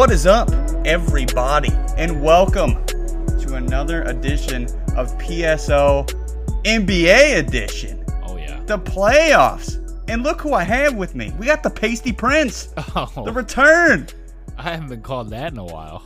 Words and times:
What 0.00 0.10
is 0.10 0.26
up, 0.26 0.50
everybody? 0.86 1.70
And 1.98 2.22
welcome 2.22 2.84
to 2.86 3.56
another 3.56 4.02
edition 4.04 4.64
of 4.96 5.12
PSO 5.18 6.08
NBA 6.64 7.38
edition. 7.38 8.02
oh, 8.24 8.38
yeah. 8.38 8.62
The 8.64 8.78
playoffs. 8.78 9.76
And 10.08 10.22
look 10.22 10.40
who 10.40 10.54
I 10.54 10.64
have 10.64 10.94
with 10.94 11.14
me. 11.14 11.34
We 11.38 11.44
got 11.44 11.62
the 11.62 11.68
Pasty 11.68 12.12
Prince. 12.12 12.72
Oh, 12.96 13.24
The 13.24 13.32
return. 13.32 14.08
I 14.60 14.72
haven't 14.72 14.90
been 14.90 15.00
called 15.00 15.30
that 15.30 15.52
in 15.52 15.58
a 15.58 15.64
while. 15.64 16.02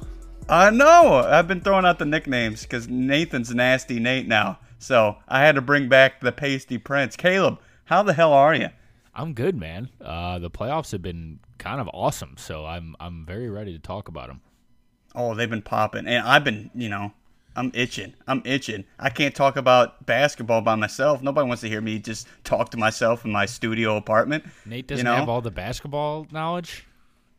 I 0.49 0.71
know. 0.71 1.25
I've 1.27 1.49
been 1.49 1.61
throwing 1.61 1.85
out 1.85 1.99
the 1.99 2.05
nicknames 2.05 2.63
because 2.63 2.87
Nathan's 2.87 3.53
nasty 3.53 3.99
Nate 3.99 4.29
now. 4.29 4.61
So 4.79 5.17
I 5.27 5.41
had 5.41 5.57
to 5.57 5.61
bring 5.61 5.89
back 5.89 6.21
the 6.21 6.31
Pasty 6.31 6.79
Prince. 6.79 7.17
Caleb, 7.17 7.59
how 7.87 8.05
the 8.05 8.13
hell 8.13 8.33
are 8.33 8.55
you? 8.55 8.69
I'm 9.13 9.33
good, 9.33 9.57
man. 9.57 9.89
Uh, 10.01 10.39
the 10.39 10.51
playoffs 10.51 10.93
have 10.93 11.03
been 11.03 11.41
kind 11.59 11.81
of 11.81 11.91
awesome, 11.93 12.37
so 12.39 12.65
I'm 12.65 12.95
I'm 13.01 13.27
very 13.27 13.51
ready 13.51 13.73
to 13.73 13.81
talk 13.81 14.07
about 14.07 14.29
them. 14.29 14.41
Oh, 15.17 15.35
they've 15.35 15.51
been 15.51 15.61
popping, 15.61 16.07
and 16.07 16.25
I've 16.25 16.45
been, 16.45 16.71
you 16.77 16.89
know, 16.89 17.13
I'm 17.57 17.73
itching. 17.75 18.15
I'm 18.29 18.41
itching. 18.45 18.85
I 19.01 19.11
can't 19.11 19.35
talk 19.35 19.57
about 19.57 20.07
basketball 20.07 20.61
by 20.61 20.77
myself. 20.77 21.23
Nobody 21.23 21.49
wants 21.49 21.63
to 21.63 21.69
hear 21.69 21.81
me 21.81 21.99
just 21.99 22.29
talk 22.45 22.71
to 22.71 22.77
myself 22.77 23.25
in 23.25 23.33
my 23.33 23.47
studio 23.47 23.97
apartment. 23.97 24.45
Nate 24.65 24.87
doesn't 24.87 25.05
you 25.05 25.11
know? 25.11 25.17
have 25.17 25.29
all 25.29 25.41
the 25.41 25.51
basketball 25.51 26.29
knowledge. 26.31 26.85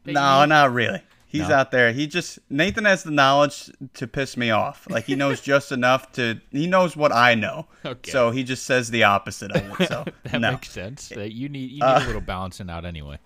That 0.05 0.11
you 0.11 0.15
No, 0.15 0.41
need? 0.41 0.49
not 0.49 0.73
really. 0.73 1.01
He's 1.27 1.49
No? 1.49 1.55
out 1.55 1.71
there. 1.71 1.91
He 1.91 2.07
just 2.07 2.39
Nathan 2.49 2.85
has 2.85 3.03
the 3.03 3.11
knowledge 3.11 3.69
to 3.95 4.07
piss 4.07 4.37
me 4.37 4.51
off. 4.51 4.87
Like 4.89 5.03
he 5.05 5.15
knows 5.15 5.41
just 5.41 5.71
enough 5.73 6.11
to. 6.13 6.39
He 6.51 6.65
knows 6.65 6.95
what 6.95 7.11
I 7.11 7.35
know. 7.35 7.67
Okay. 7.83 8.09
So 8.11 8.31
he 8.31 8.43
just 8.43 8.65
says 8.65 8.89
the 8.89 9.03
opposite 9.03 9.51
of 9.51 9.81
it. 9.81 9.87
So 9.89 10.05
that 10.23 10.39
no. 10.39 10.51
makes 10.51 10.69
sense. 10.71 11.09
That 11.09 11.33
you 11.33 11.49
need 11.49 11.71
you 11.71 11.81
need 11.81 11.83
Uh, 11.83 11.99
a 12.01 12.05
little 12.07 12.21
balancing 12.21 12.69
out 12.69 12.85
anyway. 12.85 13.17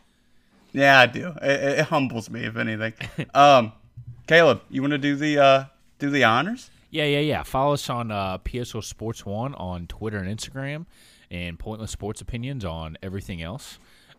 Yeah, 0.72 1.00
I 1.00 1.06
do. 1.06 1.34
It, 1.42 1.80
it 1.80 1.86
humbles 1.86 2.30
me, 2.30 2.46
if 2.46 2.56
anything. 2.58 2.94
Um, 3.36 3.74
Caleb, 4.28 4.62
you 4.70 4.82
want 4.82 4.92
to 4.92 4.98
do 4.98 5.16
the 5.16 5.38
uh, 5.40 5.64
do 6.00 6.10
the 6.10 6.24
honors? 6.24 6.72
Yeah, 6.92 7.06
yeah, 7.06 7.20
yeah. 7.20 7.44
Follow 7.44 7.74
us 7.74 7.90
on 7.92 8.10
uh, 8.12 8.40
PSO 8.40 8.84
Sports 8.84 9.24
One 9.26 9.54
on 9.56 9.86
Twitter 9.88 10.18
and 10.18 10.36
Instagram, 10.36 10.86
and 11.30 11.60
Pointless 11.60 11.92
Sports 11.92 12.22
Opinions 12.22 12.66
on 12.66 12.98
everything 13.04 13.42
else. 13.42 13.78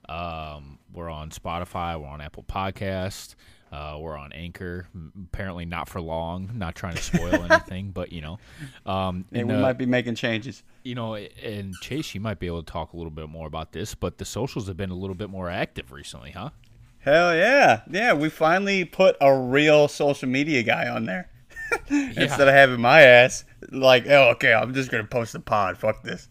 Um, 0.09 0.79
we're 0.93 1.11
on 1.11 1.31
Spotify. 1.31 2.01
We're 2.01 2.09
on 2.09 2.21
Apple 2.21 2.45
Podcast. 2.45 3.35
Uh, 3.73 3.97
we're 4.01 4.17
on 4.17 4.33
Anchor. 4.33 4.89
Apparently, 5.33 5.65
not 5.65 5.89
for 5.89 6.01
long. 6.01 6.51
Not 6.55 6.75
trying 6.75 6.97
to 6.97 7.03
spoil 7.03 7.35
anything, 7.51 7.93
but 7.93 8.11
you 8.11 8.21
know, 8.21 8.39
um, 8.85 9.25
Yeah, 9.31 9.41
and, 9.41 9.49
we 9.49 9.55
uh, 9.55 9.61
might 9.61 9.79
be 9.79 9.87
making 9.87 10.17
changes. 10.17 10.65
you 10.83 10.97
know, 10.97 11.15
and 11.15 11.75
Chase, 11.81 12.15
you 12.15 12.21
might 12.21 12.41
be 12.41 12.49
able 12.49 12.63
to 12.63 12.73
talk 12.73 12.93
a 12.93 12.97
little 12.97 13.13
bit 13.13 13.29
more 13.29 13.47
about 13.47 13.73
this, 13.73 13.95
but 13.95 14.19
the 14.19 14.25
socials 14.25 14.67
have 14.67 14.77
been 14.77 14.91
a 14.91 14.95
little 14.97 15.15
bit 15.15 15.31
more 15.31 15.49
active 15.49 15.93
recently, 15.93 16.33
huh? 16.33 16.51
Hell 16.99 17.35
yeah, 17.37 17.83
yeah. 17.89 18.13
We 18.13 18.29
finally 18.29 18.85
put 18.85 19.17
a 19.21 19.35
real 19.35 19.87
social 19.89 20.29
media 20.29 20.63
guy 20.65 20.89
on 20.89 21.07
there 21.07 21.31
instead 21.89 22.49
of 22.49 22.53
having 22.55 22.81
my 22.81 23.03
ass 23.03 23.45
like, 23.71 24.07
oh, 24.09 24.31
okay, 24.31 24.53
I'm 24.53 24.75
just 24.75 24.91
gonna 24.91 25.05
post 25.05 25.33
the 25.33 25.41
pod. 25.41 25.79
Fuck 25.79 26.03
this. 26.03 26.29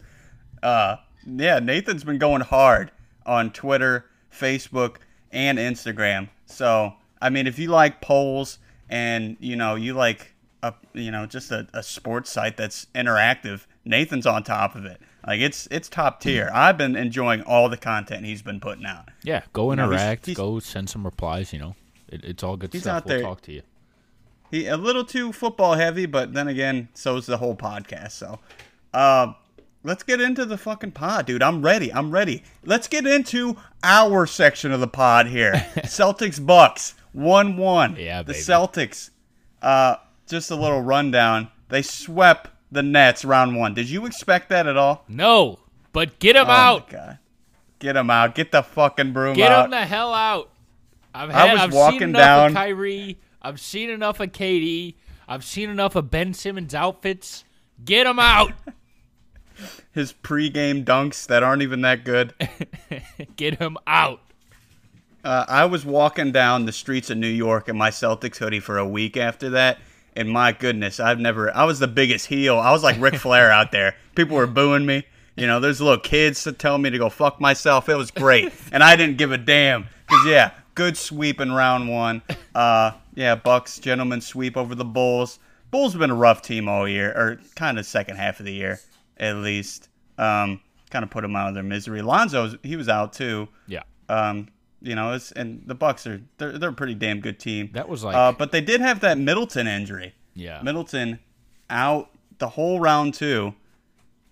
Uh, 0.62 0.96
yeah, 1.26 1.58
Nathan's 1.58 2.04
been 2.04 2.18
going 2.18 2.42
hard 2.42 2.92
on 3.30 3.50
Twitter, 3.52 4.06
Facebook, 4.32 4.96
and 5.30 5.56
Instagram. 5.56 6.28
So, 6.46 6.94
I 7.22 7.30
mean, 7.30 7.46
if 7.46 7.58
you 7.60 7.68
like 7.68 8.00
polls 8.00 8.58
and 8.88 9.36
you 9.38 9.54
know 9.54 9.76
you 9.76 9.94
like 9.94 10.32
a 10.64 10.74
you 10.92 11.10
know 11.12 11.26
just 11.26 11.52
a, 11.52 11.68
a 11.72 11.82
sports 11.82 12.30
site 12.30 12.56
that's 12.56 12.86
interactive, 12.94 13.66
Nathan's 13.84 14.26
on 14.26 14.42
top 14.42 14.74
of 14.74 14.84
it. 14.84 15.00
Like 15.24 15.40
it's 15.40 15.68
it's 15.70 15.88
top 15.88 16.20
tier. 16.20 16.50
I've 16.52 16.76
been 16.76 16.96
enjoying 16.96 17.42
all 17.42 17.68
the 17.68 17.76
content 17.76 18.24
he's 18.26 18.42
been 18.42 18.58
putting 18.58 18.84
out. 18.84 19.08
Yeah, 19.22 19.42
go 19.52 19.72
know, 19.74 19.88
he's- 19.90 20.00
interact, 20.00 20.26
he's- 20.26 20.36
go 20.36 20.58
send 20.58 20.90
some 20.90 21.04
replies. 21.04 21.52
You 21.52 21.60
know, 21.60 21.76
it, 22.08 22.24
it's 22.24 22.42
all 22.42 22.56
good 22.56 22.72
He's 22.72 22.82
stuff. 22.82 22.96
out 22.96 23.06
We'll 23.06 23.14
there- 23.18 23.22
talk 23.26 23.42
to 23.42 23.52
you. 23.52 23.62
He 24.50 24.66
a 24.66 24.76
little 24.76 25.04
too 25.04 25.32
football 25.32 25.74
heavy, 25.74 26.06
but 26.06 26.32
then 26.32 26.48
again, 26.48 26.88
so 26.94 27.16
is 27.16 27.26
the 27.26 27.36
whole 27.36 27.54
podcast. 27.54 28.10
So, 28.12 28.40
uh, 28.92 29.34
let's 29.82 30.02
get 30.02 30.20
into 30.20 30.44
the 30.44 30.58
fucking 30.58 30.92
pod, 30.92 31.26
dude. 31.26 31.42
I'm 31.42 31.62
ready. 31.62 31.92
I'm 31.92 32.10
ready. 32.10 32.42
Let's 32.64 32.88
get 32.88 33.06
into 33.06 33.56
our 33.82 34.26
section 34.26 34.72
of 34.72 34.80
the 34.80 34.88
pod 34.88 35.26
here. 35.26 35.52
Celtics 35.78 36.44
Bucks 36.44 36.94
one 37.12 37.56
one. 37.56 37.96
Yeah, 37.96 38.22
the 38.22 38.32
baby. 38.32 38.44
Celtics. 38.44 39.10
Uh, 39.62 39.96
just 40.26 40.50
a 40.50 40.56
little 40.56 40.80
rundown. 40.82 41.48
They 41.68 41.82
swept 41.82 42.50
the 42.72 42.82
Nets 42.82 43.24
round 43.24 43.56
one. 43.56 43.74
Did 43.74 43.90
you 43.90 44.06
expect 44.06 44.48
that 44.50 44.66
at 44.66 44.76
all? 44.76 45.04
No, 45.08 45.58
but 45.92 46.18
get 46.18 46.36
him 46.36 46.46
Oh 46.46 46.50
out. 46.50 46.92
my 46.92 46.98
god, 46.98 47.18
get 47.78 47.96
him 47.96 48.10
out. 48.10 48.34
Get 48.34 48.52
the 48.52 48.62
fucking 48.62 49.12
broom 49.12 49.34
Get 49.34 49.50
out. 49.52 49.64
him 49.66 49.70
the 49.72 49.84
hell 49.84 50.14
out. 50.14 50.50
I've 51.14 51.30
I 51.30 51.52
was 51.52 51.62
I've 51.62 51.72
walking 51.74 51.98
seen 52.00 52.08
enough 52.10 52.20
down- 52.20 52.46
of 52.50 52.54
Kyrie. 52.54 53.18
I've 53.42 53.60
seen 53.60 53.90
enough 53.90 54.20
of 54.20 54.30
KD. 54.32 54.94
I've 55.26 55.44
seen 55.44 55.68
enough 55.70 55.96
of 55.96 56.10
Ben 56.10 56.32
Simmons 56.34 56.74
outfits. 56.74 57.44
Get 57.84 58.06
him 58.06 58.18
out. 58.18 58.52
His 59.92 60.12
pregame 60.12 60.84
dunks 60.84 61.26
that 61.26 61.42
aren't 61.42 61.62
even 61.62 61.80
that 61.80 62.04
good. 62.04 62.32
Get 63.36 63.58
him 63.58 63.76
out. 63.86 64.20
Uh, 65.24 65.44
I 65.48 65.64
was 65.64 65.84
walking 65.84 66.32
down 66.32 66.64
the 66.64 66.72
streets 66.72 67.10
of 67.10 67.18
New 67.18 67.28
York 67.28 67.68
in 67.68 67.76
my 67.76 67.90
Celtics 67.90 68.36
hoodie 68.36 68.60
for 68.60 68.78
a 68.78 68.86
week 68.86 69.16
after 69.16 69.50
that, 69.50 69.78
and 70.16 70.30
my 70.30 70.52
goodness, 70.52 71.00
I've 71.00 71.18
never. 71.18 71.54
I 71.54 71.64
was 71.64 71.78
the 71.78 71.88
biggest 71.88 72.26
heel. 72.26 72.58
I 72.58 72.70
was 72.70 72.82
like 72.82 73.00
Ric 73.00 73.14
Flair 73.16 73.50
out 73.50 73.72
there. 73.72 73.96
People 74.14 74.36
were 74.36 74.46
booing 74.46 74.86
me. 74.86 75.04
You 75.36 75.46
know, 75.46 75.60
there's 75.60 75.80
little 75.80 76.00
kids 76.00 76.46
telling 76.58 76.82
me 76.82 76.90
to 76.90 76.98
go 76.98 77.10
fuck 77.10 77.40
myself. 77.40 77.88
It 77.88 77.96
was 77.96 78.10
great, 78.10 78.52
and 78.72 78.82
I 78.82 78.96
didn't 78.96 79.18
give 79.18 79.32
a 79.32 79.38
damn. 79.38 79.88
Cause 80.06 80.24
yeah, 80.26 80.52
good 80.74 80.96
sweep 80.96 81.40
in 81.40 81.52
round 81.52 81.88
one. 81.88 82.22
Uh, 82.54 82.92
yeah, 83.14 83.34
Bucks 83.34 83.78
gentlemen 83.78 84.20
sweep 84.20 84.56
over 84.56 84.74
the 84.74 84.84
Bulls. 84.84 85.38
Bulls 85.70 85.92
have 85.92 86.00
been 86.00 86.10
a 86.10 86.16
rough 86.16 86.42
team 86.42 86.68
all 86.68 86.88
year, 86.88 87.10
or 87.10 87.40
kind 87.56 87.78
of 87.78 87.86
second 87.86 88.16
half 88.16 88.40
of 88.40 88.46
the 88.46 88.52
year 88.52 88.80
at 89.20 89.36
least. 89.36 89.88
Um, 90.18 90.60
kind 90.90 91.04
of 91.04 91.10
put 91.10 91.22
them 91.22 91.36
out 91.36 91.48
of 91.48 91.54
their 91.54 91.62
misery. 91.62 92.02
Lonzo, 92.02 92.54
he 92.64 92.74
was 92.74 92.88
out 92.88 93.12
too. 93.12 93.46
Yeah. 93.68 93.82
Um, 94.08 94.48
you 94.82 94.96
know, 94.96 95.12
it's 95.12 95.30
and 95.32 95.62
the 95.66 95.74
Bucks 95.76 96.06
are 96.06 96.20
they're 96.38 96.58
they're 96.58 96.70
a 96.70 96.72
pretty 96.74 96.94
damn 96.94 97.20
good 97.20 97.38
team. 97.38 97.70
That 97.74 97.88
was 97.88 98.02
like- 98.02 98.16
uh, 98.16 98.32
but 98.32 98.50
they 98.50 98.60
did 98.60 98.80
have 98.80 99.00
that 99.00 99.16
Middleton 99.18 99.66
injury. 99.68 100.14
Yeah. 100.34 100.60
Middleton 100.62 101.20
out 101.68 102.10
the 102.38 102.48
whole 102.48 102.80
round 102.80 103.14
two. 103.14 103.54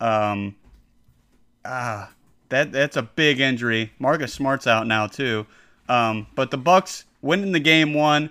Um, 0.01 0.57
ah, 1.65 2.11
that 2.49 2.73
that's 2.73 2.97
a 2.97 3.03
big 3.03 3.41
injury. 3.41 3.93
Marcus 3.99 4.33
Smart's 4.33 4.67
out 4.67 4.87
now 4.87 5.07
too. 5.07 5.47
Um, 5.89 6.27
but 6.35 6.51
the 6.51 6.59
Bucks 6.59 7.05
winning 7.23 7.53
the 7.53 7.61
game 7.61 7.95
one, 7.95 8.31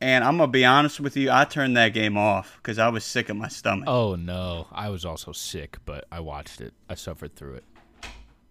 and 0.00 0.24
I'm 0.24 0.36
gonna 0.38 0.50
be 0.50 0.64
honest 0.64 1.00
with 1.00 1.16
you, 1.16 1.30
I 1.30 1.44
turned 1.44 1.76
that 1.76 1.90
game 1.90 2.16
off 2.16 2.56
because 2.56 2.78
I 2.78 2.88
was 2.88 3.04
sick 3.04 3.30
at 3.30 3.36
my 3.36 3.48
stomach. 3.48 3.88
Oh 3.88 4.14
no, 4.14 4.66
I 4.72 4.90
was 4.90 5.04
also 5.04 5.32
sick, 5.32 5.78
but 5.84 6.06
I 6.10 6.20
watched 6.20 6.60
it. 6.60 6.74
I 6.88 6.94
suffered 6.94 7.34
through 7.34 7.54
it. 7.54 7.64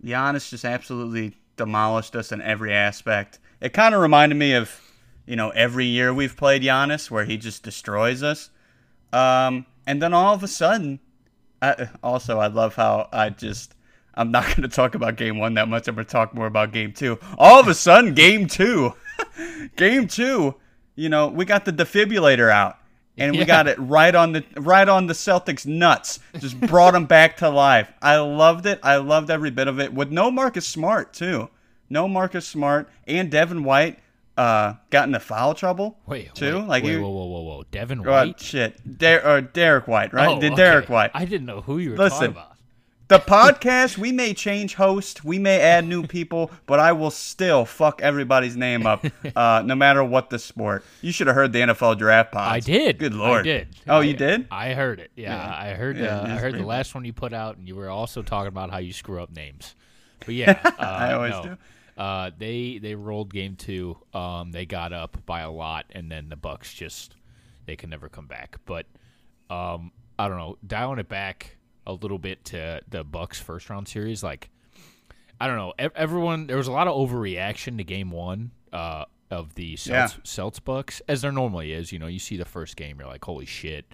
Giannis 0.03 0.49
just 0.49 0.65
absolutely 0.65 1.35
demolished 1.55 2.15
us 2.15 2.31
in 2.31 2.41
every 2.41 2.73
aspect. 2.73 3.39
It 3.61 3.73
kind 3.73 3.95
of 3.95 4.01
reminded 4.01 4.35
me 4.35 4.53
of, 4.53 4.79
you 5.25 5.35
know, 5.35 5.49
every 5.49 5.85
year 5.85 6.13
we've 6.13 6.37
played 6.37 6.61
Giannis, 6.61 7.09
where 7.09 7.25
he 7.25 7.37
just 7.37 7.63
destroys 7.63 8.21
us. 8.21 8.51
Um, 9.11 9.65
and 9.87 10.01
then 10.01 10.13
all 10.13 10.35
of 10.35 10.43
a 10.43 10.47
sudden, 10.47 10.99
I, 11.61 11.89
also 12.03 12.37
I 12.39 12.47
love 12.47 12.75
how 12.75 13.09
I 13.11 13.29
just 13.31 13.73
I'm 14.17 14.31
not 14.31 14.45
going 14.55 14.63
to 14.63 14.67
talk 14.67 14.95
about 14.95 15.15
game 15.15 15.37
one 15.37 15.53
that 15.53 15.67
much. 15.69 15.87
I'm 15.87 15.95
going 15.95 16.05
to 16.05 16.11
talk 16.11 16.33
more 16.33 16.47
about 16.47 16.73
game 16.73 16.91
two. 16.91 17.19
All 17.37 17.59
of 17.59 17.67
a 17.67 17.73
sudden, 17.73 18.13
game 18.13 18.47
two, 18.47 18.93
game 19.75 20.07
two, 20.07 20.55
you 20.97 21.07
know, 21.07 21.27
we 21.29 21.45
got 21.45 21.63
the 21.63 21.71
defibrillator 21.71 22.51
out. 22.51 22.77
And 23.19 23.31
we 23.31 23.39
Yeah. 23.39 23.45
got 23.45 23.67
it 23.67 23.79
right 23.79 24.13
on 24.13 24.33
the 24.33 24.43
right 24.57 24.87
on 24.87 25.07
the 25.07 25.13
Celtics 25.15 25.65
nuts. 25.65 26.19
Just 26.37 26.59
brought 26.61 26.91
them 26.93 27.05
back 27.05 27.37
to 27.37 27.49
life. 27.49 27.91
I 27.99 28.17
loved 28.17 28.67
it. 28.67 28.79
I 28.83 28.97
loved 28.97 29.31
every 29.31 29.49
bit 29.49 29.67
of 29.67 29.79
it. 29.79 29.91
With 29.91 30.11
no 30.11 30.29
Marcus 30.29 30.67
Smart 30.67 31.13
too. 31.13 31.49
no 31.89 32.07
Marcus 32.07 32.45
Smart, 32.45 32.89
and 33.07 33.31
Devin 33.31 33.63
White 33.63 33.97
uh, 34.37 34.73
got 34.91 35.07
into 35.07 35.19
foul 35.19 35.55
trouble. 35.55 35.97
Wait, 36.05 36.35
too. 36.35 36.57
wait, 36.59 36.67
like 36.67 36.83
wait, 36.83 36.97
whoa, 36.97 37.09
whoa, 37.09 37.25
whoa, 37.25 37.41
whoa, 37.41 37.63
Devin 37.71 38.01
uh, 38.01 38.03
White. 38.11 38.39
shit, 38.39 38.99
Der- 38.99 39.23
or 39.25 39.41
Derrick 39.41 39.87
White, 39.87 40.13
right? 40.13 40.27
Oh, 40.27 40.39
Did 40.39 40.53
okay. 40.53 40.61
Derrick 40.61 40.89
White? 40.89 41.09
I 41.15 41.25
didn't 41.25 41.47
know 41.47 41.61
who 41.61 41.79
you 41.79 41.91
were 41.91 41.97
Listen, 41.97 42.19
talking 42.19 42.31
about. 42.33 42.56
The 43.09 43.19
podcast, 43.19 43.97
we 43.97 44.11
may 44.11 44.33
change 44.33 44.75
host, 44.75 45.23
we 45.23 45.39
may 45.39 45.61
add 45.61 45.85
new 45.87 46.03
people, 46.05 46.51
but 46.65 46.81
I 46.81 46.91
will 46.91 47.09
still 47.11 47.63
fuck 47.63 48.01
everybody's 48.01 48.57
name 48.57 48.85
up, 48.85 49.05
uh, 49.33 49.63
no 49.65 49.75
matter 49.75 50.03
what 50.03 50.29
the 50.29 50.37
sport. 50.37 50.83
You 51.01 51.13
should 51.13 51.27
have 51.27 51.35
heard 51.37 51.53
the 51.53 51.59
NFL 51.59 51.97
draft 51.97 52.33
pod. 52.33 52.51
I 52.51 52.59
did. 52.59 52.97
Good 52.97 53.13
lord. 53.13 53.41
I 53.41 53.43
did. 53.43 53.67
Oh, 53.87 53.99
I- 53.99 54.03
you 54.03 54.13
did? 54.13 54.47
I 54.51 54.73
heard 54.73 54.99
it. 54.99 55.11
Yeah, 55.15 55.35
Yeah. 55.35 55.55
I 55.57 55.73
heard. 55.75 55.97
Yeah, 55.97 56.19
uh, 56.19 56.25
I 56.25 56.29
heard 56.37 56.55
the 56.55 56.65
last 56.65 56.93
one 56.95 57.05
you 57.05 57.13
put 57.13 57.31
out, 57.31 57.55
and 57.55 57.65
you 57.65 57.75
were 57.77 57.89
also 57.89 58.21
talking 58.21 58.49
about 58.49 58.71
how 58.71 58.79
you 58.79 58.91
screw 58.91 59.23
up 59.23 59.33
names. 59.33 59.75
But 60.19 60.29
yeah, 60.35 60.59
uh, 60.65 60.73
I 60.77 61.13
always 61.13 61.31
no. 61.31 61.43
do. 61.43 61.57
Uh, 62.01 62.31
they 62.37 62.77
they 62.81 62.95
rolled 62.95 63.31
game 63.33 63.55
two. 63.55 63.97
Um, 64.13 64.51
they 64.51 64.65
got 64.65 64.91
up 64.91 65.17
by 65.25 65.41
a 65.41 65.51
lot, 65.51 65.85
and 65.91 66.11
then 66.11 66.27
the 66.29 66.35
Bucks 66.35 66.73
just 66.73 67.15
they 67.65 67.75
can 67.77 67.89
never 67.89 68.09
come 68.09 68.27
back. 68.27 68.57
But 68.65 68.85
um, 69.49 69.91
I 70.19 70.27
don't 70.27 70.37
know, 70.37 70.57
dialing 70.65 70.99
it 70.99 71.07
back 71.07 71.56
a 71.87 71.93
little 71.93 72.19
bit 72.19 72.45
to 72.45 72.81
the 72.87 73.03
Bucks 73.03 73.39
first 73.39 73.69
round 73.71 73.87
series, 73.87 74.21
like 74.21 74.49
I 75.39 75.47
don't 75.47 75.57
know, 75.57 75.73
everyone 75.95 76.45
there 76.47 76.57
was 76.57 76.67
a 76.67 76.71
lot 76.71 76.87
of 76.87 76.95
overreaction 76.95 77.77
to 77.77 77.83
game 77.83 78.11
one 78.11 78.51
uh, 78.71 79.05
of 79.31 79.55
the 79.55 79.75
Celts, 79.75 80.13
Yeah. 80.15 80.19
Celts 80.23 80.59
Bucks, 80.59 81.01
as 81.07 81.21
there 81.23 81.31
normally 81.31 81.71
is. 81.73 81.91
You 81.91 81.97
know, 81.99 82.07
you 82.07 82.19
see 82.19 82.37
the 82.37 82.45
first 82.45 82.75
game, 82.75 82.99
you're 82.99 83.07
like, 83.07 83.23
holy 83.25 83.45
shit, 83.45 83.85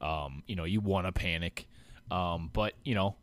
um, 0.00 0.42
you 0.46 0.56
know, 0.56 0.64
you 0.64 0.80
want 0.80 1.06
to 1.06 1.12
panic, 1.12 1.68
um, 2.10 2.48
but 2.52 2.72
you 2.84 2.94
know. 2.94 3.16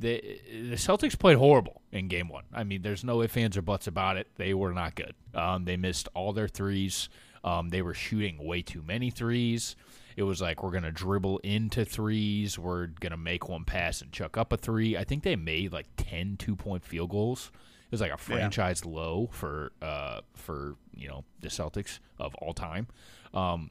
The, 0.00 0.20
the 0.50 0.74
Celtics 0.74 1.16
played 1.16 1.36
horrible 1.36 1.80
in 1.92 2.08
game 2.08 2.28
one. 2.28 2.42
I 2.52 2.64
mean, 2.64 2.82
there's 2.82 3.04
no 3.04 3.22
ifs, 3.22 3.36
ands, 3.36 3.56
or 3.56 3.62
buts 3.62 3.86
about 3.86 4.16
it. 4.16 4.26
They 4.34 4.52
were 4.52 4.72
not 4.72 4.96
good. 4.96 5.14
Um, 5.32 5.64
they 5.64 5.76
missed 5.76 6.08
all 6.12 6.32
their 6.32 6.48
threes. 6.48 7.08
Um, 7.44 7.68
they 7.68 7.82
were 7.82 7.94
shooting 7.94 8.44
way 8.44 8.62
too 8.62 8.82
many 8.82 9.10
threes. 9.10 9.76
It 10.16 10.22
was 10.24 10.40
like 10.40 10.62
we're 10.62 10.70
gonna 10.70 10.92
dribble 10.92 11.38
into 11.38 11.84
threes. 11.84 12.58
We're 12.58 12.86
gonna 12.86 13.16
make 13.16 13.48
one 13.48 13.64
pass 13.64 14.00
and 14.00 14.12
chuck 14.12 14.36
up 14.36 14.52
a 14.52 14.56
three. 14.56 14.96
I 14.96 15.04
think 15.04 15.22
they 15.22 15.36
made 15.36 15.72
like 15.72 15.86
10 15.96 16.36
two 16.38 16.56
point 16.56 16.84
field 16.84 17.10
goals. 17.10 17.50
It 17.86 17.92
was 17.92 18.00
like 18.00 18.12
a 18.12 18.18
franchise 18.18 18.86
low 18.86 19.28
for 19.32 19.72
uh, 19.82 20.20
for 20.34 20.76
you 20.94 21.08
know 21.08 21.24
the 21.40 21.48
Celtics 21.48 21.98
of 22.18 22.34
all 22.36 22.54
time. 22.54 22.86
Um, 23.34 23.70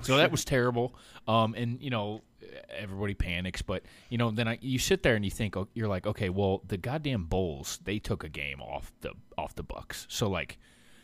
so 0.00 0.16
that 0.16 0.30
was 0.30 0.44
terrible. 0.44 0.94
Um, 1.28 1.54
and 1.54 1.80
you 1.80 1.90
know 1.90 2.22
everybody 2.70 3.14
panics, 3.14 3.62
but 3.62 3.82
you 4.08 4.18
know 4.18 4.30
then 4.30 4.48
I, 4.48 4.58
you 4.60 4.78
sit 4.78 5.02
there 5.02 5.14
and 5.14 5.24
you 5.24 5.30
think 5.30 5.56
oh, 5.56 5.68
you're 5.74 5.88
like, 5.88 6.06
okay, 6.06 6.30
well 6.30 6.62
the 6.66 6.76
goddamn 6.76 7.26
Bulls 7.26 7.78
they 7.84 7.98
took 7.98 8.24
a 8.24 8.28
game 8.28 8.60
off 8.60 8.92
the 9.02 9.12
off 9.38 9.54
the 9.54 9.62
Bucks, 9.62 10.06
so 10.08 10.28
like 10.28 10.58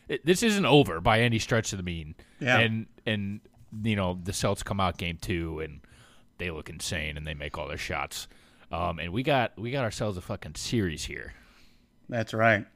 it, 0.08 0.26
this 0.26 0.42
isn't 0.42 0.66
over 0.66 1.00
by 1.00 1.20
any 1.20 1.38
stretch 1.38 1.72
of 1.72 1.76
the 1.76 1.82
mean. 1.84 2.16
Yeah. 2.40 2.58
And 2.58 2.86
and 3.06 3.40
you 3.82 3.96
know 3.96 4.18
the 4.22 4.32
Celts 4.32 4.62
come 4.62 4.80
out 4.80 4.98
game 4.98 5.18
two 5.20 5.60
and 5.60 5.80
they 6.38 6.50
look 6.50 6.68
insane 6.70 7.16
and 7.16 7.26
they 7.26 7.34
make 7.34 7.58
all 7.58 7.68
their 7.68 7.78
shots. 7.78 8.28
Um, 8.72 8.98
and 8.98 9.12
we 9.12 9.22
got 9.22 9.58
we 9.58 9.70
got 9.70 9.84
ourselves 9.84 10.16
a 10.16 10.20
fucking 10.20 10.54
series 10.54 11.04
here. 11.04 11.34
That's 12.08 12.32
right. 12.34 12.66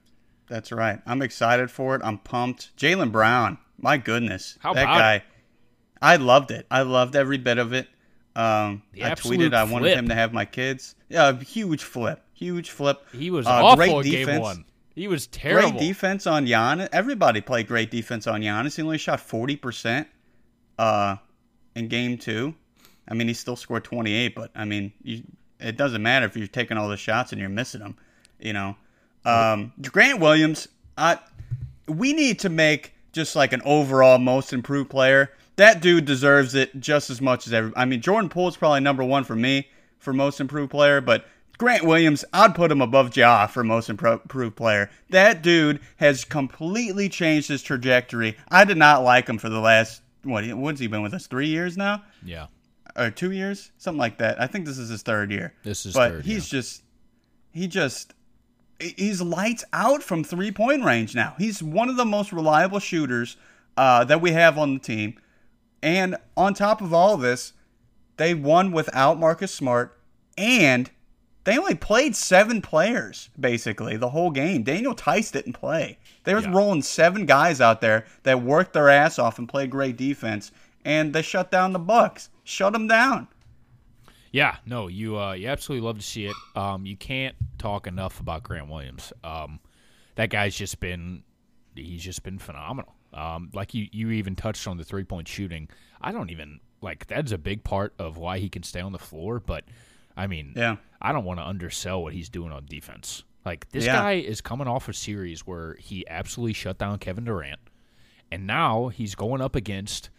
That's 0.49 0.73
right. 0.73 1.01
I'm 1.07 1.23
excited 1.23 1.71
for 1.71 1.97
it. 1.97 2.03
I'm 2.05 2.19
pumped. 2.19 2.77
Jaylen 2.77 3.11
Brown, 3.13 3.59
my 3.79 3.97
goodness, 3.97 4.59
How 4.61 4.75
that 4.75 4.85
guy. 4.85 5.23
I 6.03 6.17
loved 6.17 6.51
it. 6.51 6.67
I 6.71 6.83
loved 6.83 7.17
every 7.17 7.39
bit 7.39 7.59
of 7.59 7.73
it. 7.73 7.89
Um, 8.37 8.83
I 9.03 9.11
tweeted 9.13 9.55
I 9.55 9.63
wanted 9.65 9.87
flip. 9.87 9.99
him 9.99 10.09
to 10.09 10.15
have 10.15 10.33
my 10.33 10.45
kids. 10.45 10.97
Yeah, 11.09 11.29
a 11.31 11.37
huge 11.37 11.85
flip, 11.85 12.21
huge 12.35 12.71
flip. 12.71 13.01
He 13.13 13.31
was 13.31 13.47
Uh, 13.47 13.51
awful 13.65 13.77
great 13.77 13.91
in 13.93 14.03
game 14.03 14.27
defense. 14.27 14.43
one. 14.43 14.65
He 14.95 15.09
was 15.09 15.27
terrible. 15.29 15.71
Great 15.71 15.81
defense 15.81 16.27
on 16.27 16.47
Giannis. 16.47 16.89
Everybody 16.93 17.41
played 17.41 17.67
great 17.69 17.91
defense 17.91 18.27
on 18.27 18.43
Giannis. 18.43 18.77
He 18.77 18.83
only 18.83 18.99
shot 18.99 19.21
forty 19.21 19.57
percent 19.57 20.09
uh, 20.79 21.17
in 21.75 21.89
game 21.89 22.19
two. 22.19 22.55
I 23.09 23.15
mean, 23.15 23.29
he 23.29 23.35
still 23.35 23.57
scored 23.57 23.85
twenty 23.85 24.13
eight, 24.13 24.35
but 24.35 24.51
I 24.55 24.65
mean, 24.65 24.93
you, 25.03 25.23
it 25.61 25.77
doesn't 25.77 26.03
matter 26.03 26.27
if 26.27 26.37
you're 26.37 26.47
taking 26.47 26.77
all 26.77 26.89
the 26.89 26.97
shots 26.97 27.33
and 27.33 27.41
you're 27.41 27.51
missing 27.51 27.81
them. 27.81 27.97
You 28.39 28.53
know, 28.53 28.77
um, 29.25 29.73
Grant 29.83 30.21
Williams. 30.21 30.69
I, 30.97 31.19
we 31.89 32.13
need 32.13 32.39
to 32.41 32.49
make 32.49 32.95
just 33.13 33.35
like 33.35 33.53
an 33.53 33.63
overall 33.65 34.19
most 34.19 34.53
improved 34.53 34.91
player. 34.91 35.33
That 35.57 35.81
dude 35.81 36.05
deserves 36.05 36.55
it 36.55 36.81
just 36.81 37.11
as 37.11 37.21
much 37.21 37.47
as 37.47 37.53
every. 37.53 37.73
I 37.77 37.85
mean, 37.85 38.01
Jordan 38.01 38.29
Poole's 38.29 38.57
probably 38.57 38.81
number 38.81 39.05
one 39.05 39.25
for 39.25 39.37
me 39.37 39.69
for 39.99 40.13
most 40.13 40.41
improved 40.41 40.71
player, 40.71 41.01
but 41.01 41.27
Grant 41.57 41.85
Williams, 41.85 42.25
I'd 42.33 42.55
put 42.55 42.73
him 42.73 42.81
above 42.81 43.17
Ja 43.17 43.47
for 43.47 43.63
most 43.63 43.89
improved 43.89 44.57
player. 44.57 44.91
That 45.11 45.43
dude 45.43 45.81
has 45.97 46.25
completely 46.25 47.09
changed 47.09 47.49
his 47.49 47.63
trajectory. 47.63 48.37
I 48.49 48.65
did 48.65 48.77
not 48.77 49.05
like 49.05 49.29
him 49.29 49.39
for 49.39 49.49
the 49.49 49.61
last 49.61 50.03
what? 50.25 50.45
What's 50.55 50.81
he 50.81 50.87
been 50.87 51.03
with 51.03 51.15
us? 51.15 51.27
Three 51.27 51.49
years 51.49 51.77
now, 51.77 52.03
yeah. 52.25 52.47
or 52.97 53.11
two 53.11 53.33
years, 53.33 53.71
something 53.79 53.99
like 53.99 54.19
that. 54.19 54.41
I 54.41 54.47
think 54.47 54.67
this 54.67 54.79
is 54.79 54.89
his 54.89 55.03
third 55.03 55.31
year. 55.31 55.55
This 55.63 55.87
is 55.87 55.95
but 55.95 56.11
third, 56.11 56.25
he's 56.25 56.49
just 56.49 56.83
he 57.53 57.69
just 57.69 58.15
he's 58.79 59.23
lights 59.23 59.65
out 59.73 60.03
from 60.03 60.25
three 60.25 60.51
point 60.51 60.85
range 60.85 61.15
now. 61.15 61.35
He's 61.39 61.63
one 61.63 61.89
of 61.89 61.97
the 61.97 62.05
most 62.05 62.33
reliable 62.33 62.79
shooters 62.79 63.37
uh, 63.77 64.05
that 64.05 64.21
we 64.21 64.33
have 64.33 64.59
on 64.59 64.75
the 64.75 64.81
team. 64.81 65.19
And 65.83 66.17
on 66.37 66.55
top 66.55 66.81
of 66.81 66.95
all 66.95 67.17
this, 67.17 67.53
they 68.17 68.33
won 68.33 68.73
without 68.73 69.19
Marcus 69.19 69.53
Smart, 69.53 69.99
and 70.39 70.91
they 71.45 71.59
only 71.59 71.75
played 71.75 72.17
seven 72.17 72.61
players 72.63 73.29
basically 73.39 73.97
the 73.97 74.11
whole 74.11 74.31
game. 74.31 74.63
Daniel 74.63 74.95
Theis 74.95 75.31
didn't 75.31 75.53
play. 75.55 75.99
They 76.25 76.35
was 76.35 76.45
Yeah. 76.45 76.53
rolling 76.53 76.83
seven 76.83 77.27
guys 77.27 77.61
out 77.61 77.81
there 77.81 78.07
that 78.23 78.43
worked 78.43 78.73
their 78.73 78.89
ass 78.89 79.19
off 79.19 79.39
and 79.39 79.49
played 79.49 79.71
great 79.71 79.97
defense, 79.97 80.51
and 80.85 81.13
they 81.15 81.23
shut 81.23 81.51
down 81.51 81.73
the 81.73 81.79
Bucks. 81.79 82.31
Shut 82.45 82.73
them 82.73 82.87
down. 82.89 83.29
Yeah, 84.33 84.57
no, 84.67 84.89
you 84.89 85.19
uh, 85.19 85.35
you 85.35 85.49
absolutely 85.49 85.87
love 85.87 85.99
to 85.99 86.05
see 86.05 86.27
it. 86.27 86.35
Um, 86.57 86.87
you 86.87 86.97
can't 86.97 87.37
talk 87.59 87.87
enough 87.87 88.19
about 88.21 88.43
Grant 88.43 88.69
Williams. 88.69 89.13
Um, 89.23 89.61
that 90.17 90.31
guy's 90.31 90.57
just 90.57 90.81
been 90.81 91.23
he's 91.77 92.03
just 92.03 92.23
been 92.25 92.39
phenomenal. 92.39 92.95
Um, 93.13 93.51
like 93.55 93.75
you 93.75 93.87
you 93.93 94.11
even 94.11 94.35
touched 94.35 94.67
on 94.67 94.77
the 94.77 94.85
three 94.85 95.05
point 95.05 95.29
shooting. 95.29 95.69
I 96.01 96.11
don't 96.11 96.31
even 96.31 96.59
like 96.81 97.07
that's 97.07 97.31
a 97.33 97.39
big 97.39 97.63
part 97.63 97.95
of 97.99 98.17
why 98.17 98.39
he 98.39 98.49
can 98.49 98.65
stay 98.65 98.81
on 98.81 98.91
the 98.93 98.99
floor. 98.99 99.39
But 99.39 99.65
I 100.17 100.27
mean, 100.27 100.53
Yeah. 100.57 100.77
I 101.03 101.13
don't 101.13 101.25
want 101.25 101.41
to 101.41 101.47
undersell 101.47 102.03
what 102.03 102.13
he's 102.13 102.29
doing 102.29 102.53
on 102.53 102.67
defense. 102.67 103.25
Like 103.45 103.69
this 103.71 103.85
Yeah. 103.85 103.97
guy 103.97 104.13
is 104.15 104.41
coming 104.41 104.67
off 104.69 104.89
a 104.89 104.93
series 104.95 105.47
where 105.47 105.77
he 105.81 106.07
absolutely 106.09 106.55
shut 106.55 106.79
down 106.79 106.99
Kevin 106.99 107.25
Durant, 107.25 107.61
and 108.31 108.47
now 108.47 108.89
he's 108.89 109.15
going 109.15 109.41
up 109.43 109.55
against 109.55 110.11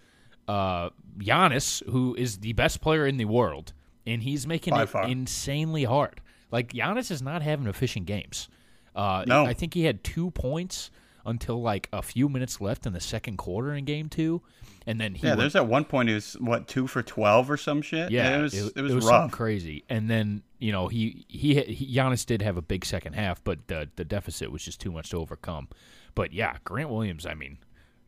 uh, 0.48 0.92
Giannis, 1.18 1.84
who 1.90 2.14
is 2.20 2.38
the 2.40 2.54
best 2.54 2.80
player 2.82 3.08
in 3.08 3.18
the 3.18 3.26
world, 3.26 3.74
and 4.06 4.22
he's 4.22 4.46
making 4.46 4.76
By 4.76 4.84
it 4.84 4.90
far. 4.90 5.08
insanely 5.08 5.86
hard. 5.86 6.22
Like 6.52 6.72
Giannis 6.74 7.10
is 7.10 7.22
not 7.24 7.42
having 7.42 7.66
efficient 7.66 8.06
games. 8.06 8.48
Uh, 8.96 9.26
No. 9.28 9.44
I 9.46 9.54
think 9.54 9.74
he 9.74 9.86
had 9.86 10.04
two 10.04 10.30
points 10.32 10.92
until 11.26 11.60
like 11.64 11.90
a 11.92 12.04
few 12.04 12.30
minutes 12.30 12.62
left 12.62 12.86
in 12.86 12.94
the 12.94 13.00
second 13.00 13.38
quarter 13.38 13.74
in 13.74 13.86
game 13.86 14.08
two, 14.08 14.44
and 14.88 15.00
then 15.00 15.16
he 15.16 15.24
Yeah, 15.26 15.32
went- 15.32 15.40
there's 15.42 15.56
at 15.56 15.68
one 15.68 15.86
point 15.86 16.10
he 16.10 16.16
was 16.16 16.34
what 16.40 16.68
two 16.68 16.88
for 16.88 17.02
twelve 17.04 17.50
or 17.50 17.58
some 17.58 17.82
shit. 17.82 18.12
yeah, 18.12 18.38
it 18.38 18.42
was 18.42 18.54
it, 18.54 18.76
was, 18.82 18.92
something 18.92 19.08
rough. 19.10 19.32
crazy. 19.32 19.84
And 19.90 20.10
then 20.10 20.44
you 20.60 20.72
know 20.72 20.88
he, 20.88 21.26
he 21.28 21.60
he 21.62 21.96
Giannis 21.96 22.26
did 22.26 22.42
have 22.42 22.58
a 22.58 22.62
big 22.62 22.86
second 22.86 23.14
half, 23.14 23.44
but 23.44 23.68
the 23.68 23.90
the 23.96 24.06
deficit 24.06 24.52
was 24.52 24.64
just 24.64 24.80
too 24.82 24.92
much 24.92 25.10
to 25.12 25.18
overcome. 25.18 25.68
But 26.14 26.34
yeah, 26.34 26.58
Grant 26.64 26.90
Williams. 26.90 27.26
I 27.26 27.34
mean, 27.34 27.58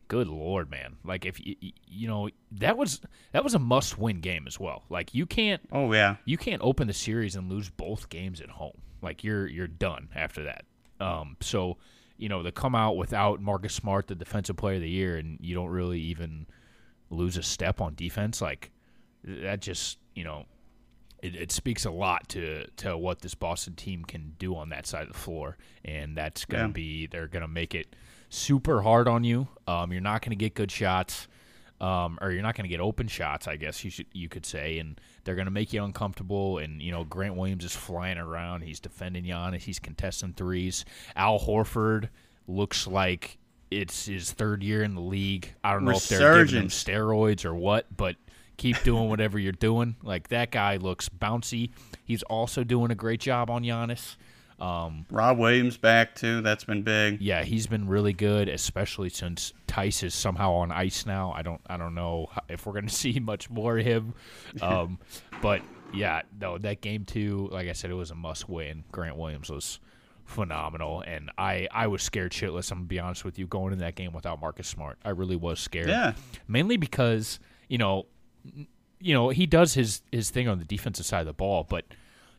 good 0.08 0.28
lord, 0.28 0.70
man! 0.70 0.96
Like 1.04 1.26
if 1.26 1.44
you 1.44 1.56
you 1.86 2.08
know 2.08 2.30
that 2.52 2.76
was 2.78 3.00
that 3.32 3.44
was 3.44 3.54
a 3.54 3.58
must 3.58 3.98
win 3.98 4.20
game 4.20 4.46
as 4.46 4.58
well. 4.58 4.84
Like 4.88 5.14
you 5.14 5.26
can't 5.26 5.60
Oh 5.72 5.92
yeah, 5.92 6.16
you 6.24 6.38
can't 6.38 6.62
open 6.62 6.86
the 6.86 6.94
series 6.94 7.36
and 7.36 7.50
lose 7.50 7.68
both 7.70 8.08
games 8.08 8.40
at 8.40 8.48
home. 8.50 8.78
Like 9.02 9.22
you're 9.24 9.46
you're 9.46 9.66
done 9.68 10.08
after 10.14 10.44
that. 10.44 10.64
Um, 11.00 11.36
so 11.40 11.76
you 12.16 12.28
know 12.28 12.42
to 12.42 12.50
come 12.50 12.74
out 12.74 12.96
without 12.96 13.40
Marcus 13.42 13.74
Smart, 13.74 14.06
the 14.08 14.14
defensive 14.14 14.56
player 14.56 14.76
of 14.76 14.80
the 14.82 14.88
year, 14.90 15.16
and 15.18 15.38
you 15.42 15.54
don't 15.54 15.68
really 15.68 16.00
even 16.00 16.46
lose 17.10 17.36
a 17.36 17.42
step 17.42 17.80
on 17.80 17.94
defense. 17.94 18.40
Like 18.40 18.70
that 19.24 19.60
just 19.60 19.98
you 20.14 20.24
know 20.24 20.44
it, 21.22 21.34
it 21.34 21.52
speaks 21.52 21.84
a 21.84 21.90
lot 21.90 22.28
to 22.30 22.66
to 22.78 22.96
what 22.96 23.20
this 23.20 23.34
Boston 23.34 23.74
team 23.74 24.04
can 24.04 24.34
do 24.38 24.56
on 24.56 24.68
that 24.70 24.86
side 24.86 25.02
of 25.02 25.12
the 25.12 25.18
floor, 25.18 25.56
and 25.84 26.16
that's 26.16 26.44
gonna 26.44 26.64
Yeah. 26.68 26.72
be 26.72 27.06
they're 27.06 27.28
gonna 27.28 27.48
make 27.48 27.74
it 27.74 27.94
super 28.28 28.82
hard 28.82 29.08
on 29.08 29.24
you. 29.24 29.48
Um, 29.66 29.90
you're 29.92 30.00
not 30.00 30.22
gonna 30.22 30.36
get 30.36 30.54
good 30.54 30.70
shots 30.70 31.28
um, 31.80 32.18
or 32.20 32.32
you're 32.32 32.42
not 32.42 32.56
going 32.56 32.64
to 32.64 32.68
get 32.68 32.80
open 32.80 33.06
shots, 33.06 33.46
I 33.46 33.54
guess 33.54 33.84
you 33.84 33.90
should 33.92 34.06
you 34.12 34.28
could 34.28 34.44
say, 34.44 34.80
and 34.80 35.00
they're 35.22 35.36
going 35.36 35.44
to 35.46 35.52
make 35.52 35.72
you 35.72 35.84
uncomfortable. 35.84 36.58
And 36.58 36.82
you 36.82 36.90
know, 36.90 37.04
Grant 37.04 37.36
Williams 37.36 37.64
is 37.64 37.72
flying 37.72 38.18
around, 38.18 38.62
he's 38.62 38.80
defending 38.80 39.22
Giannis, 39.24 39.60
he's 39.60 39.78
contesting 39.78 40.32
threes. 40.32 40.84
Al 41.14 41.38
Horford 41.38 42.08
looks 42.48 42.88
like 42.88 43.38
it's 43.70 44.06
his 44.06 44.32
third 44.32 44.62
year 44.62 44.82
in 44.82 44.94
the 44.94 45.00
league. 45.00 45.54
I 45.62 45.72
don't 45.72 45.84
know 45.84 45.92
if 45.92 46.08
they're 46.08 46.44
giving 46.44 46.62
him 46.62 46.68
steroids 46.68 47.44
or 47.44 47.54
what, 47.54 47.86
but 47.96 48.16
keep 48.56 48.82
doing 48.82 49.08
whatever 49.08 49.38
you're 49.38 49.52
doing. 49.52 49.96
Like 50.02 50.28
that 50.28 50.50
guy 50.50 50.76
looks 50.76 51.08
bouncy. 51.08 51.70
He's 52.04 52.22
also 52.24 52.64
doing 52.64 52.90
a 52.90 52.94
great 52.94 53.20
job 53.20 53.50
on 53.50 53.62
Giannis. 53.62 54.16
Um, 54.60 55.06
Rob 55.10 55.38
Williams 55.38 55.76
back 55.76 56.16
too. 56.16 56.40
That's 56.40 56.64
been 56.64 56.82
big. 56.82 57.20
yeah, 57.20 57.44
he's 57.44 57.68
been 57.68 57.86
really 57.86 58.12
good, 58.12 58.48
especially 58.48 59.08
since 59.08 59.52
Theis 59.68 60.02
is 60.02 60.14
somehow 60.14 60.52
on 60.54 60.72
ice 60.72 61.06
now. 61.06 61.32
I 61.32 61.42
don't, 61.42 61.60
I 61.68 61.76
don't 61.76 61.94
know 61.94 62.28
if 62.48 62.66
we're 62.66 62.72
going 62.72 62.86
to 62.88 62.94
see 62.94 63.20
much 63.20 63.48
more 63.48 63.78
of 63.78 63.86
him. 63.86 64.14
Um, 64.60 64.98
but 65.40 65.62
yeah, 65.94 66.22
no, 66.40 66.58
that 66.58 66.80
game 66.80 67.04
two, 67.04 67.48
like 67.52 67.68
I 67.68 67.72
said, 67.72 67.90
it 67.92 67.94
was 67.94 68.10
a 68.10 68.16
must 68.16 68.48
win. 68.48 68.82
Grant 68.90 69.16
Williams 69.16 69.48
was 69.48 69.78
phenomenal, 70.28 71.00
and 71.00 71.30
I, 71.36 71.68
I 71.72 71.86
was 71.88 72.02
scared 72.02 72.32
shitless. 72.32 72.70
I'm 72.70 72.78
gonna 72.78 72.88
be 72.88 73.00
honest 73.00 73.24
with 73.24 73.38
you, 73.38 73.46
going 73.46 73.72
in 73.72 73.78
that 73.80 73.94
game 73.96 74.12
without 74.12 74.40
Marcus 74.40 74.68
Smart, 74.68 74.98
I 75.04 75.10
really 75.10 75.36
was 75.36 75.58
scared. 75.58 75.88
Yeah. 75.88 76.12
mainly 76.46 76.76
because 76.76 77.40
you 77.68 77.78
know, 77.78 78.06
you 79.00 79.14
know, 79.14 79.30
he 79.30 79.46
does 79.46 79.74
his 79.74 80.02
his 80.12 80.30
thing 80.30 80.48
on 80.48 80.58
the 80.58 80.64
defensive 80.64 81.06
side 81.06 81.20
of 81.20 81.26
the 81.26 81.32
ball, 81.32 81.66
but 81.68 81.84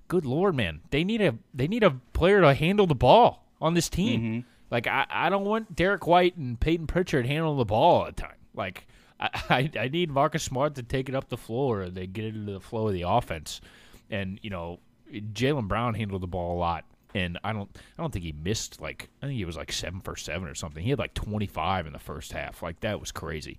good 0.08 0.26
lord, 0.26 0.56
man, 0.56 0.82
they 0.92 1.04
need 1.04 1.22
a 1.22 1.36
they 1.54 1.68
need 1.68 1.84
a 1.84 1.92
player 2.14 2.42
to 2.42 2.54
handle 2.54 2.88
the 2.88 2.96
ball 2.96 3.46
on 3.62 3.74
this 3.74 3.90
team. 3.90 4.22
Mm-hmm. 4.22 4.40
Like 4.72 4.88
I, 4.88 5.06
I 5.10 5.30
don't 5.30 5.46
want 5.46 5.76
Derrick 5.76 6.06
White 6.06 6.36
and 6.38 6.60
Payton 6.60 6.88
Pritchard 6.88 7.26
handling 7.26 7.58
the 7.58 7.66
ball 7.66 8.02
all 8.02 8.06
the 8.06 8.12
time. 8.12 8.36
Like 8.54 8.88
I, 9.20 9.30
I, 9.50 9.72
I 9.80 9.88
need 9.88 10.12
Marcus 10.12 10.44
Smart 10.44 10.76
to 10.76 10.84
take 10.84 11.10
it 11.10 11.16
up 11.16 11.30
the 11.30 11.38
floor 11.38 11.82
and 11.82 11.96
they 11.96 12.08
get 12.08 12.26
it 12.26 12.36
into 12.36 12.52
the 12.52 12.60
flow 12.60 12.88
of 12.88 12.94
the 12.94 13.04
offense. 13.04 13.62
And 14.10 14.40
you 14.44 14.50
know, 14.50 14.80
Jaylen 15.12 15.68
Brown 15.68 15.94
handled 15.94 16.22
the 16.22 16.28
ball 16.28 16.58
a 16.58 16.60
lot. 16.60 16.86
And 17.16 17.40
I 17.44 17.54
don't, 17.54 17.70
I 17.98 18.02
don't 18.02 18.12
think 18.12 18.24
he 18.24 18.34
missed 18.34 18.80
like 18.82 19.10
I 19.22 19.28
think 19.28 19.38
he 19.38 19.46
was 19.46 19.58
like 19.58 19.72
seven 19.72 20.00
for 20.00 20.16
seven 20.16 20.48
or 20.48 20.56
something. 20.56 20.84
He 20.84 20.92
had 20.92 21.00
like 21.00 21.14
twenty 21.14 21.48
five 21.48 21.88
in 21.88 21.94
the 21.94 22.00
first 22.00 22.32
half. 22.32 22.62
Like 22.62 22.80
that 22.82 23.00
was 23.00 23.12
crazy. 23.12 23.58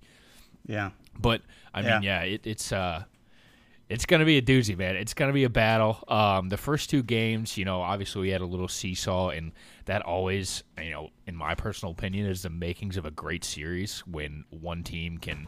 Yeah. 0.65 0.91
But 1.19 1.41
I 1.73 1.81
mean, 1.81 2.03
yeah, 2.03 2.21
it, 2.21 2.41
it's 2.45 2.71
uh, 2.71 3.03
it's 3.89 4.05
gonna 4.05 4.23
be 4.25 4.37
a 4.37 4.41
doozy, 4.41 4.77
man. 4.77 4.95
It's 4.95 5.13
gonna 5.13 5.33
be 5.33 5.43
a 5.43 5.49
battle. 5.49 6.03
Um, 6.07 6.47
the 6.47 6.57
first 6.57 6.89
two 6.89 7.03
games, 7.03 7.57
you 7.57 7.65
know, 7.65 7.81
obviously 7.81 8.21
we 8.21 8.29
had 8.29 8.39
a 8.39 8.45
little 8.45 8.69
seesaw, 8.69 9.29
and 9.29 9.51
that 9.85 10.01
always, 10.03 10.63
you 10.81 10.91
know, 10.91 11.09
in 11.27 11.35
my 11.35 11.55
personal 11.55 11.91
opinion, 11.91 12.25
is 12.27 12.43
the 12.43 12.49
makings 12.49 12.95
of 12.95 13.05
a 13.05 13.11
great 13.11 13.43
series 13.43 13.99
when 14.07 14.45
one 14.49 14.83
team 14.83 15.17
can, 15.17 15.45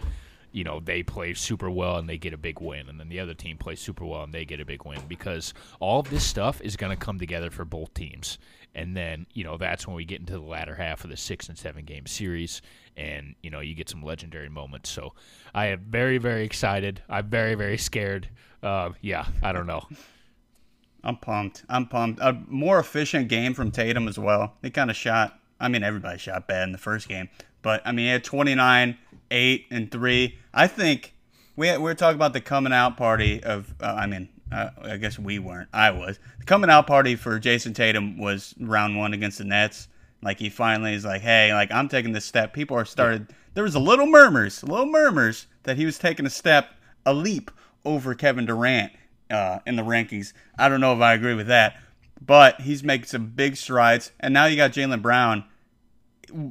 you 0.54 0.64
know, 0.64 0.80
they 0.80 1.04
play 1.04 1.34
super 1.34 1.70
well 1.70 1.98
and 1.98 2.08
they 2.08 2.18
get 2.18 2.34
a 2.34 2.38
big 2.38 2.62
win, 2.62 2.88
and 2.88 3.00
then 3.00 3.10
the 3.10 3.20
other 3.20 3.34
team 3.34 3.58
plays 3.58 3.82
super 3.82 4.06
well 4.06 4.24
and 4.24 4.34
they 4.34 4.46
get 4.46 4.62
a 4.62 4.66
big 4.66 4.86
win 4.86 5.02
because 5.08 5.54
all 5.80 6.00
of 6.00 6.10
this 6.10 6.26
stuff 6.26 6.62
is 6.62 6.78
gonna 6.78 6.96
come 6.96 7.20
together 7.20 7.50
for 7.50 7.66
both 7.66 7.94
teams. 7.94 8.38
And 8.76 8.98
then, 8.98 9.28
you 9.34 9.44
know, 9.44 9.58
that's 9.58 9.86
when 9.86 9.96
we 9.96 10.04
get 10.06 10.20
into 10.20 10.34
the 10.34 10.40
latter 10.40 10.76
half 10.76 11.04
of 11.04 11.10
the 11.12 11.18
six 11.18 11.48
and 11.50 11.58
seven 11.58 11.86
game 11.86 12.08
series, 12.08 12.62
and 12.96 13.36
you 13.44 13.50
know, 13.50 13.60
you 13.60 13.76
get 13.76 13.90
some 13.90 14.02
legendary 14.02 14.50
moments. 14.50 14.90
So, 14.90 15.14
I 15.54 15.68
am 15.68 15.86
very, 15.90 16.18
very 16.18 16.44
excited. 16.46 17.02
I'm 17.10 17.30
very, 17.30 17.56
very 17.56 17.78
scared. 17.78 18.30
Uh, 18.64 18.92
yeah, 19.02 19.28
I 19.44 19.52
don't 19.52 19.68
know. 19.68 19.88
I'm 21.04 21.18
pumped. 21.18 21.66
I'm 21.70 21.88
pumped. 21.88 22.20
A 22.22 22.34
more 22.48 22.80
efficient 22.80 23.28
game 23.28 23.54
from 23.54 23.72
Tatum 23.72 24.08
as 24.08 24.18
well. 24.18 24.54
they 24.62 24.70
kind 24.70 24.90
of 24.90 24.96
shot. 24.96 25.38
I 25.60 25.68
mean, 25.68 25.84
everybody 25.84 26.18
shot 26.18 26.48
bad 26.48 26.64
in 26.64 26.72
the 26.72 26.78
first 26.78 27.08
game, 27.08 27.30
but 27.64 27.82
I 27.86 27.92
mean, 27.92 28.06
he 28.06 28.12
had 28.12 28.24
29, 28.24 28.96
eight, 29.32 29.66
and 29.72 29.92
three. 29.92 30.38
I 30.54 30.68
think 30.68 31.16
we 31.56 31.72
we 31.72 31.78
were 31.80 31.96
talking 31.96 32.16
about 32.16 32.34
the 32.34 32.42
coming 32.42 32.72
out 32.72 32.96
party 32.96 33.44
of. 33.44 33.74
Uh, 33.82 33.96
I 33.98 34.06
mean, 34.06 34.30
uh, 34.52 34.70
I 34.84 34.98
guess 34.98 35.18
we 35.18 35.40
weren't. 35.40 35.70
I 35.74 35.90
was. 35.90 36.20
The 36.40 36.46
coming 36.46 36.70
out 36.70 36.86
party 36.86 37.16
for 37.16 37.40
Jayson 37.40 37.74
Tatum 37.74 38.20
was 38.20 38.54
round 38.60 38.98
one 38.98 39.14
against 39.14 39.40
the 39.40 39.46
Nets. 39.46 39.88
Like 40.22 40.40
he 40.40 40.50
finally 40.50 40.94
is 40.94 41.04
like, 41.04 41.22
hey, 41.22 41.54
like 41.54 41.72
I'm 41.72 41.90
taking 41.90 42.14
this 42.14 42.26
step. 42.26 42.54
People 42.54 42.78
are 42.78 42.86
started. 42.86 43.34
There 43.56 43.64
was 43.64 43.76
a 43.76 43.80
little 43.80 44.06
murmurs, 44.06 44.64
little 44.64 44.86
murmurs 44.86 45.48
that 45.64 45.78
he 45.78 45.86
was 45.86 45.98
taking 45.98 46.26
a 46.26 46.30
step, 46.30 46.72
a 47.06 47.14
leap 47.14 47.52
over 47.86 48.16
Kevin 48.16 48.46
Durant 48.46 48.94
uh, 49.30 49.60
in 49.66 49.76
the 49.76 49.84
rankings. 49.84 50.34
I 50.58 50.70
don't 50.70 50.82
know 50.82 50.94
if 50.94 51.02
I 51.02 51.14
agree 51.14 51.34
with 51.34 51.48
that, 51.48 51.82
but 52.26 52.62
he's 52.62 52.84
making 52.84 53.08
some 53.08 53.28
big 53.28 53.58
strides. 53.58 54.12
And 54.20 54.34
now 54.34 54.46
you 54.46 54.56
got 54.56 54.72
Jaylen 54.72 55.02
Brown, 55.02 55.44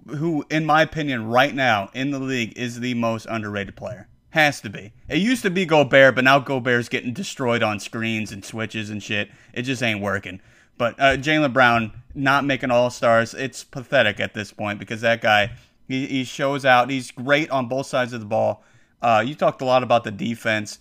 who, 0.08 0.44
in 0.50 0.64
my 0.64 0.82
opinion, 0.82 1.26
right 1.26 1.54
now 1.54 1.90
in 1.94 2.10
the 2.10 2.18
league 2.18 2.56
is 2.56 2.80
the 2.80 2.94
most 2.94 3.26
underrated 3.28 3.76
player. 3.76 4.08
Has 4.30 4.60
to 4.62 4.70
be. 4.70 4.92
It 5.08 5.18
used 5.18 5.42
to 5.42 5.50
be 5.50 5.66
Gobert, 5.66 6.14
but 6.14 6.24
now 6.24 6.38
Gobert's 6.38 6.88
getting 6.88 7.12
destroyed 7.12 7.62
on 7.62 7.78
screens 7.80 8.32
and 8.32 8.42
switches 8.44 8.88
and 8.88 9.02
shit. 9.02 9.30
It 9.52 9.62
just 9.62 9.82
ain't 9.82 10.00
working. 10.00 10.40
But 10.78 10.98
uh, 10.98 11.16
Jaylen 11.18 11.52
Brown 11.52 11.92
not 12.14 12.44
making 12.46 12.70
All 12.70 12.88
Stars, 12.88 13.34
it's 13.34 13.62
pathetic 13.62 14.20
at 14.20 14.32
this 14.32 14.50
point 14.52 14.78
because 14.78 15.02
that 15.02 15.20
guy, 15.20 15.50
he, 15.86 16.06
he 16.06 16.24
shows 16.24 16.64
out. 16.64 16.88
He's 16.88 17.10
great 17.10 17.50
on 17.50 17.68
both 17.68 17.86
sides 17.86 18.14
of 18.14 18.20
the 18.20 18.26
ball. 18.26 18.64
Uh, 19.02 19.22
you 19.26 19.34
talked 19.34 19.60
a 19.60 19.66
lot 19.66 19.82
about 19.82 20.02
the 20.04 20.10
defense. 20.10 20.78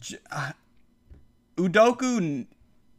J- 0.00 0.18
uh, 0.32 0.52
Udoka, 1.56 2.46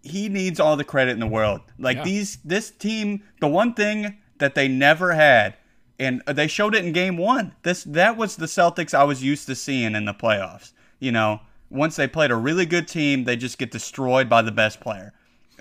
he 0.03 0.29
needs 0.29 0.59
all 0.59 0.77
the 0.77 0.83
credit 0.83 1.11
in 1.11 1.19
the 1.19 1.27
world. 1.27 1.61
Like 1.77 1.97
Yeah. 1.97 2.03
these, 2.03 2.37
this 2.45 2.71
team, 2.71 3.23
the 3.41 3.47
one 3.47 3.73
thing 3.73 4.17
that 4.39 4.55
they 4.55 4.67
never 4.67 5.13
had, 5.13 5.55
and 5.99 6.21
they 6.25 6.47
showed 6.47 6.75
it 6.75 6.85
in 6.85 6.93
Game 6.93 7.17
One. 7.17 7.53
This 7.63 7.83
that 7.83 8.17
was 8.17 8.35
the 8.35 8.45
Celtics 8.45 8.93
I 8.93 9.03
was 9.03 9.23
used 9.23 9.45
to 9.47 9.55
seeing 9.55 9.95
in 9.95 10.05
the 10.05 10.13
playoffs. 10.13 10.71
You 10.99 11.11
know, 11.11 11.41
once 11.69 11.95
they 11.95 12.07
played 12.07 12.31
a 12.31 12.35
really 12.35 12.65
good 12.65 12.87
team, 12.87 13.23
they 13.23 13.35
just 13.35 13.57
get 13.57 13.71
destroyed 13.71 14.27
by 14.29 14.41
the 14.41 14.51
best 14.51 14.79
player. 14.79 15.13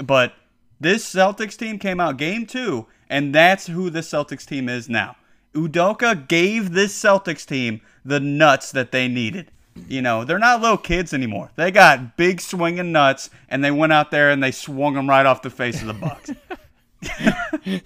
But 0.03 0.33
this 0.81 1.13
Celtics 1.13 1.57
team 1.57 1.79
came 1.79 2.01
out 2.01 2.17
Game 2.17 2.47
Two, 2.47 2.87
and 3.09 3.35
that's 3.35 3.67
who 3.67 3.91
the 3.91 4.01
Celtics 4.01 4.47
team 4.47 4.69
is 4.69 4.89
now. 4.89 5.17
Udoka 5.55 6.29
gave 6.29 6.73
this 6.73 7.01
Celtics 7.01 7.47
team 7.47 7.81
the 8.05 8.21
nuts 8.21 8.73
that 8.73 8.93
they 8.93 9.09
needed. 9.09 9.51
You 9.87 10.03
know, 10.03 10.25
they're 10.25 10.39
not 10.39 10.61
little 10.61 10.77
kids 10.77 11.15
anymore. 11.15 11.51
They 11.57 11.71
got 11.71 12.17
big 12.17 12.41
swinging 12.41 12.93
nuts, 12.93 13.31
and 13.49 13.65
they 13.65 13.71
went 13.71 13.93
out 13.93 14.11
there 14.11 14.31
and 14.31 14.43
they 14.43 14.51
swung 14.51 14.95
them 14.95 15.09
right 15.09 15.27
off 15.27 15.43
the 15.43 15.51
face 15.51 15.81
of 15.81 15.87
the 15.87 15.95
Bucks. 15.95 16.31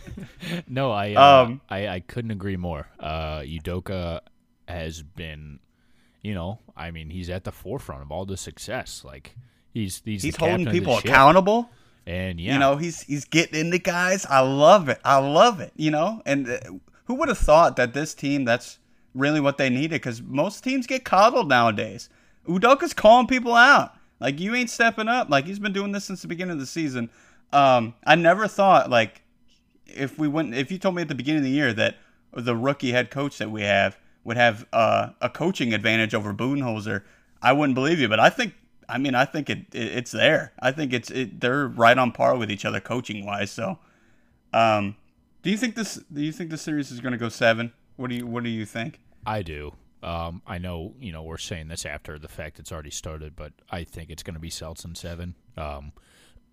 No, 0.68 0.90
I, 0.90 1.14
uh, 1.14 1.44
Um, 1.44 1.60
I 1.68 1.88
I 1.88 2.00
couldn't 2.00 2.30
agree 2.30 2.56
more. 2.56 2.88
Uh, 2.98 3.40
Udoka 3.40 4.20
has 4.68 5.02
been, 5.02 5.58
you 6.22 6.34
know, 6.34 6.58
I 6.76 6.90
mean, 6.90 7.10
he's 7.10 7.30
at 7.30 7.44
the 7.44 7.52
forefront 7.52 8.02
of 8.02 8.10
all 8.10 8.24
the 8.24 8.36
success. 8.36 9.02
Like 9.04 9.36
he's 9.72 10.02
he's, 10.04 10.22
He's 10.22 10.36
holding 10.36 10.66
people 10.70 10.98
accountable. 10.98 11.70
and 12.06 12.40
yeah, 12.40 12.54
You 12.54 12.58
know, 12.58 12.76
he's 12.76 13.02
he's 13.02 13.24
getting 13.24 13.58
into 13.60 13.78
guys. 13.78 14.26
I 14.26 14.40
love 14.40 14.88
it. 14.88 15.00
I 15.04 15.18
love 15.18 15.60
it. 15.60 15.72
You 15.76 15.90
know, 15.90 16.22
and 16.26 16.48
uh, 16.48 16.58
who 17.04 17.14
would 17.14 17.28
have 17.28 17.38
thought 17.38 17.76
that 17.76 17.94
this 17.94 18.14
team 18.14 18.44
that's 18.44 18.78
really 19.14 19.40
what 19.40 19.58
they 19.58 19.68
needed? 19.70 19.90
Because 19.90 20.22
most 20.22 20.64
teams 20.64 20.86
get 20.86 21.04
coddled 21.04 21.48
nowadays. 21.48 22.08
Udoka's 22.46 22.94
calling 22.94 23.26
people 23.26 23.54
out. 23.54 23.94
Like 24.20 24.38
you 24.40 24.54
ain't 24.54 24.70
stepping 24.70 25.08
up. 25.08 25.28
Like 25.30 25.44
he's 25.46 25.58
been 25.58 25.72
doing 25.72 25.92
this 25.92 26.04
since 26.04 26.22
the 26.22 26.28
beginning 26.28 26.52
of 26.54 26.60
the 26.60 26.66
season. 26.66 27.10
Um, 27.52 27.94
I 28.04 28.14
never 28.14 28.48
thought 28.48 28.90
like 28.90 29.22
if 29.86 30.18
we 30.18 30.28
went 30.28 30.54
if 30.54 30.72
you 30.72 30.78
told 30.78 30.94
me 30.94 31.02
at 31.02 31.08
the 31.08 31.14
beginning 31.14 31.40
of 31.40 31.44
the 31.44 31.50
year 31.50 31.72
that 31.72 31.96
the 32.32 32.56
rookie 32.56 32.92
head 32.92 33.10
coach 33.10 33.38
that 33.38 33.50
we 33.50 33.62
have 33.62 33.98
would 34.24 34.36
have 34.36 34.66
uh, 34.72 35.10
a 35.20 35.28
coaching 35.28 35.74
advantage 35.74 36.14
over 36.14 36.32
Budenholzer, 36.32 37.02
I 37.42 37.52
wouldn't 37.52 37.74
believe 37.74 37.98
you. 37.98 38.08
But 38.08 38.20
I 38.20 38.30
think 38.30 38.54
I 38.88 38.98
mean 38.98 39.14
I 39.14 39.24
think 39.24 39.50
it, 39.50 39.58
it 39.72 39.96
it's 39.96 40.12
there. 40.12 40.52
I 40.60 40.72
think 40.72 40.92
it's 40.92 41.10
it, 41.10 41.40
they're 41.40 41.68
right 41.68 41.96
on 41.96 42.12
par 42.12 42.36
with 42.36 42.50
each 42.50 42.64
other 42.64 42.80
coaching 42.80 43.24
wise. 43.26 43.50
So, 43.50 43.78
um, 44.52 44.96
do 45.42 45.50
you 45.50 45.56
think 45.56 45.74
this 45.74 46.00
do 46.12 46.22
you 46.22 46.32
think 46.32 46.50
the 46.50 46.58
series 46.58 46.90
is 46.90 47.00
going 47.00 47.12
to 47.12 47.18
go 47.18 47.28
seven? 47.28 47.72
What 47.96 48.10
do 48.10 48.16
you 48.16 48.26
what 48.26 48.44
do 48.44 48.50
you 48.50 48.64
think? 48.64 49.00
I 49.26 49.42
do. 49.42 49.74
Um, 50.02 50.42
I 50.48 50.58
know, 50.58 50.94
you 50.98 51.12
know, 51.12 51.22
we're 51.22 51.38
saying 51.38 51.68
this 51.68 51.86
after 51.86 52.18
the 52.18 52.26
fact 52.26 52.58
it's 52.58 52.72
already 52.72 52.90
started, 52.90 53.36
but 53.36 53.52
I 53.70 53.84
think 53.84 54.10
it's 54.10 54.24
going 54.24 54.34
to 54.34 54.40
be 54.40 54.50
Celtics 54.50 54.84
in 54.84 54.96
seven. 54.96 55.36
Um, 55.56 55.92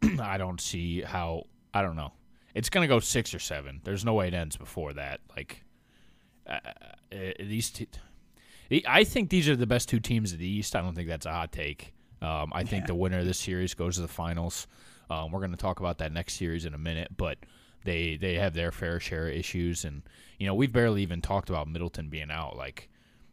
I 0.22 0.38
don't 0.38 0.62
see 0.62 1.02
how. 1.02 1.44
I 1.74 1.82
don't 1.82 1.96
know. 1.96 2.14
It's 2.56 2.70
going 2.70 2.88
to 2.88 2.94
go 2.94 3.00
six 3.00 3.34
or 3.34 3.40
seven. 3.40 3.82
There's 3.84 4.04
no 4.04 4.14
way 4.14 4.28
it 4.28 4.34
ends 4.34 4.58
before 4.58 4.94
that. 4.94 5.20
Like 5.36 5.64
uh, 6.48 6.60
uh, 6.64 7.18
these, 7.40 7.70
two, 7.70 7.86
I 8.88 9.04
think 9.04 9.30
these 9.30 9.48
are 9.48 9.56
the 9.56 9.68
best 9.68 9.88
two 9.88 10.00
teams 10.00 10.34
of 10.34 10.40
the 10.40 10.48
East. 10.48 10.76
I 10.76 10.82
don't 10.82 10.96
think 10.96 11.08
that's 11.08 11.26
a 11.28 11.32
hot 11.32 11.52
take. 11.52 11.94
Um, 12.22 12.52
I 12.54 12.64
think 12.64 12.88
the 12.88 12.96
winner 12.96 13.20
of 13.20 13.26
this 13.26 13.40
series 13.40 13.74
goes 13.74 13.96
to 13.96 14.02
the 14.02 14.08
finals. 14.08 14.68
Um, 15.10 15.32
we're 15.32 15.40
going 15.40 15.52
to 15.52 15.58
talk 15.58 15.80
about 15.80 16.00
that 16.00 16.12
next 16.12 16.36
series 16.36 16.66
in 16.66 16.74
a 16.74 16.78
minute, 16.78 17.16
but 17.16 17.38
they 17.86 18.18
they 18.18 18.36
have 18.36 18.54
their 18.54 18.72
fair 18.72 19.00
share 19.00 19.28
of 19.28 19.36
issues, 19.36 19.86
and 19.86 20.02
you 20.38 20.46
know 20.46 20.54
we've 20.54 20.72
barely 20.74 21.02
even 21.02 21.22
talked 21.22 21.50
about 21.50 21.68
Middleton 21.68 22.10
being 22.10 22.30
out. 22.30 22.58
Like, 22.58 22.90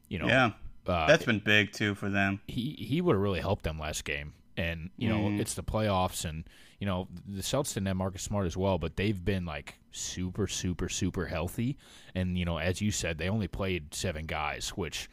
you 0.08 0.18
know, 0.18 0.26
Yeah, 0.26 0.52
uh, 0.87 1.06
that's 1.06 1.25
been 1.25 1.40
big 1.40 1.73
too 1.73 1.94
for 1.94 2.08
them. 2.08 2.40
he 2.46 2.76
he 2.78 3.00
would 3.00 3.14
have 3.14 3.23
really 3.23 3.40
helped 3.40 3.64
them 3.64 3.78
last 3.78 4.04
game. 4.04 4.35
And 4.56 4.90
you 4.96 5.08
know, 5.08 5.25
Mm. 5.28 5.40
it's 5.40 5.54
the 5.54 5.62
playoffs, 5.62 6.25
and 6.25 6.44
you 6.80 6.86
know 6.86 7.08
the 7.26 7.42
Celtics 7.42 7.75
didn't 7.75 7.86
have 7.88 7.96
Marcus 7.96 8.22
Smart 8.22 8.46
as 8.46 8.56
well, 8.56 8.78
but 8.78 8.96
they've 8.96 9.22
been 9.25 9.44
like 9.44 9.78
super, 9.92 10.46
super, 10.46 10.88
super 10.88 11.26
healthy. 11.26 11.76
And 12.14 12.38
you 12.38 12.44
know, 12.44 12.58
as 12.58 12.80
you 12.80 12.90
said, 12.90 13.18
they 13.18 13.28
only 13.28 13.48
played 13.48 13.94
seven 13.94 14.26
guys, 14.26 14.70
which 14.70 15.08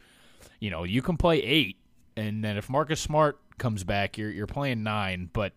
you 0.60 0.70
know 0.70 0.84
you 0.84 1.02
can 1.02 1.16
play 1.16 1.42
eight, 1.42 1.76
and 2.16 2.42
then 2.44 2.56
if 2.56 2.70
Marcus 2.70 3.00
Smart 3.00 3.38
comes 3.58 3.84
back, 3.84 4.16
you're 4.18 4.30
you're 4.30 4.46
playing 4.46 4.82
nine, 4.82 5.28
but 5.32 5.52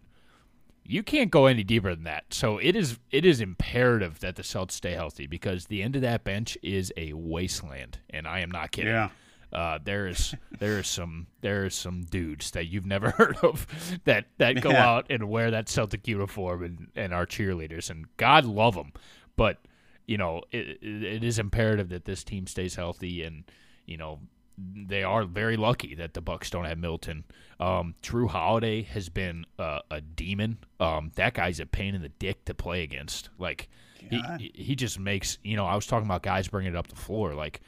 you 0.89 1.03
can't 1.03 1.32
go 1.32 1.48
any 1.48 1.63
deeper 1.63 1.94
than 1.94 2.06
that. 2.06 2.34
So 2.34 2.58
it 2.60 2.75
is 2.75 2.98
it 3.12 3.25
is 3.25 3.41
imperative 3.41 4.20
that 4.22 4.36
the 4.36 4.44
Celtics 4.44 4.72
stay 4.74 4.94
healthy 4.94 5.27
because 5.27 5.65
the 5.65 5.82
end 5.84 5.96
of 5.96 6.01
that 6.01 6.24
bench 6.24 6.58
is 6.63 6.94
a 6.98 7.13
wasteland, 7.13 8.00
and 8.10 8.27
I 8.27 8.39
am 8.39 8.51
not 8.51 8.72
kidding. 8.72 8.91
Yeah. 8.91 9.10
Uh, 9.54 9.80
there's 9.84 10.36
there's 10.60 10.88
some 10.88 11.27
there's 11.42 11.74
some 11.74 12.04
dudes 12.04 12.51
that 12.51 12.66
you've 12.66 12.86
never 12.86 13.12
heard 13.18 13.38
of 13.38 13.66
that 14.04 14.25
that 14.38 14.62
go 14.62 14.72
Yeah. 14.72 14.86
out 14.86 15.06
and 15.10 15.30
wear 15.30 15.51
that 15.51 15.70
Celtic 15.70 16.08
uniform 16.08 16.63
and, 16.63 16.88
and 16.96 17.13
are 17.13 17.25
cheerleaders, 17.25 17.89
and 17.89 18.06
God 18.18 18.46
love 18.46 18.75
them. 18.75 18.92
But 19.36 19.60
you 20.06 20.18
know, 20.18 20.42
it, 20.51 20.80
it, 20.82 21.24
is 21.24 21.38
imperative 21.39 21.89
that 21.89 22.06
this 22.06 22.24
team 22.24 22.48
stays 22.48 22.75
healthy, 22.75 23.24
and 23.24 23.44
you 23.86 23.98
know, 23.98 24.20
they 24.58 25.04
are 25.04 25.24
very 25.24 25.56
lucky 25.58 25.96
that 25.96 26.13
the 26.13 26.22
Bucks 26.22 26.50
don't 26.50 26.66
have 26.66 26.77
Middleton. 26.77 27.24
Um, 27.60 27.96
Jrue 28.01 28.30
Holiday 28.30 28.82
has 28.84 29.10
been 29.10 29.46
uh, 29.60 29.80
a 29.92 30.01
demon. 30.01 30.58
Um, 30.80 31.12
that 31.16 31.34
guy's 31.34 31.60
a 31.60 31.66
pain 31.66 31.94
in 31.96 32.01
the 32.01 32.10
dick 32.10 32.44
to 32.46 32.54
play 32.54 32.84
against. 32.84 33.30
Like 33.38 33.70
he 34.10 34.51
he 34.56 34.75
just 34.75 35.00
makes 35.00 35.38
you 35.44 35.56
know. 35.56 35.66
I 35.66 35.75
was 35.75 35.86
talking 35.88 36.06
about 36.06 36.24
guys 36.24 36.48
bringing 36.48 36.74
it 36.74 36.77
up 36.77 36.88
the 36.88 36.96
floor. 36.96 37.34
Like 37.34 37.62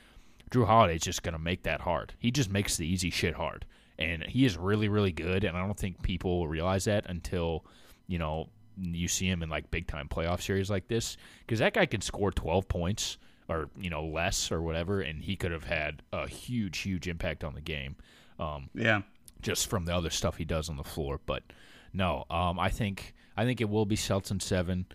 Jrue 0.52 0.66
Holiday's 0.66 1.02
just 1.02 1.24
gonna 1.24 1.40
make 1.40 1.64
that 1.64 1.82
hard. 1.82 2.14
He 2.20 2.32
just 2.32 2.50
makes 2.50 2.78
the 2.78 2.88
easy 2.88 3.10
shit 3.10 3.36
hard, 3.36 3.66
and 3.98 4.24
he 4.24 4.46
is 4.46 4.58
really 4.58 4.88
really 4.90 5.12
good. 5.12 5.44
And 5.44 5.56
I 5.58 5.66
don't 5.66 5.78
think 5.78 6.02
people 6.02 6.40
will 6.40 6.48
realize 6.48 6.86
that 6.86 7.06
until 7.10 7.66
you 8.08 8.18
know 8.20 8.50
you 8.82 9.08
see 9.10 9.28
him 9.28 9.44
in 9.44 9.50
like 9.50 9.70
big 9.72 9.88
time 9.88 10.08
playoff 10.08 10.42
series 10.42 10.70
like 10.70 10.88
this 10.88 11.18
because 11.42 11.60
that 11.60 11.74
guy 11.74 11.86
can 11.86 12.00
score 12.00 12.32
12 12.32 12.66
points 12.70 13.18
or 13.50 13.70
you 13.78 13.90
know 13.90 14.06
less 14.06 14.54
or 14.54 14.62
whatever 14.62 15.02
and 15.02 15.22
he 15.22 15.36
could 15.36 15.52
have 15.52 15.66
had 15.66 16.02
a 16.14 16.26
huge 16.30 16.78
huge 16.78 17.06
impact 17.06 17.44
on 17.44 17.54
the 17.56 17.60
game 17.62 17.98
um, 18.40 18.70
Yeah. 18.74 19.02
just 19.42 19.70
from 19.70 19.84
the 19.84 19.94
other 19.94 20.10
stuff 20.10 20.38
he 20.38 20.46
does 20.46 20.70
on 20.70 20.78
the 20.78 20.84
floor 20.86 21.20
but 21.26 21.44
no 21.92 22.24
um, 22.32 22.58
i 22.58 22.70
think 22.70 23.14
i 23.36 23.44
think 23.44 23.60
it 23.60 23.70
will 23.70 23.86
be 23.86 23.98
celts 23.98 24.32
in 24.32 24.40
seven 24.40 24.86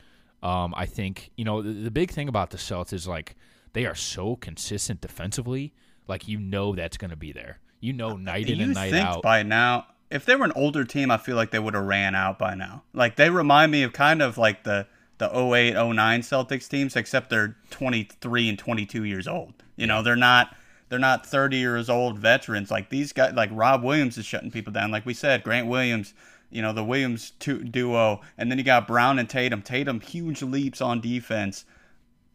um, 0.43 0.73
i 0.79 0.87
think 0.87 1.31
you 1.37 1.45
know 1.45 1.61
the, 1.61 1.73
the 1.75 1.91
big 1.91 2.11
thing 2.11 2.27
about 2.29 2.49
the 2.51 2.59
celts 2.59 2.95
is 2.95 3.07
like 3.07 3.37
they 3.75 3.85
are 3.87 3.95
so 3.95 4.35
consistent 4.37 5.01
defensively 5.01 5.73
like 6.09 6.27
you 6.27 6.39
know 6.39 6.75
that's 6.75 6.97
going 6.97 7.11
to 7.11 7.17
be 7.17 7.31
there 7.31 7.61
you 7.85 7.93
know 7.93 8.17
night 8.17 8.49
in 8.49 8.59
you 8.59 8.65
and 8.65 8.75
night 8.75 8.93
think 8.93 9.07
out 9.07 9.23
by 9.23 9.43
now, 9.43 9.87
if 10.11 10.25
they 10.25 10.35
were 10.37 10.47
an 10.47 10.53
older 10.57 10.85
team, 10.85 11.11
I 11.11 11.19
feel 11.19 11.37
like 11.37 11.51
they 11.51 11.59
would 11.59 11.75
have 11.75 11.85
ran 11.85 12.15
out 12.15 12.39
by 12.39 12.55
now. 12.55 12.83
Like 12.95 13.17
they 13.17 13.29
remind 13.29 13.73
me 13.73 13.83
of 13.83 13.93
kind 13.93 14.23
of 14.23 14.39
like 14.39 14.65
the 14.65 14.87
the 15.19 15.27
08, 15.27 15.75
09 15.75 16.23
Celtics 16.23 16.69
teams, 16.69 16.97
except 16.97 17.31
they're 17.31 17.57
23 17.71 18.49
and 18.49 18.59
22 18.59 19.05
years 19.05 19.29
old. 19.29 19.55
You 19.77 19.87
know, 19.87 20.03
they're 20.03 20.17
not 20.17 20.57
they're 20.89 20.99
not 20.99 21.27
30 21.27 21.59
years 21.59 21.91
old 21.91 22.19
veterans 22.19 22.71
like 22.71 22.89
these 22.89 23.13
guys. 23.13 23.35
Like 23.35 23.51
Rob 23.53 23.85
Williams 23.85 24.17
is 24.17 24.25
shutting 24.25 24.51
people 24.51 24.73
down. 24.73 24.91
Like 24.91 25.05
we 25.05 25.15
said, 25.15 25.43
Grant 25.43 25.69
Williams. 25.69 26.15
You 26.51 26.63
know 26.63 26.73
the 26.73 26.85
Williams 26.85 27.33
two, 27.41 27.65
duo, 27.65 28.21
and 28.39 28.51
then 28.51 28.59
you 28.59 28.65
got 28.65 28.87
Brown 28.87 29.19
and 29.19 29.29
Tatum. 29.29 29.61
Tatum 29.61 30.01
huge 30.01 30.41
leaps 30.41 30.81
on 30.81 31.01
defense. 31.01 31.65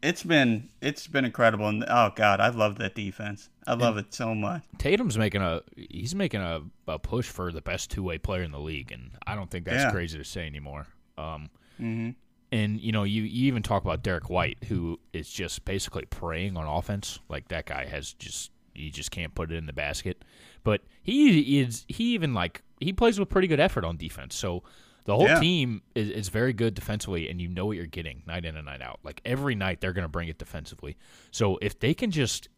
It's 0.02 0.22
been 0.22 0.70
it's 0.80 1.06
been 1.06 1.24
incredible, 1.26 1.66
and 1.68 1.84
oh 1.86 2.10
god, 2.16 2.40
I 2.40 2.48
love 2.48 2.78
that 2.78 2.94
defense. 2.94 3.50
I 3.66 3.74
love 3.74 3.98
it 3.98 4.14
so 4.14 4.34
much. 4.34 4.62
Tatum's 4.78 5.18
making 5.18 5.42
a 5.42 5.60
he's 5.76 6.14
making 6.14 6.40
a, 6.40 6.62
a 6.88 6.98
push 6.98 7.26
for 7.28 7.52
the 7.52 7.60
best 7.60 7.90
two 7.90 8.02
way 8.02 8.16
player 8.16 8.42
in 8.42 8.50
the 8.50 8.58
league, 8.60 8.92
and 8.92 9.10
I 9.26 9.34
don't 9.34 9.50
think 9.50 9.66
that's 9.66 9.84
Yeah. 9.84 9.90
crazy 9.90 10.16
to 10.18 10.24
say 10.24 10.46
anymore. 10.46 10.86
Um, 11.18 11.50
hmm 11.76 12.10
and 12.52 12.80
you 12.80 12.90
know, 12.90 13.04
you, 13.04 13.22
you 13.22 13.46
even 13.46 13.62
talk 13.62 13.84
about 13.84 14.02
Derrick 14.02 14.28
White, 14.28 14.58
who 14.68 14.98
is 15.12 15.30
just 15.30 15.64
basically 15.64 16.04
preying 16.06 16.56
on 16.56 16.66
offense. 16.66 17.20
Like 17.28 17.46
that 17.48 17.66
guy 17.66 17.84
has 17.86 18.12
just 18.14 18.50
he 18.74 18.90
just 18.90 19.10
can't 19.12 19.34
put 19.34 19.52
it 19.52 19.56
in 19.56 19.66
the 19.66 19.72
basket. 19.72 20.24
But 20.64 20.80
he 21.02 21.60
is 21.60 21.84
he 21.88 22.14
even 22.14 22.34
like 22.34 22.62
he 22.80 22.92
plays 22.92 23.20
with 23.20 23.28
pretty 23.28 23.46
good 23.48 23.60
effort 23.60 23.84
on 23.84 23.96
defense. 23.98 24.34
So 24.34 24.62
the 25.10 25.16
whole 25.16 25.26
Yeah. 25.26 25.40
team 25.40 25.82
is, 25.96 26.08
is 26.08 26.28
very 26.28 26.52
good 26.52 26.72
defensively, 26.72 27.28
and 27.28 27.42
you 27.42 27.48
know 27.48 27.66
what 27.66 27.76
you're 27.76 27.86
getting 27.86 28.22
night 28.28 28.44
in 28.44 28.56
and 28.56 28.66
night 28.66 28.80
out. 28.80 29.00
Like 29.02 29.20
every 29.24 29.56
night, 29.56 29.80
they're 29.80 29.92
going 29.92 30.04
to 30.04 30.08
bring 30.08 30.28
it 30.28 30.38
defensively. 30.38 30.96
So 31.32 31.58
if 31.60 31.76
they 31.80 31.94
can 31.94 32.12
just 32.12 32.48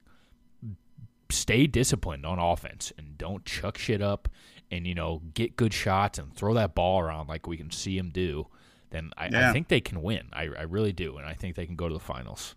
stay 1.30 1.66
disciplined 1.66 2.26
on 2.26 2.38
offense 2.38 2.92
and 2.98 3.16
don't 3.16 3.46
chuck 3.46 3.78
shit 3.78 4.02
up 4.02 4.28
and 4.70 4.86
you 4.86 4.94
know 4.94 5.22
get 5.32 5.56
good 5.56 5.72
shots 5.72 6.18
and 6.18 6.34
throw 6.36 6.52
that 6.52 6.74
ball 6.74 7.00
around 7.00 7.26
like 7.26 7.46
we 7.46 7.56
can 7.56 7.70
see 7.70 7.96
them 7.96 8.10
do 8.10 8.46
then 8.90 9.10
I, 9.16 9.28
I 9.32 9.50
think 9.50 9.68
they 9.68 9.80
can 9.80 10.02
win 10.02 10.28
I, 10.34 10.42
I 10.42 10.62
really 10.64 10.92
do 10.92 11.16
and 11.16 11.26
i 11.26 11.32
think 11.32 11.56
they 11.56 11.64
can 11.64 11.74
go 11.74 11.88
to 11.88 11.94
the 11.94 12.00
finals 12.00 12.54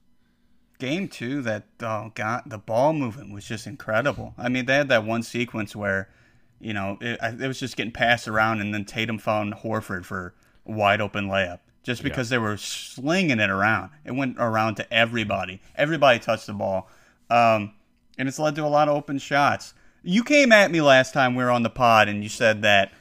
game 0.78 1.08
two 1.08 1.42
that 1.44 1.64
uh, 1.82 1.86
oh 1.86 2.12
god 2.16 2.44
the 2.48 2.58
ball 2.58 2.92
movement 2.92 3.32
was 3.34 3.46
just 3.46 3.66
incredible 3.66 4.34
i 4.38 4.50
mean 4.50 4.66
they 4.66 4.76
had 4.76 4.90
that 4.90 5.06
one 5.06 5.24
sequence 5.24 5.74
where 5.74 6.10
you 6.60 6.74
know 6.74 6.98
it, 7.02 7.20
it 7.22 7.48
was 7.48 7.60
just 7.60 7.76
getting 7.78 7.92
passed 7.92 8.28
around 8.28 8.62
and 8.62 8.74
then 8.74 8.86
tatum 8.86 9.18
found 9.18 9.54
horford 9.56 10.06
for 10.06 10.34
a 10.66 10.72
wide 10.72 11.02
open 11.02 11.28
layup 11.28 11.60
just 11.84 12.02
because 12.02 12.30
they 12.30 12.40
were 12.40 12.58
slinging 12.58 13.40
it 13.40 13.50
around. 13.52 13.92
It 14.04 14.12
went 14.12 14.38
around 14.40 14.76
to 14.76 14.92
everybody. 14.92 15.62
Everybody 15.76 16.18
touched 16.18 16.48
the 16.48 16.54
ball. 16.54 16.90
Um, 17.30 17.74
and 18.18 18.28
it's 18.28 18.40
led 18.40 18.56
to 18.56 18.66
a 18.66 18.68
lot 18.68 18.90
of 18.90 18.96
open 18.96 19.20
shots. 19.20 19.76
You 20.02 20.24
came 20.24 20.52
at 20.52 20.72
me 20.72 20.82
last 20.82 21.14
time 21.14 21.36
we 21.36 21.44
were 21.44 21.52
on 21.52 21.62
the 21.62 21.70
pod 21.70 22.10
and 22.10 22.24
you 22.24 22.30
said 22.30 22.64
that 22.64 22.92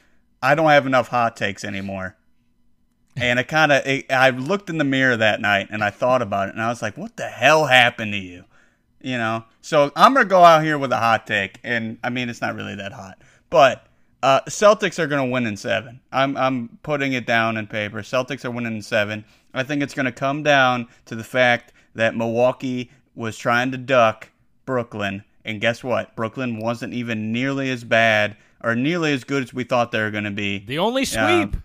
i 0.41 0.53
don't 0.53 0.69
have 0.69 0.85
enough 0.85 1.07
hot 1.07 1.35
takes 1.35 1.63
anymore. 1.63 2.15
And 3.17 3.39
I 3.39 3.43
kind 3.43 3.71
of 3.71 3.81
I 4.09 4.29
looked 4.31 4.69
in 4.69 4.77
the 4.77 4.83
mirror 4.83 5.17
that 5.17 5.41
night 5.41 5.69
and 5.71 5.83
I 5.83 5.89
thought 5.89 6.21
about 6.21 6.49
it 6.49 6.53
and 6.53 6.61
I 6.61 6.69
was 6.69 6.81
like, 6.81 6.97
what 6.97 7.15
the 7.15 7.27
hell 7.27 7.65
happened 7.65 8.11
to 8.11 8.19
you? 8.19 8.43
You 9.01 9.17
know. 9.17 9.45
So 9.61 9.91
I'm 9.95 10.13
gonna 10.13 10.25
go 10.25 10.43
out 10.43 10.63
here 10.63 10.77
with 10.77 10.91
a 10.91 10.97
hot 10.97 11.25
take, 11.25 11.59
and 11.63 11.97
I 12.03 12.09
mean 12.11 12.29
it's 12.29 12.41
not 12.41 12.55
really 12.55 12.75
that 12.75 12.91
hot, 12.91 13.17
but 13.55 13.87
uh, 14.21 14.41
Celtics 14.49 14.99
are 14.99 15.07
gonna 15.07 15.25
win 15.25 15.45
in 15.45 15.55
seven. 15.55 16.01
I'm 16.11 16.35
I'm 16.35 16.77
putting 16.83 17.13
it 17.13 17.25
down 17.25 17.55
in 17.55 17.67
paper. 17.67 18.01
Celtics 18.01 18.43
are 18.43 18.51
winning 18.51 18.75
in 18.75 18.81
seven. 18.81 19.23
I 19.53 19.63
think 19.63 19.81
it's 19.81 19.93
gonna 19.93 20.11
come 20.11 20.43
down 20.43 20.89
to 21.05 21.15
the 21.15 21.23
fact 21.23 21.71
that 21.93 22.17
Milwaukee 22.17 22.91
was 23.15 23.37
trying 23.37 23.71
to 23.71 23.77
duck 23.77 24.29
Brooklyn, 24.65 25.23
and 25.45 25.61
guess 25.61 25.85
what? 25.85 26.17
Brooklyn 26.17 26.59
wasn't 26.59 26.93
even 26.93 27.31
nearly 27.31 27.69
as 27.71 27.85
bad 27.85 28.35
or 28.61 28.75
nearly 28.75 29.13
as 29.13 29.23
good 29.23 29.41
as 29.43 29.53
we 29.53 29.63
thought 29.63 29.93
they 29.93 30.01
were 30.01 30.11
gonna 30.11 30.31
be. 30.31 30.57
the 30.59 30.79
only 30.79 31.05
sweep 31.05 31.21
Um, 31.55 31.63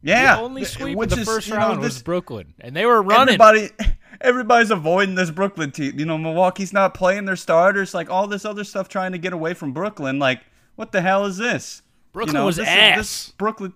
Yeah, 0.00 0.36
the 0.36 0.42
only 0.44 0.64
sweep 0.64 0.96
in 0.96 1.08
the 1.10 1.18
is, 1.18 1.28
first 1.28 1.48
you 1.48 1.54
know, 1.54 1.58
round 1.60 1.82
this- 1.82 1.96
was 1.96 2.02
brooklyn 2.02 2.54
and 2.58 2.74
they 2.74 2.86
were 2.86 3.02
running 3.02 3.38
Everybody, 3.38 3.68
everybody's 4.22 4.70
avoiding 4.70 5.14
this 5.14 5.30
Brooklyn 5.30 5.72
team. 5.72 5.98
You 5.98 6.06
know, 6.06 6.16
Milwaukee's 6.16 6.72
not 6.72 6.94
playing 6.94 7.26
their 7.26 7.36
starters. 7.36 7.92
Like 7.92 8.08
all 8.08 8.26
this 8.26 8.46
other 8.46 8.64
stuff, 8.64 8.88
trying 8.88 9.12
to 9.12 9.18
get 9.18 9.34
away 9.34 9.52
from 9.52 9.72
Brooklyn. 9.72 10.18
Like, 10.18 10.40
what 10.76 10.92
the 10.92 11.00
hell 11.00 11.24
is 11.26 11.36
this? 11.36 11.82
Brooklyn 12.12 12.34
You 12.36 12.40
know, 12.40 12.46
was 12.46 12.56
this 12.56 12.68
is- 12.68 12.74
ass. 12.74 12.96
this 12.98 13.30
Brooklyn, 13.32 13.74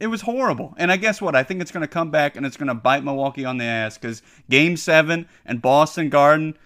it 0.00 0.08
was 0.08 0.22
horrible. 0.22 0.74
And 0.76 0.90
I 0.92 0.96
guess 0.96 1.20
what? 1.22 1.34
I 1.36 1.42
think 1.42 1.60
it's 1.62 1.70
going 1.70 1.82
to 1.82 1.88
come 1.88 2.10
back 2.10 2.36
and 2.36 2.44
it's 2.44 2.56
going 2.56 2.68
to 2.68 2.74
bite 2.74 3.04
Milwaukee 3.04 3.44
on 3.44 3.58
the 3.58 3.64
ass 3.64 3.96
because 3.98 4.22
Game 4.50 4.76
Seven 4.76 5.28
and 5.46 5.62
Boston 5.62 6.08
Garden. 6.08 6.56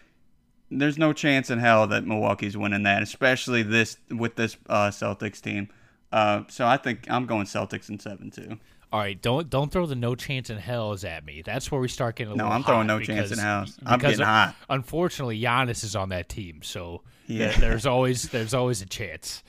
There's 0.71 0.99
no 0.99 1.13
chance 1.13 1.51
in 1.51 1.59
hell 1.61 1.87
that 1.89 2.05
Milwaukee's 2.07 2.57
winning 2.57 2.83
that, 2.85 3.03
especially 3.03 3.63
this 3.63 3.97
with 4.11 4.35
this 4.35 4.57
uh, 4.69 4.89
Celtics 4.89 5.41
team. 5.41 5.69
Uh, 6.11 6.43
so 6.49 6.67
I 6.67 6.79
think 6.79 7.07
I'm 7.09 7.27
going 7.27 7.45
Celtics 7.47 7.89
in 7.91 7.99
seven 8.01 8.31
too. 8.31 8.59
All 8.93 9.01
right, 9.01 9.21
don't 9.21 9.51
don't 9.51 9.71
throw 9.71 9.87
the 9.87 9.95
no 9.95 10.15
chance 10.15 10.51
in 10.51 10.57
hells 10.59 11.05
at 11.05 11.25
me. 11.25 11.43
That's 11.43 11.71
where 11.71 11.81
we 11.81 11.89
start 11.89 12.17
getting 12.17 12.33
a 12.33 12.37
No, 12.37 12.47
I'm 12.47 12.65
throwing 12.65 12.87
no 12.87 12.99
chance 12.99 13.31
in 13.31 13.37
because- 13.37 13.41
hells. 13.41 13.79
I'm 13.85 13.99
because, 13.99 14.13
getting 14.13 14.27
hot. 14.27 14.55
Unfortunately, 14.71 15.41
Giannis 15.41 15.85
is 15.85 15.95
on 15.95 16.09
that 16.11 16.29
team, 16.29 16.63
so 16.63 17.03
Yeah. 17.27 17.57
there's 17.59 17.87
always 17.87 18.29
there's 18.31 18.55
always 18.55 18.81
a 18.83 18.87
chance. 18.87 19.43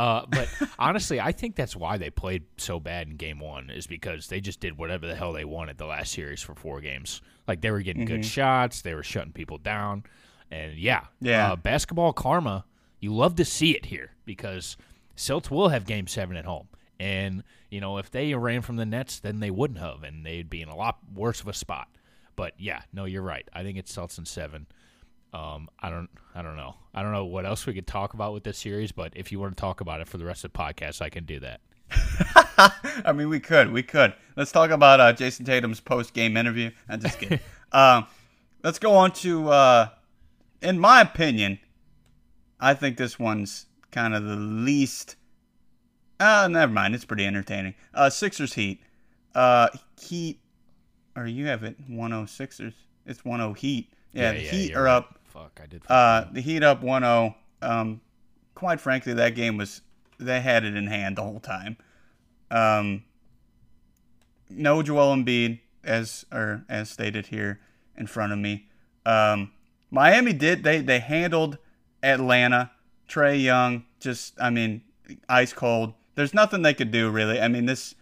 Uh, 0.00 0.24
but 0.30 0.48
honestly, 0.78 1.20
I 1.20 1.32
think 1.32 1.56
that's 1.56 1.76
why 1.76 1.98
they 1.98 2.08
played 2.08 2.44
so 2.56 2.80
bad 2.80 3.08
in 3.08 3.16
Game 3.16 3.38
One 3.38 3.68
is 3.68 3.86
because 3.86 4.28
they 4.28 4.40
just 4.40 4.58
did 4.60 4.78
whatever 4.78 5.06
the 5.06 5.14
hell 5.14 5.32
they 5.34 5.44
wanted 5.44 5.76
the 5.76 5.84
last 5.84 6.12
series 6.12 6.40
for 6.40 6.54
four 6.54 6.80
games. 6.80 7.20
Like 7.46 7.60
they 7.60 7.70
were 7.70 7.82
getting 7.82 8.06
good 8.06 8.24
shots, 8.24 8.80
they 8.80 8.94
were 8.94 9.02
shutting 9.02 9.32
people 9.32 9.58
down, 9.58 10.04
and 10.50 10.74
yeah, 10.78 11.04
Yeah. 11.20 11.52
uh, 11.52 11.56
basketball 11.56 12.12
karma. 12.14 12.64
You 13.00 13.14
love 13.14 13.34
to 13.36 13.44
see 13.44 13.72
it 13.76 13.86
here 13.86 14.12
because 14.24 14.76
Celts 15.16 15.50
will 15.50 15.68
have 15.68 15.84
Game 15.84 16.06
Seven 16.06 16.36
at 16.36 16.44
home, 16.46 16.68
and 16.98 17.42
you 17.70 17.80
know 17.82 17.98
if 17.98 18.10
they 18.10 18.32
ran 18.34 18.62
from 18.62 18.76
the 18.76 18.86
Nets, 18.86 19.20
then 19.20 19.40
they 19.40 19.50
wouldn't 19.50 19.80
have, 19.80 20.02
and 20.02 20.24
they'd 20.24 20.48
be 20.48 20.62
in 20.62 20.68
a 20.70 20.76
lot 20.76 20.98
worse 21.14 21.40
of 21.42 21.48
a 21.48 21.52
spot. 21.52 21.88
But 22.36 22.54
yeah, 22.58 22.82
no, 22.92 23.04
you're 23.04 23.20
right. 23.22 23.46
I 23.52 23.62
think 23.64 23.76
it's 23.76 23.92
Celts 23.92 24.16
in 24.16 24.24
seven. 24.24 24.66
Um, 25.32 25.68
I 25.80 25.90
don't, 25.90 26.08
I 26.34 26.42
don't 26.42 26.56
know. 26.56 26.74
I 26.94 27.02
don't 27.02 27.12
know 27.12 27.24
what 27.24 27.46
else 27.46 27.66
we 27.66 27.74
could 27.74 27.86
talk 27.86 28.14
about 28.14 28.32
with 28.32 28.44
this 28.44 28.58
series, 28.58 28.92
but 28.92 29.12
if 29.14 29.30
you 29.30 29.38
want 29.38 29.56
to 29.56 29.60
talk 29.60 29.80
about 29.80 30.00
it 30.00 30.08
for 30.08 30.18
the 30.18 30.24
rest 30.24 30.44
of 30.44 30.52
the 30.52 30.58
podcast, 30.58 31.00
I 31.00 31.08
can 31.08 31.24
do 31.24 31.40
that. 31.40 31.60
I 33.04 33.12
mean, 33.12 33.28
we 33.28 33.40
could, 33.40 33.72
we 33.72 33.82
could. 33.82 34.14
Let's 34.36 34.52
talk 34.52 34.70
about 34.70 35.00
uh, 35.00 35.12
Jayson 35.12 35.46
Tatum's 35.46 35.80
post-game 35.80 36.36
interview. 36.36 36.70
I'm 36.88 37.00
just 37.00 37.18
kidding. 37.18 37.40
um, 37.72 38.06
let's 38.62 38.78
go 38.78 38.94
on 38.94 39.12
to, 39.12 39.48
uh, 39.50 39.88
in 40.62 40.78
my 40.78 41.00
opinion, 41.00 41.58
I 42.58 42.74
think 42.74 42.96
this 42.96 43.18
one's 43.18 43.66
kind 43.90 44.14
of 44.14 44.24
the 44.24 44.36
least. 44.36 45.16
Uh, 46.18 46.48
never 46.50 46.72
mind. 46.72 46.94
It's 46.94 47.04
pretty 47.04 47.26
entertaining. 47.26 47.74
Uh, 47.94 48.10
Sixers 48.10 48.52
Heat. 48.54 48.80
Uh, 49.34 49.68
Heat. 50.00 50.40
Or 51.16 51.26
you 51.26 51.46
have 51.46 51.64
it 51.64 51.76
106ers. 51.90 52.74
It's 53.06 53.22
10 53.22 53.54
Heat. 53.54 53.92
Yeah, 54.12 54.32
the 54.32 54.38
Heat 54.38 54.74
are 54.74 54.84
right. 54.84 54.96
up. 54.96 55.19
Fuck, 55.42 55.60
I 55.62 55.66
did. 55.66 55.82
Uh, 55.88 56.24
the 56.32 56.40
Heat 56.40 56.62
up 56.62 56.82
1-0. 56.82 57.34
Um, 57.62 58.00
quite 58.54 58.80
frankly, 58.80 59.14
that 59.14 59.34
game 59.34 59.56
was 59.56 59.80
they 60.18 60.40
had 60.40 60.64
it 60.64 60.76
in 60.76 60.86
hand 60.86 61.16
the 61.16 61.22
whole 61.22 61.40
time. 61.40 61.76
Um, 62.50 63.04
no 64.50 64.82
Joel 64.82 65.16
Embiid, 65.16 65.60
as 65.82 66.26
or 66.30 66.64
as 66.68 66.90
stated 66.90 67.28
here 67.28 67.60
in 67.96 68.06
front 68.06 68.32
of 68.32 68.38
me. 68.38 68.68
Um, 69.06 69.52
Miami 69.90 70.32
did 70.32 70.62
they 70.62 70.80
they 70.80 70.98
handled 70.98 71.58
Atlanta, 72.02 72.70
Trae 73.08 73.42
Young, 73.42 73.84
just 73.98 74.34
I 74.40 74.50
mean, 74.50 74.82
ice 75.28 75.52
cold. 75.52 75.94
There's 76.16 76.34
nothing 76.34 76.62
they 76.62 76.74
could 76.74 76.90
do 76.90 77.10
really. 77.10 77.40
I 77.40 77.48
mean, 77.48 77.66
this 77.66 77.94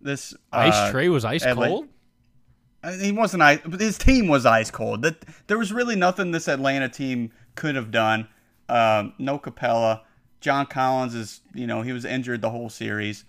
this 0.00 0.34
Ice 0.52 0.74
uh, 0.74 0.92
Trae 0.92 1.10
was 1.10 1.24
ice 1.24 1.44
Atla- 1.44 1.68
cold. 1.68 1.88
Uh, 2.82 2.92
He 2.92 3.12
wasn't 3.12 3.42
ice, 3.42 3.60
but 3.64 3.80
his 3.80 3.98
team 3.98 4.28
was 4.28 4.46
ice 4.46 4.70
cold. 4.70 5.02
That 5.02 5.24
there 5.46 5.58
was 5.58 5.72
really 5.72 5.96
nothing 5.96 6.30
this 6.30 6.48
Atlanta 6.48 6.88
team 6.88 7.32
could 7.54 7.74
have 7.74 7.90
done. 7.90 8.28
Um, 8.68 9.14
no 9.18 9.38
Capela. 9.38 10.02
John 10.40 10.66
Collins 10.66 11.14
is, 11.14 11.40
you 11.54 11.66
know, 11.66 11.82
he 11.82 11.92
was 11.92 12.04
injured 12.04 12.40
the 12.40 12.50
whole 12.50 12.70
series. 12.70 13.24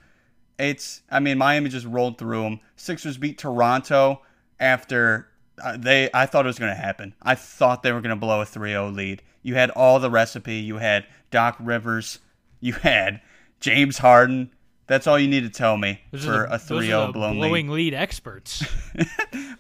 It's, 0.58 1.02
I 1.10 1.20
mean, 1.20 1.38
Miami 1.38 1.70
just 1.70 1.86
rolled 1.86 2.18
through 2.18 2.44
them. 2.44 2.60
Sixers 2.76 3.18
beat 3.18 3.38
Toronto 3.38 4.22
after 4.60 5.28
uh, 5.62 5.76
they. 5.78 6.10
I 6.14 6.26
thought 6.26 6.46
it 6.46 6.48
was 6.48 6.60
going 6.60 6.74
to 6.74 6.82
happen. 6.82 7.14
I 7.22 7.36
thought 7.36 7.84
they 7.84 7.92
were 7.92 8.02
going 8.02 8.12
to 8.12 8.16
blow 8.16 8.42
a 8.42 8.46
3-0 8.46 8.96
lead. 8.96 9.24
You 9.42 9.56
had 9.56 9.72
all 9.72 10.00
the 10.00 10.12
recipe. 10.12 10.56
You 10.56 10.78
had 10.78 11.06
Doc 11.32 11.58
Rivers. 11.60 12.20
You 12.60 12.74
had 12.74 13.22
James 13.60 13.98
Harden. 13.98 14.52
That's 14.88 15.08
all 15.08 15.18
you 15.18 15.28
need 15.28 15.44
to 15.44 15.50
tell 15.50 15.78
me 15.78 16.02
Those 16.12 16.26
for 16.26 16.32
the, 16.32 16.56
a 16.56 16.58
those 16.58 16.86
3-0 16.86 17.10
are 17.10 17.14
blown 17.14 17.38
blowing 17.38 17.70
lead 17.70 17.94
experts. 18.06 18.66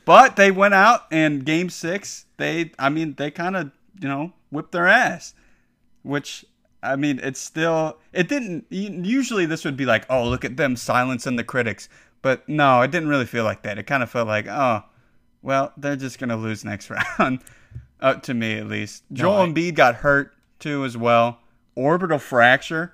But 0.06 0.36
they 0.36 0.52
went 0.52 0.74
out 0.74 1.06
and 1.12 1.46
game 1.46 1.70
six, 1.70 2.26
they, 2.38 2.72
I 2.78 2.90
mean, 2.90 3.14
they 3.18 3.32
kind 3.32 3.56
of, 3.56 3.72
you 4.00 4.08
know, 4.08 4.34
whipped 4.50 4.72
their 4.72 4.88
ass. 4.88 5.34
Which, 6.04 6.44
I 6.82 6.96
mean, 6.96 7.20
it's 7.22 7.40
still, 7.40 7.98
it 8.12 8.28
didn't, 8.28 8.66
usually 8.70 9.46
this 9.46 9.64
would 9.64 9.78
be 9.78 9.86
like, 9.86 10.06
oh, 10.10 10.28
look 10.28 10.44
at 10.44 10.58
them 10.58 10.76
silencing 10.76 11.36
the 11.36 11.44
critics. 11.44 11.88
But 12.22 12.48
no, 12.50 12.82
it 12.82 12.92
didn't 12.92 13.10
really 13.10 13.26
feel 13.26 13.44
like 13.44 13.62
that. 13.64 13.78
It 13.78 13.84
kind 13.84 14.04
of 14.04 14.10
felt 14.10 14.28
like, 14.28 14.48
oh, 14.48 14.84
well, 15.42 15.72
they're 15.78 15.96
just 15.96 16.20
going 16.20 16.30
to 16.30 16.36
lose 16.36 16.66
next 16.66 16.90
round. 16.90 17.40
uh, 18.00 18.16
to 18.16 18.34
me, 18.34 18.58
at 18.58 18.68
least. 18.68 19.04
Joel 19.14 19.38
I- 19.42 19.48
Embiid 19.48 19.76
got 19.76 19.96
hurt 19.96 20.34
too, 20.60 20.84
as 20.84 20.98
well. 20.98 21.40
Orbital 21.76 22.20
fracture. 22.20 22.94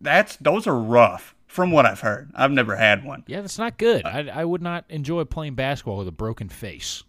That's, 0.00 0.36
those 0.36 0.66
are 0.66 0.78
rough 0.78 1.34
from 1.46 1.70
what 1.70 1.86
I've 1.86 2.00
heard. 2.00 2.30
I've 2.34 2.50
never 2.50 2.76
had 2.76 3.04
one. 3.04 3.24
yeah, 3.26 3.40
that's 3.40 3.58
not 3.58 3.78
good. 3.78 4.04
I, 4.04 4.28
I 4.28 4.44
would 4.44 4.62
not 4.62 4.84
enjoy 4.88 5.24
playing 5.24 5.54
basketball 5.54 5.98
with 5.98 6.08
a 6.08 6.12
broken 6.12 6.48
face. 6.48 7.04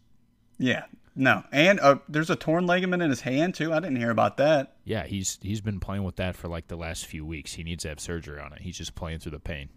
Yeah, 0.58 0.86
no, 1.16 1.44
and 1.52 1.80
uh, 1.80 1.98
there's 2.08 2.30
a 2.30 2.36
torn 2.36 2.66
ligament 2.66 3.02
in 3.02 3.10
his 3.10 3.22
hand 3.22 3.56
too. 3.56 3.74
I 3.74 3.80
didn't 3.80 3.98
hear 3.98 4.12
about 4.12 4.38
that. 4.38 4.76
Yeah, 4.84 5.06
he's 5.06 5.40
he's 5.42 5.62
been 5.62 5.80
playing 5.80 6.04
with 6.04 6.18
that 6.18 6.36
for 6.36 6.48
like 6.48 6.68
the 6.68 6.76
last 6.76 7.06
few 7.06 7.26
weeks. 7.26 7.54
He 7.54 7.64
needs 7.64 7.84
to 7.84 7.90
have 7.90 8.00
surgery 8.00 8.40
on 8.40 8.54
it. 8.54 8.62
He's 8.62 8.78
just 8.78 8.96
playing 8.96 9.20
through 9.20 9.32
the 9.32 9.40
pain. 9.40 9.70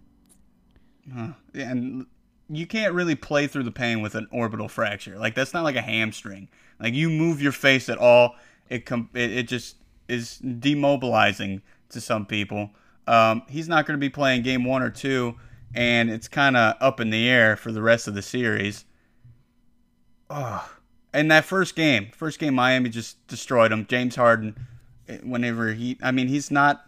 And 1.55 2.07
you 2.49 2.67
can't 2.67 2.95
really 2.95 3.15
play 3.15 3.47
through 3.47 3.63
the 3.65 3.73
pain 3.73 4.03
with 4.03 4.15
an 4.15 4.27
orbital 4.31 4.69
fracture. 4.69 5.19
Like 5.19 5.35
that's 5.35 5.55
not 5.55 5.65
like 5.65 5.77
a 5.77 5.83
hamstring. 5.83 6.49
Like 6.81 6.95
you 6.95 7.09
move 7.11 7.41
your 7.41 7.53
face 7.53 7.89
at 7.89 7.99
all, 7.99 8.37
it 8.69 8.85
com- 8.87 9.11
it, 9.15 9.31
it 9.31 9.49
just 9.49 9.77
is 10.09 10.41
demobilizing 10.43 11.63
to 11.91 12.01
some 12.01 12.27
people. 12.27 12.71
Um, 13.09 13.43
he's 13.49 13.69
not 13.69 13.87
going 13.87 13.99
to 13.99 14.01
be 14.01 14.11
playing 14.11 14.43
game 14.43 14.65
one 14.65 14.83
or 14.83 14.91
two, 14.91 15.37
and 15.75 16.11
it's 16.11 16.29
kind 16.29 16.57
of 16.57 16.75
up 16.81 17.01
in 17.01 17.11
the 17.11 17.29
air 17.29 17.57
for 17.57 17.73
the 17.73 17.81
rest 17.83 18.07
of 18.07 18.15
the 18.15 18.23
series. 18.23 18.85
Oh, 20.31 20.71
and 21.13 21.31
that 21.31 21.45
first 21.45 21.75
game, 21.75 22.09
first 22.15 22.39
game, 22.39 22.55
Miami 22.55 22.91
just 22.91 23.27
destroyed 23.29 23.73
him. 23.73 23.87
James 23.87 24.15
Harden, 24.17 24.55
eh, 25.09 25.19
whenever 25.23 25.73
he, 25.73 25.97
I 26.03 26.11
mean, 26.11 26.29
he's 26.29 26.51
not. 26.51 26.85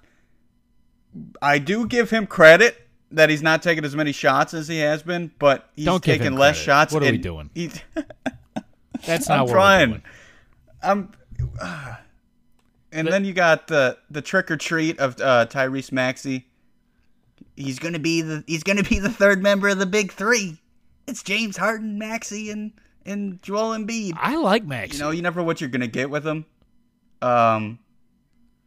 I 1.40 1.58
do 1.58 1.86
give 1.86 2.10
him 2.10 2.26
credit 2.26 2.76
that 3.12 3.30
he's 3.30 3.42
not 3.42 3.62
taking 3.62 3.84
as 3.84 3.96
many 3.96 4.12
shots 4.12 4.52
as 4.54 4.68
he 4.68 4.78
has 4.78 5.02
been, 5.02 5.32
but 5.38 5.70
he's 5.74 5.86
Don't 5.86 6.04
taking 6.04 6.34
less 6.34 6.56
credit. 6.56 6.64
shots. 6.64 6.92
What 6.92 7.02
are 7.02 7.10
we 7.10 7.18
doing? 7.18 7.50
he- 7.54 7.70
That's 9.06 9.28
not 9.28 9.38
I'm 9.40 9.44
what 9.46 9.52
trying. 9.52 10.02
we're 10.84 10.94
doing. 10.94 11.08
And 12.92 13.08
then 13.08 13.24
you 13.24 13.32
got 13.32 13.68
the 13.68 13.98
the 14.10 14.22
trick 14.22 14.50
or 14.50 14.56
treat 14.56 14.98
of 14.98 15.20
uh, 15.20 15.46
Tyrese 15.46 15.92
Maxey. 15.92 16.46
He's 17.56 17.78
gonna 17.78 17.98
be 17.98 18.22
the 18.22 18.44
he's 18.46 18.62
gonna 18.62 18.82
be 18.82 18.98
the 18.98 19.10
third 19.10 19.42
member 19.42 19.68
of 19.68 19.78
the 19.78 19.86
big 19.86 20.12
three. 20.12 20.58
It's 21.06 21.22
James 21.22 21.56
Harden, 21.56 21.98
Maxey, 21.98 22.50
and 22.50 22.72
and 23.06 23.42
Joel 23.42 23.76
Embiid. 23.76 24.12
I 24.16 24.36
like 24.36 24.64
Max. 24.64 24.94
You 24.94 25.00
know, 25.04 25.10
you 25.10 25.22
never 25.22 25.40
know 25.40 25.46
what 25.46 25.60
you're 25.60 25.70
gonna 25.70 25.86
get 25.86 26.10
with 26.10 26.26
him. 26.26 26.46
Um, 27.22 27.78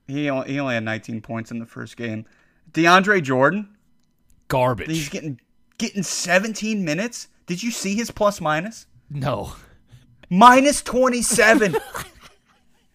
he 0.07 0.29
only, 0.29 0.51
he 0.51 0.59
only 0.59 0.75
had 0.75 0.83
19 0.83 1.21
points 1.21 1.51
in 1.51 1.59
the 1.59 1.65
first 1.65 1.97
game. 1.97 2.25
DeAndre 2.71 3.21
Jordan, 3.21 3.75
garbage. 4.47 4.87
he's 4.87 5.09
getting 5.09 5.39
getting 5.77 6.03
17 6.03 6.83
minutes. 6.83 7.27
Did 7.45 7.61
you 7.61 7.71
see 7.71 7.95
his 7.95 8.09
plus 8.11 8.39
minus? 8.39 8.85
no. 9.09 9.53
minus 10.29 10.81
27. 10.81 11.75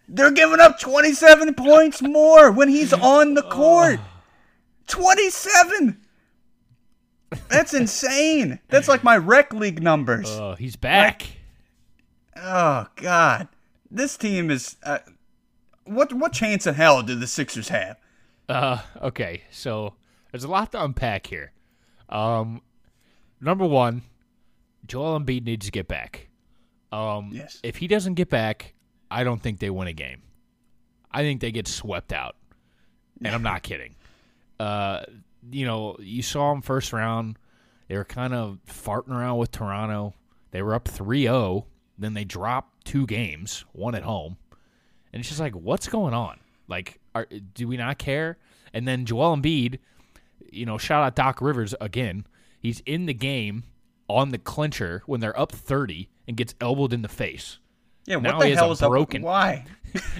They're 0.08 0.30
giving 0.30 0.60
up 0.60 0.78
27 0.80 1.54
points 1.54 2.00
more 2.02 2.50
when 2.50 2.68
he's 2.68 2.92
on 2.94 3.34
the 3.34 3.42
court. 3.42 4.00
27. 4.86 6.00
That's 7.48 7.74
insane. 7.74 8.58
That's 8.68 8.88
like 8.88 9.04
my 9.04 9.16
rec 9.18 9.52
league 9.52 9.82
numbers. 9.82 10.30
Uh, 10.30 10.54
he's 10.56 10.76
back. 10.76 11.26
Oh 12.36 12.86
god. 12.96 13.48
This 13.90 14.16
team 14.16 14.50
is 14.50 14.76
uh, 14.82 14.98
what 15.84 16.12
what 16.14 16.32
chance 16.32 16.66
in 16.66 16.74
hell 16.74 17.02
do 17.02 17.14
the 17.14 17.26
Sixers 17.26 17.68
have? 17.68 17.98
Uh, 18.48 18.78
okay, 19.02 19.42
so 19.50 19.94
there's 20.32 20.44
a 20.44 20.48
lot 20.48 20.72
to 20.72 20.82
unpack 20.82 21.26
here. 21.26 21.52
Um, 22.08 22.62
number 23.42 23.66
one, 23.66 24.02
Joel 24.86 25.20
Embiid 25.20 25.44
needs 25.44 25.66
to 25.66 25.72
get 25.72 25.86
back. 25.86 26.28
Um, 26.90 27.30
Yes. 27.34 27.60
If 27.62 27.76
he 27.76 27.86
doesn't 27.88 28.14
get 28.14 28.30
back, 28.30 28.72
I 29.10 29.24
don't 29.24 29.42
think 29.42 29.58
they 29.58 29.70
win 29.70 29.88
a 29.88 29.92
game. 29.92 30.22
I 31.10 31.22
think 31.22 31.40
they 31.40 31.50
get 31.50 31.66
swept 31.66 32.12
out, 32.12 32.36
and 33.24 33.34
I'm 33.34 33.42
not 33.42 33.62
kidding. 33.62 33.94
Uh, 34.60 35.02
you 35.50 35.64
know, 35.64 35.96
you 36.00 36.22
saw 36.22 36.52
them 36.52 36.62
first 36.62 36.92
round. 36.92 37.38
They 37.88 37.96
were 37.96 38.04
kind 38.04 38.34
of 38.34 38.58
farting 38.66 39.10
around 39.10 39.38
with 39.38 39.50
Toronto. 39.50 40.14
They 40.50 40.62
were 40.62 40.74
up 40.74 40.84
3-0. 40.84 41.64
Then 41.96 42.14
they 42.14 42.24
dropped 42.24 42.84
two 42.84 43.06
games, 43.06 43.64
one 43.72 43.94
at 43.94 44.02
home. 44.02 44.36
And 45.12 45.20
it's 45.20 45.28
just 45.28 45.40
like, 45.40 45.54
what's 45.54 45.88
going 45.88 46.14
on? 46.14 46.38
Like, 46.68 47.00
are, 47.14 47.26
do 47.54 47.66
we 47.66 47.76
not 47.76 47.98
care? 47.98 48.38
And 48.72 48.86
then 48.86 49.06
Joel 49.06 49.36
Embiid, 49.36 49.78
you 50.52 50.66
know, 50.66 50.78
shout 50.78 51.02
out 51.02 51.16
Doc 51.16 51.40
Rivers 51.40 51.74
again. 51.80 52.26
He's 52.60 52.82
in 52.84 53.06
the 53.06 53.14
game 53.14 53.64
on 54.08 54.30
the 54.30 54.38
clincher 54.38 55.02
when 55.06 55.20
they're 55.20 55.38
up 55.38 55.52
30 55.52 56.08
and 56.26 56.36
gets 56.36 56.54
elbowed 56.60 56.92
in 56.92 57.02
the 57.02 57.08
face. 57.08 57.58
Yeah, 58.08 58.16
what 58.16 58.22
Now 58.24 58.38
the 58.40 58.46
he 58.46 58.52
hell 58.54 58.72
is 58.72 58.82
up? 58.82 58.90
broken- 58.90 59.22
Why? 59.22 59.64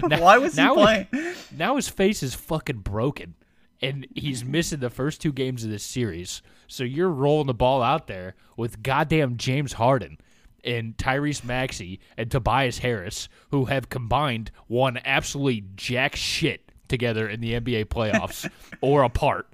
Now- 0.07 0.21
Why 0.23 0.37
was 0.37 0.55
he 0.55 0.67
playing? 0.67 1.07
Now 1.55 1.75
his 1.75 1.89
face 1.89 2.23
is 2.23 2.35
fucking 2.35 2.79
broken, 2.79 3.35
and 3.81 4.07
he's 4.15 4.43
missing 4.45 4.79
the 4.79 4.89
first 4.89 5.21
two 5.21 5.31
games 5.33 5.63
of 5.63 5.69
this 5.71 5.83
series. 5.83 6.41
So 6.67 6.83
you're 6.83 7.09
rolling 7.09 7.47
the 7.47 7.53
ball 7.53 7.81
out 7.81 8.07
there 8.07 8.35
with 8.57 8.83
goddamn 8.83 9.37
James 9.37 9.73
Harden 9.73 10.19
and 10.63 10.95
Tyrese 10.97 11.43
Maxey 11.43 11.99
and 12.17 12.29
Tobias 12.29 12.79
Harris, 12.79 13.29
who 13.51 13.65
have 13.65 13.89
combined 13.89 14.51
one 14.67 14.99
absolutely 15.05 15.65
jack 15.75 16.15
shit 16.15 16.71
together 16.87 17.27
in 17.29 17.39
the 17.41 17.53
NBA 17.59 17.85
playoffs 17.85 18.49
or 18.81 19.03
apart. 19.03 19.47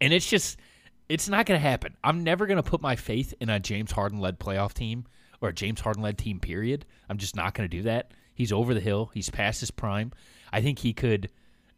And 0.00 0.12
it's 0.12 0.28
just, 0.28 0.58
it's 1.08 1.28
not 1.28 1.46
going 1.46 1.60
to 1.60 1.66
happen. 1.66 1.96
I'm 2.04 2.22
never 2.22 2.46
going 2.46 2.62
to 2.62 2.62
put 2.62 2.80
my 2.80 2.94
faith 2.96 3.34
in 3.40 3.48
a 3.50 3.58
James 3.58 3.90
Harden 3.90 4.20
led 4.20 4.38
playoff 4.38 4.72
team 4.72 5.04
or 5.40 5.50
a 5.50 5.52
James 5.52 5.80
Harden 5.80 6.02
led 6.02 6.18
team, 6.18 6.40
period. 6.40 6.84
I'm 7.08 7.18
just 7.18 7.36
not 7.36 7.54
going 7.54 7.68
to 7.68 7.76
do 7.76 7.82
that. 7.84 8.12
He's 8.34 8.52
over 8.52 8.74
the 8.74 8.80
hill. 8.80 9.10
He's 9.14 9.30
past 9.30 9.60
his 9.60 9.70
prime. 9.70 10.12
I 10.52 10.60
think 10.62 10.78
he 10.80 10.92
could 10.92 11.30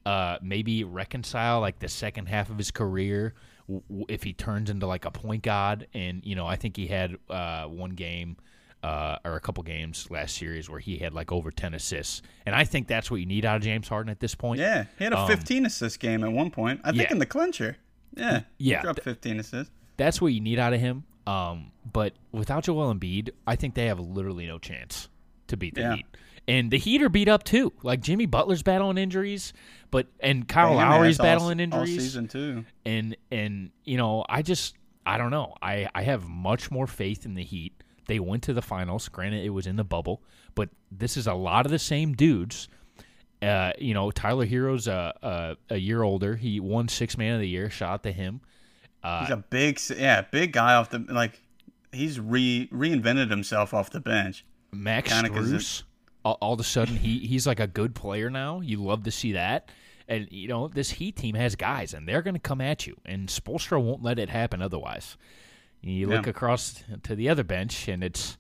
uh, 0.07 0.39
maybe 0.43 0.85
reconcile 0.85 1.61
like 1.61 1.79
the 1.79 1.89
second 1.89 2.27
half 2.27 2.51
of 2.51 2.59
his 2.59 2.71
career 2.71 3.35
w- 3.69 4.07
if 4.09 4.23
he 4.23 4.33
turns 4.33 4.71
into 4.71 4.87
like 4.87 5.05
a 5.05 5.11
point 5.11 5.43
guard. 5.43 5.87
And, 5.95 6.25
you 6.25 6.35
know, 6.37 6.47
I 6.47 6.57
think 6.57 6.77
he 6.77 6.87
had 6.87 7.17
uh, 7.29 7.65
one 7.65 7.91
game. 7.91 8.37
Uh, 8.83 9.19
or 9.27 9.35
a 9.37 9.41
couple 9.41 9.63
games 9.63 10.07
last 10.11 10.35
series 10.35 10.71
where 10.71 10.81
he 10.81 10.97
had 10.97 11.13
like 11.13 11.31
over 11.31 11.51
10 11.51 11.75
assists. 11.75 12.23
And 12.47 12.55
I 12.55 12.65
think 12.65 12.89
that's 12.89 13.11
what 13.11 13.19
you 13.21 13.27
need 13.27 13.45
out 13.45 13.57
of 13.57 13.63
James 13.63 13.87
Harden 13.89 14.09
at 14.11 14.21
this 14.21 14.35
point. 14.35 14.59
Yeah, 14.59 14.87
he 14.97 15.05
had 15.05 15.13
a 15.13 15.19
Um, 15.19 15.29
15 15.29 15.67
assist 15.67 16.01
game 16.01 16.25
at 16.25 16.33
one 16.33 16.51
point. 16.51 16.81
I 16.83 16.93
think 16.93 17.03
yeah. 17.03 17.13
in 17.13 17.19
the 17.19 17.27
clincher. 17.27 17.77
Yeah, 18.17 18.41
Yeah. 18.57 18.79
he 18.79 18.83
dropped 18.85 19.03
15 19.03 19.39
assists. 19.41 19.71
that's 19.99 20.19
what 20.23 20.29
you 20.29 20.41
need 20.41 20.59
out 20.59 20.73
of 20.73 20.81
him. 20.81 21.05
Um, 21.27 21.71
but 21.91 22.15
without 22.33 22.65
Joel 22.65 22.93
Embiid, 22.95 23.31
I 23.47 23.57
think 23.57 23.75
they 23.75 23.87
have 23.87 24.01
literally 24.01 24.47
no 24.47 24.59
chance 24.59 25.09
to 25.49 25.57
beat 25.57 25.75
the 25.75 25.81
Yeah. 25.83 25.95
Heat. 25.97 26.07
And 26.49 26.71
the 26.71 26.79
Heat 26.79 27.03
are 27.03 27.09
beat 27.09 27.29
up 27.29 27.45
too. 27.45 27.73
Like 27.83 28.01
Jimmy 28.01 28.27
Butler's 28.27 28.63
battling 28.63 28.99
injuries, 28.99 29.53
but 29.91 30.07
and 30.21 30.49
Kyle 30.49 30.71
Bam 30.71 30.77
Lowry's 30.79 31.21
all- 31.21 31.25
battling 31.27 31.61
all 31.73 31.81
injuries. 31.83 32.03
season 32.03 32.27
too. 32.29 32.65
And 32.85 33.17
and 33.31 33.71
you 33.85 33.97
know, 33.97 34.25
I 34.29 34.43
just 34.43 34.75
I 35.07 35.19
don't 35.19 35.31
know. 35.31 35.55
I 35.63 35.89
I 35.95 36.03
have 36.03 36.29
much 36.29 36.71
more 36.71 36.87
faith 36.87 37.25
in 37.25 37.35
the 37.35 37.45
Heat. 37.45 37.75
They 38.07 38.19
went 38.19 38.43
to 38.45 38.53
the 38.53 38.63
finals. 38.63 39.09
Granted, 39.09 39.45
it 39.45 39.51
was 39.51 39.67
in 39.69 39.77
the 39.77 39.85
bubble, 39.85 40.23
but 40.57 40.71
this 40.91 41.17
is 41.17 41.27
a 41.29 41.35
lot 41.35 41.67
of 41.67 41.71
the 41.73 41.79
same 41.79 42.15
dudes. 42.15 42.69
Uh, 43.43 43.73
you 43.79 43.95
know, 43.95 44.11
Tyler 44.11 44.45
Herro's 44.47 44.89
a, 44.89 45.15
a 45.71 45.75
a 45.75 45.77
year 45.77 46.03
older. 46.03 46.37
He 46.37 46.59
won 46.59 46.89
six 46.89 47.17
man 47.17 47.35
of 47.35 47.41
the 47.41 47.49
year. 47.49 47.71
Shout 47.71 47.91
out 47.91 48.03
to 48.05 48.13
him. 48.13 48.41
Uh, 49.03 49.21
He's 49.25 49.31
a 49.31 49.37
big, 49.39 49.81
yeah, 49.97 50.23
big 50.23 50.53
guy 50.53 50.75
off 50.75 50.91
the 50.91 50.99
like. 51.09 51.41
He's 51.93 52.21
re 52.21 52.69
reinvented 52.73 53.31
himself 53.31 53.75
off 53.75 53.91
the 53.91 54.01
bench. 54.01 54.45
Max 54.73 55.13
Kinda 55.13 55.31
Strus 55.31 55.83
all, 56.25 56.39
all 56.41 56.53
of 56.55 56.61
a 56.61 56.65
sudden 56.65 56.97
he 56.97 57.19
he's 57.21 57.47
like 57.47 57.61
a 57.61 57.67
good 57.67 57.95
player 57.95 58.31
now. 58.31 58.61
You 58.61 58.79
love 58.83 59.05
to 59.05 59.11
see 59.11 59.33
that. 59.33 59.71
And 60.09 60.29
you 60.31 60.49
know 60.49 60.69
this 60.69 60.91
Heat 60.91 61.17
team 61.17 61.35
has 61.37 61.55
guys, 61.55 61.95
and 61.95 62.07
they're 62.07 62.23
going 62.23 62.35
to 62.35 62.41
come 62.41 62.61
at 62.61 62.87
you, 62.87 62.97
and 63.05 63.29
Spoelstra 63.29 63.81
won't 63.83 64.03
let 64.03 64.19
it 64.19 64.29
happen 64.29 64.61
otherwise. 64.61 65.17
You 65.83 66.09
look 66.09 66.27
Yeah. 66.27 66.31
across 66.31 66.83
to 67.05 67.15
the 67.15 67.29
other 67.29 67.45
bench, 67.45 67.87
and 67.89 68.03
it's 68.03 68.37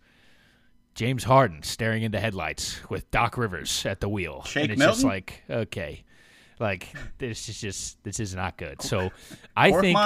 James 0.94 1.24
Harden 1.24 1.62
staring 1.62 2.02
into 2.02 2.18
headlights 2.18 2.80
with 2.90 3.10
Doc 3.12 3.38
Rivers 3.38 3.86
at 3.86 4.00
the 4.00 4.08
wheel, 4.08 4.42
Shake 4.44 4.64
and 4.64 4.72
it's 4.72 4.82
just 4.82 5.04
like 5.04 5.42
okay, 5.48 6.02
like 6.58 6.92
this 7.18 7.48
is 7.48 7.60
just 7.60 8.02
this 8.02 8.18
is 8.18 8.34
not 8.34 8.56
good. 8.58 8.82
So 8.82 9.10
I 9.56 9.70
think? 9.70 9.96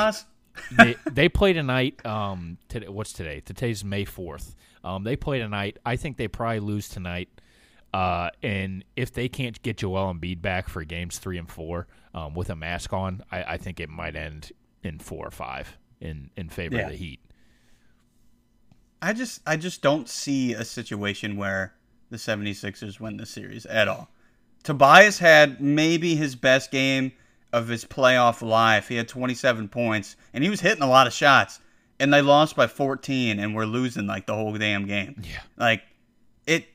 They, 0.73 0.97
they 1.11 1.29
play 1.29 1.53
tonight. 1.53 2.05
Um, 2.07 2.59
today, 2.69 2.89
what's 2.89 3.13
today? 3.13 3.41
Today's 3.41 3.85
May 3.85 4.05
fourth. 4.05 4.55
Um, 4.83 5.05
they 5.05 5.17
play 5.17 5.39
tonight. 5.39 5.79
I 5.85 5.97
think 5.97 6.17
they 6.17 6.29
probably 6.29 6.61
lose 6.61 6.89
tonight. 6.89 7.29
Uh, 7.93 8.29
and 8.43 8.85
if 8.97 9.13
they 9.13 9.29
can't 9.29 9.61
get 9.63 9.79
Joel 9.79 10.13
Embiid 10.13 10.43
back 10.43 10.69
for 10.69 10.83
games 10.85 11.19
three 11.19 11.39
and 11.39 11.49
four 11.49 11.87
um, 12.13 12.35
with 12.35 12.51
a 12.51 12.57
mask 12.57 12.93
on, 12.93 13.23
I, 13.31 13.45
I 13.45 13.57
think 13.57 13.79
it 13.81 13.89
might 13.89 14.17
end 14.17 14.51
in 14.83 14.99
four 14.99 15.27
or 15.27 15.31
five 15.31 15.79
in 16.01 16.31
in 16.37 16.49
favor 16.49 16.77
Yeah. 16.77 16.83
of 16.87 16.91
the 16.91 16.97
Heat. 16.97 17.21
I 19.01 19.13
just 19.13 19.41
I 19.47 19.57
just 19.57 19.83
don't 19.83 20.09
see 20.09 20.55
a 20.55 20.65
situation 20.65 21.37
where 21.37 21.75
the 22.11 22.17
76ers 22.17 23.01
win 23.01 23.17
the 23.17 23.27
series 23.27 23.67
at 23.67 23.87
all. 23.89 24.09
Tobias 24.63 25.19
had 25.19 25.61
maybe 25.61 26.15
his 26.15 26.35
best 26.37 26.71
game 26.71 27.13
of 27.55 27.69
his 27.69 27.85
playoff 27.85 28.43
life. 28.43 28.89
He 28.89 28.97
had 28.97 29.07
27 29.07 29.69
points 29.69 30.17
and 30.33 30.43
he 30.43 30.51
was 30.51 30.61
hitting 30.61 30.83
a 30.83 30.89
lot 30.89 31.07
of 31.07 31.13
shots. 31.13 31.61
And 32.01 32.13
they 32.13 32.21
lost 32.21 32.57
by 32.57 32.67
14 32.67 33.39
and 33.39 33.55
we're 33.55 33.65
losing 33.65 34.09
like 34.09 34.27
the 34.27 34.35
whole 34.35 34.53
damn 34.55 34.87
game. 34.87 35.23
Yeah. 35.23 35.41
Like 35.57 35.83
it 36.47 36.67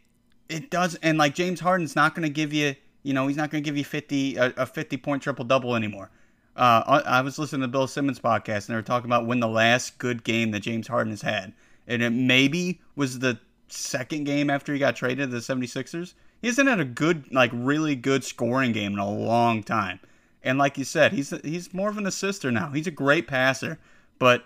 it 0.48 0.72
does 0.72 0.96
and 0.96 1.18
like 1.18 1.36
James 1.36 1.60
Harden's 1.60 1.96
not 1.96 2.16
going 2.16 2.24
to 2.24 2.34
give 2.34 2.54
you, 2.54 2.76
you 3.04 3.14
know, 3.14 3.28
he's 3.28 3.36
not 3.36 3.52
going 3.52 3.62
to 3.62 3.68
give 3.68 3.78
you 3.78 3.84
50 3.84 4.38
a, 4.38 4.54
a 4.56 4.66
50 4.66 4.96
point 4.98 5.22
triple 5.22 5.44
double 5.44 5.76
anymore. 5.76 6.10
Uh, 6.56 7.02
I 7.06 7.18
I 7.18 7.22
was 7.22 7.38
listening 7.38 7.62
to 7.62 7.68
Bill 7.68 7.86
Simmons 7.86 8.20
podcast 8.20 8.68
and 8.68 8.68
they 8.68 8.76
were 8.76 8.82
talking 8.82 9.10
about 9.10 9.26
when 9.26 9.42
the 9.42 9.50
last 9.50 9.98
good 9.98 10.24
game 10.24 10.52
that 10.52 10.62
James 10.62 10.88
Harden 10.88 11.12
has 11.12 11.22
had. 11.22 11.52
And 11.88 12.02
it 12.02 12.12
maybe 12.12 12.80
was 12.96 13.20
the 13.20 13.38
second 13.68 14.24
game 14.24 14.50
after 14.50 14.72
he 14.72 14.80
got 14.80 14.96
traded 14.96 15.30
to 15.30 15.36
the 15.36 15.42
76ers. 15.42 16.14
He 16.42 16.48
hasn't 16.48 16.70
had 16.70 16.80
a 16.80 16.86
good, 16.86 17.34
like 17.34 17.52
really 17.54 17.96
good 17.96 18.24
scoring 18.24 18.72
game 18.72 18.94
in 18.94 19.00
a 19.00 19.10
long 19.10 19.64
time. 19.64 20.00
And 20.44 20.58
like 20.58 20.78
you 20.78 20.86
said, 20.86 21.12
he's 21.12 21.32
he's 21.44 21.74
more 21.74 21.90
of 21.90 21.98
an 21.98 22.08
assister 22.08 22.52
now. 22.52 22.72
He's 22.72 22.88
a 22.88 22.92
great 22.92 23.28
passer, 23.28 23.80
but 24.20 24.44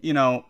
you 0.00 0.12
know, 0.12 0.46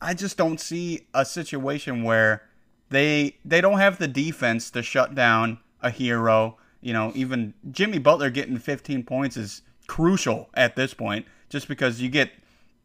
I 0.00 0.14
just 0.14 0.36
don't 0.36 0.60
see 0.60 1.06
a 1.14 1.24
situation 1.24 2.02
where 2.02 2.42
they 2.90 3.36
they 3.44 3.60
don't 3.60 3.78
have 3.78 3.98
the 3.98 4.08
defense 4.08 4.70
to 4.72 4.82
shut 4.82 5.14
down 5.14 5.58
a 5.82 5.90
hero. 5.90 6.56
You 6.80 6.92
know, 6.92 7.12
even 7.14 7.54
Jimmy 7.70 7.98
Butler 7.98 8.30
getting 8.30 8.58
15 8.58 9.04
points 9.04 9.36
is 9.36 9.62
crucial 9.86 10.48
at 10.54 10.76
this 10.76 10.94
point, 10.94 11.26
just 11.48 11.68
because 11.68 12.00
you 12.00 12.08
get 12.08 12.30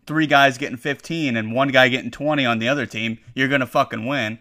three 0.06 0.28
guys 0.28 0.58
getting 0.58 0.78
15 0.78 1.38
and 1.38 1.54
one 1.54 1.69
guy 1.69 1.88
getting 1.88 2.12
20 2.12 2.46
on 2.46 2.60
the 2.60 2.67
other 2.67 2.86
team, 2.86 3.19
you're 3.34 3.48
gonna 3.48 3.67
fucking 3.67 4.06
win. 4.06 4.39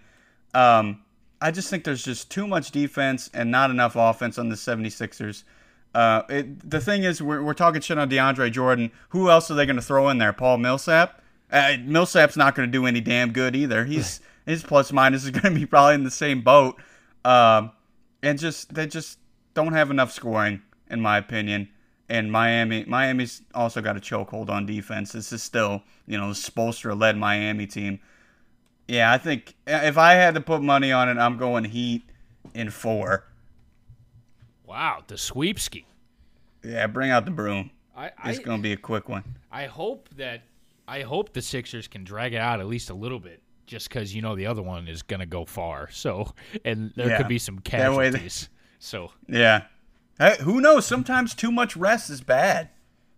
Um, 0.55 1.03
I 1.41 1.51
just 1.51 1.71
think 1.71 1.85
there's 1.85 2.05
just 2.05 2.31
too 2.31 2.47
much 2.47 2.71
defense 2.71 3.31
and 3.35 3.51
not 3.51 3.71
enough 3.71 3.97
offense 3.97 4.39
on 4.39 4.49
the 4.49 4.55
76ers. 4.55 5.45
Uh, 5.95 6.23
it, 6.29 6.71
the 6.71 6.81
thing 6.81 7.05
is, 7.05 7.23
we're, 7.23 7.43
we're 7.43 7.55
talking 7.55 7.81
shit 7.81 7.99
on 7.99 8.09
DeAndre 8.09 8.51
Jordan. 8.51 8.91
Who 9.11 9.31
else 9.31 9.51
are 9.51 9.55
they 9.55 9.67
going 9.67 9.77
to 9.77 9.83
throw 9.83 10.09
in 10.09 10.19
there? 10.19 10.33
Paul 10.33 10.59
Millsap? 10.59 11.23
Uh, 11.51 11.77
Millsap's 11.85 12.37
not 12.37 12.55
going 12.55 12.67
to 12.69 12.73
do 12.73 12.87
any 12.87 13.01
damn 13.01 13.33
good 13.33 13.55
either. 13.55 13.85
He's 13.85 14.21
his 14.47 14.63
plus 14.63 14.93
minus 14.93 15.25
is 15.25 15.31
going 15.33 15.55
to 15.55 15.61
be 15.61 15.67
probably 15.67 15.95
in 15.95 16.05
the 16.05 16.11
same 16.11 16.41
boat. 16.41 16.81
Um, 17.25 17.73
and 18.23 18.39
just 18.39 18.75
they 18.75 18.87
just 18.87 19.19
don't 19.55 19.75
have 19.75 19.91
enough 19.91 20.13
scoring, 20.13 20.63
in 20.91 21.01
my 21.01 21.19
opinion. 21.19 21.69
And 22.09 22.31
Miami, 22.31 22.85
Miami's 22.85 23.43
also 23.55 23.81
got 23.81 23.97
a 23.97 24.01
chokehold 24.01 24.51
on 24.51 24.67
defense. 24.67 25.13
This 25.13 25.33
is 25.33 25.43
still, 25.43 25.83
you 26.07 26.19
know, 26.19 26.29
the 26.29 26.35
Spoelstra-led 26.35 27.17
Miami 27.17 27.67
team. 27.67 28.01
Yeah, 28.87 29.13
I 29.13 29.19
think 29.19 29.55
if 29.67 29.97
I 29.97 30.15
had 30.15 30.35
to 30.35 30.41
put 30.41 30.63
money 30.63 30.93
on 30.93 31.09
it, 31.09 31.17
I'm 31.17 31.39
going 31.39 31.65
Heat 31.65 32.03
in 32.55 32.71
four. 32.71 33.25
Wow, 34.73 35.03
the 35.07 35.17
sweepski. 35.17 35.85
Yeah, 36.65 36.87
bring 36.87 37.11
out 37.11 37.27
the 37.27 37.31
broom. 37.31 37.71
I 37.95 38.11
It's 38.25 38.39
going 38.39 38.57
to 38.57 38.63
be 38.63 38.73
a 38.73 38.77
quick 38.79 39.07
one. 39.07 39.23
I 39.51 39.67
hope 39.67 40.09
that 40.17 40.45
I 40.89 41.03
hope 41.03 41.35
the 41.35 41.43
Sixers 41.43 41.87
can 41.89 42.05
drag 42.05 42.33
it 42.33 42.39
out 42.39 42.59
at 42.59 42.67
least 42.67 42.89
a 42.89 42.95
little 42.95 43.21
bit, 43.21 43.43
just 43.67 43.91
because 43.91 44.15
you 44.15 44.23
know 44.23 44.35
the 44.35 44.47
other 44.47 44.63
one 44.63 44.89
is 44.89 45.03
gonna 45.03 45.27
go 45.27 45.45
far. 45.45 45.91
So, 45.91 46.33
and 46.65 46.91
there 46.97 47.09
Yeah. 47.11 47.19
could 47.19 47.29
be 47.29 47.39
some 47.39 47.57
That 47.63 47.93
way 47.95 48.09
they- 48.09 48.13
casualties. 48.17 48.49
so 48.79 49.13
Yeah. 49.29 49.65
Hey, 50.19 50.37
who 50.41 50.59
knows? 50.63 50.87
Sometimes 50.87 51.35
too 51.35 51.53
much 51.53 51.77
rest 51.77 52.09
is 52.09 52.23
bad. 52.23 52.71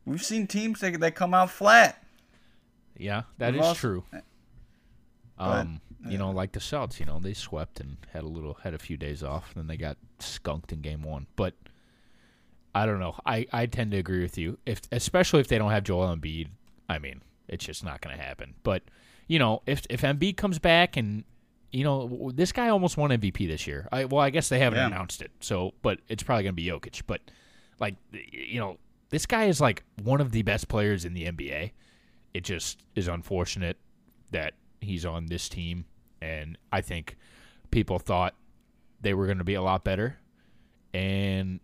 We've 0.04 0.22
seen 0.24 0.48
teams 0.48 0.80
that 0.80 0.98
they 0.98 1.12
come 1.12 1.34
out 1.34 1.50
flat. 1.50 2.04
Yeah, 2.96 3.22
that 3.38 3.52
We've 3.52 3.60
is 3.60 3.66
also- 3.68 3.80
true. 3.80 4.04
Um, 5.38 5.80
you 6.08 6.18
know, 6.18 6.30
like 6.30 6.52
the 6.52 6.60
Celtics, 6.60 7.00
you 7.00 7.06
know, 7.06 7.18
they 7.18 7.32
swept 7.34 7.80
and 7.80 7.96
had 8.12 8.22
a 8.22 8.28
little 8.28 8.54
had 8.62 8.74
a 8.74 8.78
few 8.78 8.96
days 8.96 9.22
off, 9.22 9.48
and 9.54 9.56
then 9.62 9.66
they 9.68 9.76
got 9.76 9.96
skunked 10.18 10.72
in 10.72 10.80
game 10.80 11.02
one. 11.02 11.26
But 11.36 11.54
I 12.74 12.86
don't 12.86 12.98
know. 13.00 13.14
I, 13.24 13.46
I 13.52 13.66
tend 13.66 13.92
to 13.92 13.98
agree 13.98 14.20
with 14.22 14.36
you. 14.36 14.58
If 14.66 14.82
especially 14.90 15.40
if 15.40 15.48
they 15.48 15.58
don't 15.58 15.70
have 15.70 15.84
Joel 15.84 16.14
Embiid, 16.14 16.48
I 16.88 16.98
mean, 16.98 17.22
it's 17.48 17.64
just 17.64 17.84
not 17.84 18.00
going 18.00 18.16
to 18.16 18.22
happen. 18.22 18.54
But 18.62 18.82
you 19.28 19.38
know, 19.38 19.62
if 19.66 19.86
if 19.88 20.02
Embiid 20.02 20.36
comes 20.36 20.58
back 20.58 20.96
and 20.96 21.24
you 21.70 21.82
know, 21.84 22.30
this 22.34 22.52
guy 22.52 22.68
almost 22.68 22.96
won 22.96 23.10
MVP 23.10 23.48
this 23.48 23.66
year. 23.66 23.88
I 23.90 24.04
well, 24.04 24.20
I 24.20 24.30
guess 24.30 24.48
they 24.48 24.58
haven't 24.60 24.78
Yeah. 24.78 24.86
announced 24.86 25.22
it. 25.22 25.32
So, 25.40 25.74
but 25.82 26.00
it's 26.08 26.22
probably 26.22 26.44
going 26.44 26.54
to 26.54 26.62
be 26.62 26.66
Jokic. 26.66 27.02
But 27.06 27.20
like, 27.80 27.96
you 28.30 28.60
know, 28.60 28.78
this 29.10 29.26
guy 29.26 29.46
is 29.46 29.60
like 29.60 29.82
one 30.02 30.20
of 30.20 30.30
the 30.32 30.42
best 30.42 30.68
players 30.68 31.04
in 31.04 31.14
the 31.14 31.24
NBA. 31.26 31.72
It 32.32 32.44
just 32.44 32.80
is 32.94 33.08
unfortunate 33.08 33.76
that 34.30 34.54
he's 34.80 35.04
on 35.04 35.26
this 35.26 35.48
team, 35.48 35.84
and 36.24 36.58
I 36.72 36.80
think 36.80 37.16
people 37.70 37.98
thought 37.98 38.34
they 39.00 39.14
were 39.14 39.26
going 39.26 39.38
to 39.38 39.44
be 39.44 39.54
a 39.54 39.62
lot 39.62 39.84
better, 39.84 40.18
and 40.94 41.60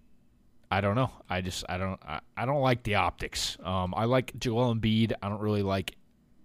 I 0.70 0.80
don't 0.80 0.94
know. 0.94 1.10
I 1.28 1.40
just 1.40 1.64
I 1.68 1.78
don't 1.78 2.00
I, 2.06 2.20
I 2.36 2.44
don't 2.46 2.60
like 2.60 2.82
the 2.82 2.96
optics. 2.96 3.56
Um, 3.64 3.94
I 3.96 4.04
like 4.04 4.38
Joel 4.38 4.74
Embiid. 4.74 5.12
I 5.22 5.28
don't 5.28 5.40
really 5.40 5.62
like 5.62 5.96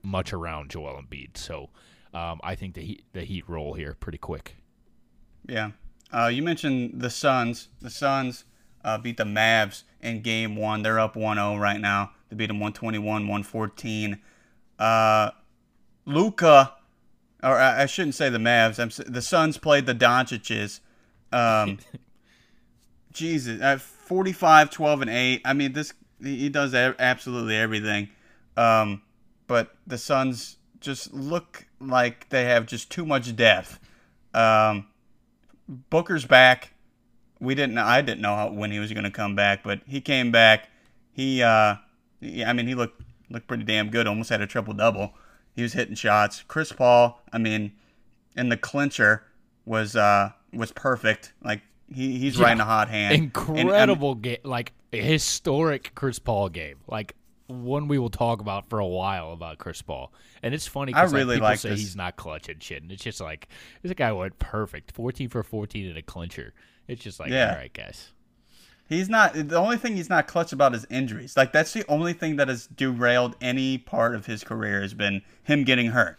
much 0.01 0.33
around 0.33 0.69
Joel 0.69 1.01
Embiid. 1.01 1.37
So 1.37 1.69
um, 2.13 2.39
I 2.43 2.55
think 2.55 2.75
the 2.75 2.81
heat 2.81 3.03
the 3.13 3.23
Heat 3.23 3.49
roll 3.49 3.73
here 3.73 3.95
pretty 3.99 4.17
quick. 4.17 4.55
Yeah. 5.47 5.71
Uh, 6.11 6.27
you 6.27 6.41
mentioned 6.41 7.01
the 7.01 7.09
Suns. 7.09 7.67
The 7.81 7.89
Suns 7.89 8.45
uh, 8.83 8.97
beat 8.97 9.17
the 9.17 9.25
Mavs 9.25 9.83
in 10.01 10.21
game 10.21 10.55
one. 10.55 10.81
They're 10.81 10.99
up 10.99 11.15
1 11.15 11.37
0 11.37 11.57
right 11.57 11.81
now. 11.81 12.11
They 12.29 12.35
beat 12.35 12.47
them 12.47 12.59
121 12.59 13.27
114. 13.27 14.19
Uh, 14.79 15.31
Luka, 16.05 16.75
or 17.45 17.57
I 17.57 17.83
I 17.83 17.85
shouldn't 17.85 18.15
say 18.15 18.29
the 18.29 18.37
Mavs. 18.39 18.79
I'm, 18.79 18.89
the 19.11 19.21
Suns 19.21 19.57
played 19.57 19.85
the 19.85 19.95
Doncic's. 19.95 20.81
Um, 21.31 21.79
Jesus, 23.13 23.61
at 23.61 23.79
45, 23.79 24.69
12, 24.71 25.01
and 25.01 25.09
8. 25.09 25.41
I 25.45 25.53
mean, 25.53 25.73
this 25.73 25.93
he 26.21 26.37
he 26.37 26.49
does 26.49 26.73
absolutely 26.73 27.55
everything. 27.55 28.09
Um, 28.57 29.01
but 29.47 29.75
the 29.87 29.97
Suns 29.97 30.57
just 30.79 31.13
look 31.13 31.65
like 31.79 32.29
they 32.29 32.45
have 32.45 32.65
just 32.65 32.89
too 32.91 33.05
much 33.05 33.35
depth. 33.35 33.79
Um, 34.33 34.87
Booker's 35.67 36.25
back. 36.25 36.73
We 37.39 37.55
didn't. 37.55 37.77
I 37.77 38.01
didn't 38.01 38.21
know 38.21 38.35
how, 38.35 38.51
when 38.51 38.71
he 38.71 38.79
was 38.79 38.91
going 38.91 39.03
to 39.03 39.11
come 39.11 39.35
back, 39.35 39.63
but 39.63 39.81
he 39.87 40.01
came 40.01 40.31
back. 40.31 40.69
He, 41.11 41.41
uh, 41.41 41.75
he- 42.19 42.43
I 42.43 42.53
mean, 42.53 42.67
he 42.67 42.75
looked 42.75 43.01
looked 43.29 43.47
pretty 43.47 43.63
damn 43.63 43.89
good. 43.89 44.07
Almost 44.07 44.29
had 44.29 44.41
a 44.41 44.47
triple 44.47 44.73
double. 44.73 45.13
He 45.55 45.61
was 45.63 45.73
hitting 45.73 45.95
shots. 45.95 46.43
Chris 46.47 46.71
Paul. 46.71 47.21
I 47.31 47.37
mean, 47.37 47.71
in 48.35 48.49
the 48.49 48.57
clincher 48.57 49.23
was 49.65 49.95
uh 49.95 50.31
was 50.53 50.71
perfect. 50.71 51.33
Like 51.43 51.61
he, 51.93 52.17
he's 52.17 52.37
right 52.39 52.51
in 52.51 52.59
a 52.61 52.65
hot 52.65 52.89
hand. 52.89 53.13
And, 53.13 53.37
um, 53.49 53.57
Incredible 53.57 54.15
game, 54.15 54.37
like 54.43 54.73
historic 54.91 55.91
Chris 55.95 56.19
Paul 56.19 56.49
game, 56.49 56.77
like 56.87 57.15
one 57.47 57.87
we 57.87 57.99
will 57.99 58.09
talk 58.09 58.41
about 58.41 58.69
for 58.69 58.79
a 58.79 58.87
while 58.87 59.31
about 59.31 59.57
Chris 59.59 59.81
Paul. 59.81 60.11
And 60.41 60.53
it's 60.53 60.67
funny 60.67 60.93
I 60.93 61.01
because 61.01 61.13
really 61.13 61.35
people 61.35 61.47
like 61.49 61.59
say 61.59 61.69
this. 61.69 61.79
he's 61.79 61.95
not 61.95 62.15
clutch 62.15 62.49
and 62.49 62.61
shit, 62.61 62.81
and 62.81 62.91
it's 62.91 63.03
just 63.03 63.21
like 63.21 63.47
this 63.83 63.93
guy 63.93 64.11
went 64.11 64.37
perfect, 64.39 64.91
fourteen 64.93 65.29
for 65.29 65.43
fourteen 65.43 65.85
in 65.89 65.95
a 65.97 66.01
clincher. 66.01 66.53
It's 66.87 67.03
just 67.03 67.19
like, 67.19 67.31
Yeah. 67.31 67.51
all 67.51 67.55
right, 67.57 67.73
guys. 67.73 68.11
He's 68.87 69.09
not 69.09 69.33
the 69.33 69.57
only 69.57 69.77
thing 69.77 69.95
he's 69.95 70.09
not 70.09 70.27
clutch 70.27 70.53
about 70.53 70.75
is 70.75 70.85
injuries. 70.89 71.35
Like 71.35 71.51
that's 71.51 71.73
the 71.73 71.83
only 71.87 72.13
thing 72.13 72.35
that 72.35 72.47
has 72.47 72.67
derailed 72.67 73.35
any 73.41 73.77
part 73.77 74.13
of 74.15 74.27
his 74.27 74.43
career 74.43 74.81
has 74.81 74.93
been 74.93 75.21
him 75.43 75.63
getting 75.63 75.87
hurt. 75.87 76.17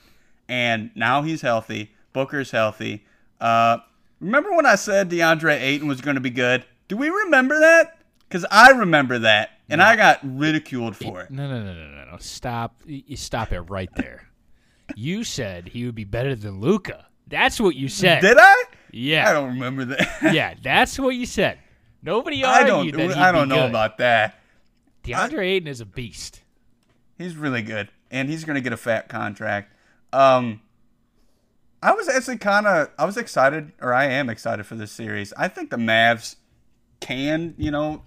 And 0.48 0.90
now 0.94 1.22
he's 1.22 1.42
healthy. 1.42 1.92
Booker's 2.12 2.50
healthy. 2.50 3.04
Uh, 3.40 3.78
remember 4.20 4.52
when 4.54 4.66
I 4.66 4.74
said 4.74 5.10
DeAndre 5.10 5.60
Ayton 5.60 5.86
was 5.86 6.00
going 6.00 6.14
to 6.16 6.20
be 6.20 6.30
good? 6.30 6.64
Do 6.88 6.96
we 6.96 7.08
remember 7.08 7.58
that? 7.60 7.98
Because 8.28 8.44
I 8.50 8.70
remember 8.70 9.20
that, 9.20 9.50
and 9.68 9.80
I 9.80 9.94
got 9.94 10.18
ridiculed 10.24 10.96
for 10.96 11.20
it. 11.22 11.30
No, 11.30 11.48
no, 11.48 11.62
no, 11.62 11.72
no, 11.72 11.88
no, 11.88 12.10
no. 12.10 12.16
Stop. 12.18 12.82
You 12.86 13.16
stop 13.16 13.52
it 13.52 13.60
right 13.60 13.90
there. 13.94 14.28
you 14.96 15.22
said 15.22 15.68
he 15.68 15.84
would 15.84 15.94
be 15.94 16.04
better 16.04 16.34
than 16.34 16.60
Luka. 16.60 17.06
That's 17.28 17.60
what 17.60 17.76
you 17.76 17.88
said. 17.88 18.22
Did 18.22 18.36
I? 18.38 18.64
Yeah. 18.90 19.28
I 19.28 19.32
don't 19.32 19.50
remember 19.50 19.84
that. 19.84 20.32
yeah, 20.34 20.54
that's 20.60 20.98
what 20.98 21.14
you 21.14 21.26
said. 21.26 21.58
Nobody 22.06 22.44
I 22.44 22.62
don't. 22.62 22.90
that 22.92 23.00
he'd 23.00 23.12
I 23.12 23.32
don't 23.32 23.48
know 23.48 23.62
good. 23.62 23.70
about 23.70 23.98
that. 23.98 24.38
DeAndre 25.02 25.44
Ayton 25.44 25.68
is 25.68 25.80
a 25.80 25.84
beast. 25.84 26.40
He's 27.18 27.36
really 27.36 27.62
good, 27.62 27.88
and 28.12 28.28
he's 28.28 28.44
going 28.44 28.54
to 28.54 28.60
get 28.60 28.72
a 28.72 28.76
fat 28.76 29.08
contract. 29.08 29.72
Um, 30.12 30.60
I 31.82 31.92
was 31.92 32.08
actually 32.08 32.38
kind 32.38 32.66
of, 32.66 32.90
I 32.96 33.04
was 33.04 33.16
excited, 33.16 33.72
or 33.80 33.92
I 33.92 34.04
am 34.04 34.30
excited 34.30 34.66
for 34.66 34.76
this 34.76 34.92
series. 34.92 35.32
I 35.36 35.48
think 35.48 35.70
the 35.70 35.76
Mavs 35.76 36.36
can, 37.00 37.54
you 37.58 37.72
know, 37.72 38.02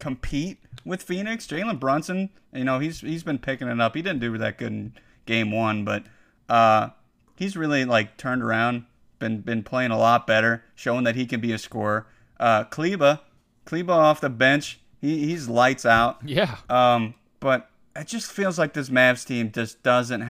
compete 0.00 0.58
with 0.84 1.02
Phoenix. 1.02 1.46
Jalen 1.46 1.78
Brunson, 1.78 2.30
you 2.52 2.64
know, 2.64 2.80
he's 2.80 3.00
he's 3.00 3.22
been 3.22 3.38
picking 3.38 3.68
it 3.68 3.80
up. 3.80 3.94
He 3.94 4.02
didn't 4.02 4.20
do 4.20 4.36
that 4.36 4.58
good 4.58 4.72
in 4.72 4.94
Game 5.26 5.52
One, 5.52 5.84
but 5.84 6.04
uh, 6.48 6.90
he's 7.36 7.56
really 7.56 7.84
like 7.84 8.16
turned 8.16 8.42
around, 8.42 8.84
been 9.20 9.42
been 9.42 9.62
playing 9.62 9.92
a 9.92 9.98
lot 9.98 10.26
better, 10.26 10.64
showing 10.74 11.04
that 11.04 11.14
he 11.14 11.24
can 11.24 11.40
be 11.40 11.52
a 11.52 11.58
scorer. 11.58 12.06
Uh, 12.40 12.64
Kleber, 12.64 13.20
Kleber 13.64 13.92
off 13.92 14.20
the 14.20 14.30
bench, 14.30 14.80
he 15.00 15.26
he's 15.26 15.48
lights 15.48 15.86
out. 15.86 16.18
Yeah. 16.24 16.56
Um, 16.68 17.14
but 17.40 17.70
it 17.96 18.06
just 18.06 18.30
feels 18.30 18.58
like 18.58 18.72
this 18.74 18.88
Mavs 18.90 19.26
team 19.26 19.50
just 19.52 19.82
doesn't. 19.82 20.28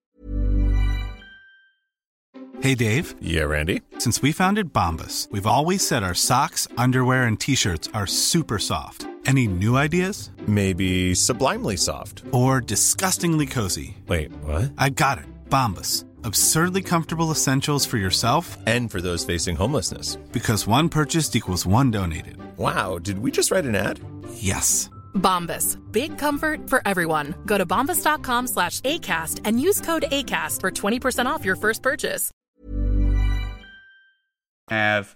Hey 2.61 2.75
Dave, 2.75 3.15
Yeah, 3.21 3.43
Randy. 3.43 3.83
since 3.99 4.23
we 4.23 4.33
founded 4.33 4.73
Bombas, 4.73 5.31
we've 5.31 5.47
always 5.47 5.87
said 5.87 6.03
our 6.03 6.15
socks, 6.15 6.67
underwear, 6.79 7.25
and 7.25 7.39
t 7.39 7.55
shirts 7.55 7.89
are 7.93 8.07
super 8.07 8.59
soft. 8.59 9.07
Any 9.27 9.47
new 9.47 9.77
ideas? 9.77 10.31
Maybe 10.47 11.15
sublimely 11.15 11.77
soft. 11.77 12.23
Or 12.33 12.61
disgustingly 12.61 13.47
cozy? 13.47 13.97
Wait, 14.07 14.31
what? 14.45 14.73
I 14.79 14.91
got 14.91 15.19
it. 15.19 15.25
Bombas. 15.49 16.05
Absurdly 16.25 16.83
comfortable 16.83 17.31
essentials 17.31 17.85
for 17.87 17.97
yourself 17.99 18.57
And 18.67 18.91
for 18.91 19.01
those 19.03 19.25
facing 19.25 19.57
homelessness. 19.57 20.17
because 20.33 20.67
one 20.67 20.89
purchased 20.89 21.37
equals 21.37 21.65
one 21.67 21.91
donated. 21.91 22.39
Wow, 22.57 22.99
did 22.99 23.19
we 23.19 23.31
just 23.33 23.51
write 23.51 23.65
an 23.65 23.75
ad? 23.75 23.99
Yes. 24.35 24.89
Bombas. 25.15 25.77
Big 25.93 26.17
comfort 26.19 26.69
for 26.71 26.81
everyone. 26.87 27.35
Go 27.47 27.59
to 27.59 27.67
bombas.com 27.67 28.47
slash 28.47 28.81
ACAST 28.81 29.41
and 29.45 29.61
use 29.61 29.81
code 29.81 30.05
ACAST 30.11 30.61
for 30.61 30.71
20% 30.71 31.27
off 31.27 31.45
your 31.45 31.57
first 31.57 31.83
purchase. 31.83 32.31
have 34.71 35.15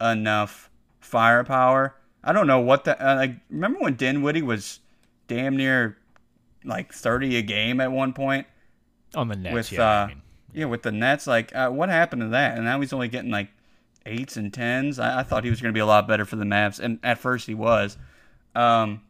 enough 0.00 0.70
firepower. 1.00 1.94
I 2.24 2.32
don't 2.32 2.46
know 2.46 2.60
what 2.60 2.84
the 2.84 2.96
uh, 3.00 3.14
like. 3.16 3.36
Remember 3.50 3.78
when 3.80 3.94
Dinwiddie 3.94 4.42
was 4.42 4.80
damn 5.28 5.56
near 5.56 5.96
like 6.64 6.92
thirty 6.92 7.36
a 7.36 7.42
game 7.42 7.80
at 7.80 7.92
one 7.92 8.12
point 8.14 8.46
On 9.14 9.28
the 9.28 9.36
Nets, 9.36 9.54
with 9.54 9.72
yeah. 9.72 9.82
uh 9.82 10.04
I 10.04 10.06
mean. 10.08 10.22
yeah 10.52 10.64
with 10.64 10.82
the 10.82 10.90
Nets. 10.92 11.26
Like 11.28 11.54
uh, 11.54 11.70
what 11.70 11.88
happened 11.88 12.22
to 12.22 12.28
that? 12.28 12.56
And 12.56 12.64
now 12.64 12.80
he's 12.80 12.92
only 12.92 13.06
getting 13.08 13.30
like 13.30 13.50
eights 14.06 14.36
and 14.36 14.52
tens. 14.52 14.98
I, 14.98 15.20
I 15.20 15.22
thought 15.22 15.44
he 15.44 15.50
was 15.50 15.60
going 15.60 15.72
to 15.72 15.76
be 15.76 15.80
a 15.80 15.86
lot 15.86 16.06
better 16.08 16.24
for 16.24 16.36
the 16.36 16.44
Mavs, 16.44 16.80
and 16.80 16.98
at 17.02 17.18
first 17.18 17.46
he 17.46 17.54
was. 17.54 17.96
Um, 18.54 19.02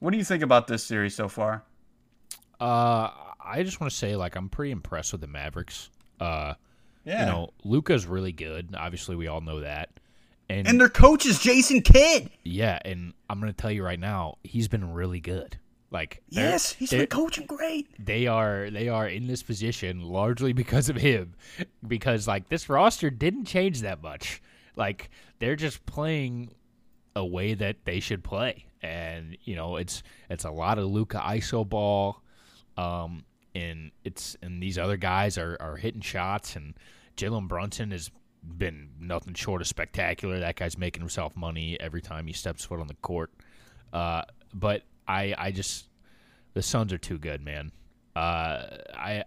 what 0.00 0.10
do 0.10 0.18
you 0.18 0.24
think 0.24 0.42
about 0.42 0.66
this 0.66 0.84
series 0.84 1.14
so 1.14 1.28
far? 1.28 1.62
Uh, 2.60 3.10
I 3.44 3.62
just 3.62 3.80
want 3.80 3.90
to 3.90 3.96
say, 3.96 4.16
like, 4.16 4.36
I'm 4.36 4.48
pretty 4.48 4.72
impressed 4.72 5.12
with 5.12 5.20
the 5.20 5.26
Mavericks. 5.26 5.90
Uh, 6.20 6.54
Yeah, 7.04 7.20
you 7.20 7.26
know, 7.32 7.50
Luka's 7.64 8.06
really 8.06 8.32
good. 8.32 8.74
Obviously, 8.76 9.16
we 9.16 9.26
all 9.28 9.40
know 9.40 9.60
that. 9.60 9.90
And, 10.48 10.66
and 10.68 10.80
their 10.80 10.88
coach 10.88 11.26
is 11.26 11.38
Jason 11.40 11.80
Kidd. 11.82 12.30
yeah, 12.44 12.78
and 12.84 13.12
I'm 13.28 13.40
gonna 13.40 13.52
tell 13.52 13.70
you 13.70 13.84
right 13.84 13.98
now, 13.98 14.38
he's 14.44 14.68
been 14.68 14.92
really 14.92 15.18
good. 15.20 15.58
Like, 15.90 16.22
Yes, 16.28 16.72
he's 16.72 16.90
been 16.90 17.06
coaching 17.06 17.46
great. 17.46 17.86
they 18.04 18.26
are 18.26 18.68
they 18.70 18.88
are 18.88 19.06
in 19.08 19.26
this 19.28 19.42
position 19.42 20.02
largely 20.02 20.52
because 20.52 20.88
of 20.88 20.96
him. 20.96 21.34
Because 21.86 22.26
like 22.26 22.48
this 22.48 22.68
roster 22.68 23.08
didn't 23.10 23.44
change 23.46 23.80
that 23.82 24.02
much. 24.02 24.42
Like 24.74 25.10
they're 25.38 25.56
just 25.56 25.86
playing 25.86 26.52
a 27.14 27.24
way 27.24 27.54
that 27.54 27.84
they 27.84 28.00
should 28.00 28.22
play. 28.24 28.66
And 28.82 29.36
you 29.44 29.54
know 29.56 29.76
it's 29.76 30.02
it's 30.28 30.44
a 30.44 30.50
lot 30.50 30.78
of 30.78 30.86
Luka 30.86 31.18
iso 31.18 31.66
ball 31.66 32.22
um 32.76 33.24
and 33.54 33.90
it's 34.04 34.36
and 34.42 34.62
these 34.62 34.76
other 34.76 34.96
guys 34.96 35.38
are 35.38 35.56
are 35.60 35.76
hitting 35.76 36.02
shots. 36.02 36.56
And 36.56 36.74
Jalen 37.16 37.48
Brunson 37.48 37.92
has 37.92 38.10
been 38.42 38.90
nothing 39.00 39.34
short 39.34 39.60
of 39.62 39.66
spectacular. 39.66 40.40
That 40.40 40.56
guy's 40.56 40.76
making 40.76 41.00
himself 41.00 41.34
money 41.36 41.78
every 41.80 42.02
time 42.02 42.26
he 42.26 42.32
steps 42.32 42.64
foot 42.64 42.80
on 42.80 42.86
the 42.88 42.94
court. 42.96 43.30
Uh 43.92 44.22
but 44.52 44.82
I 45.08 45.34
I 45.36 45.50
just 45.52 45.88
the 46.54 46.62
Suns 46.62 46.92
are 46.92 46.98
too 46.98 47.18
good, 47.18 47.42
man. 47.42 47.72
Uh, 48.14 48.62
I 48.94 49.24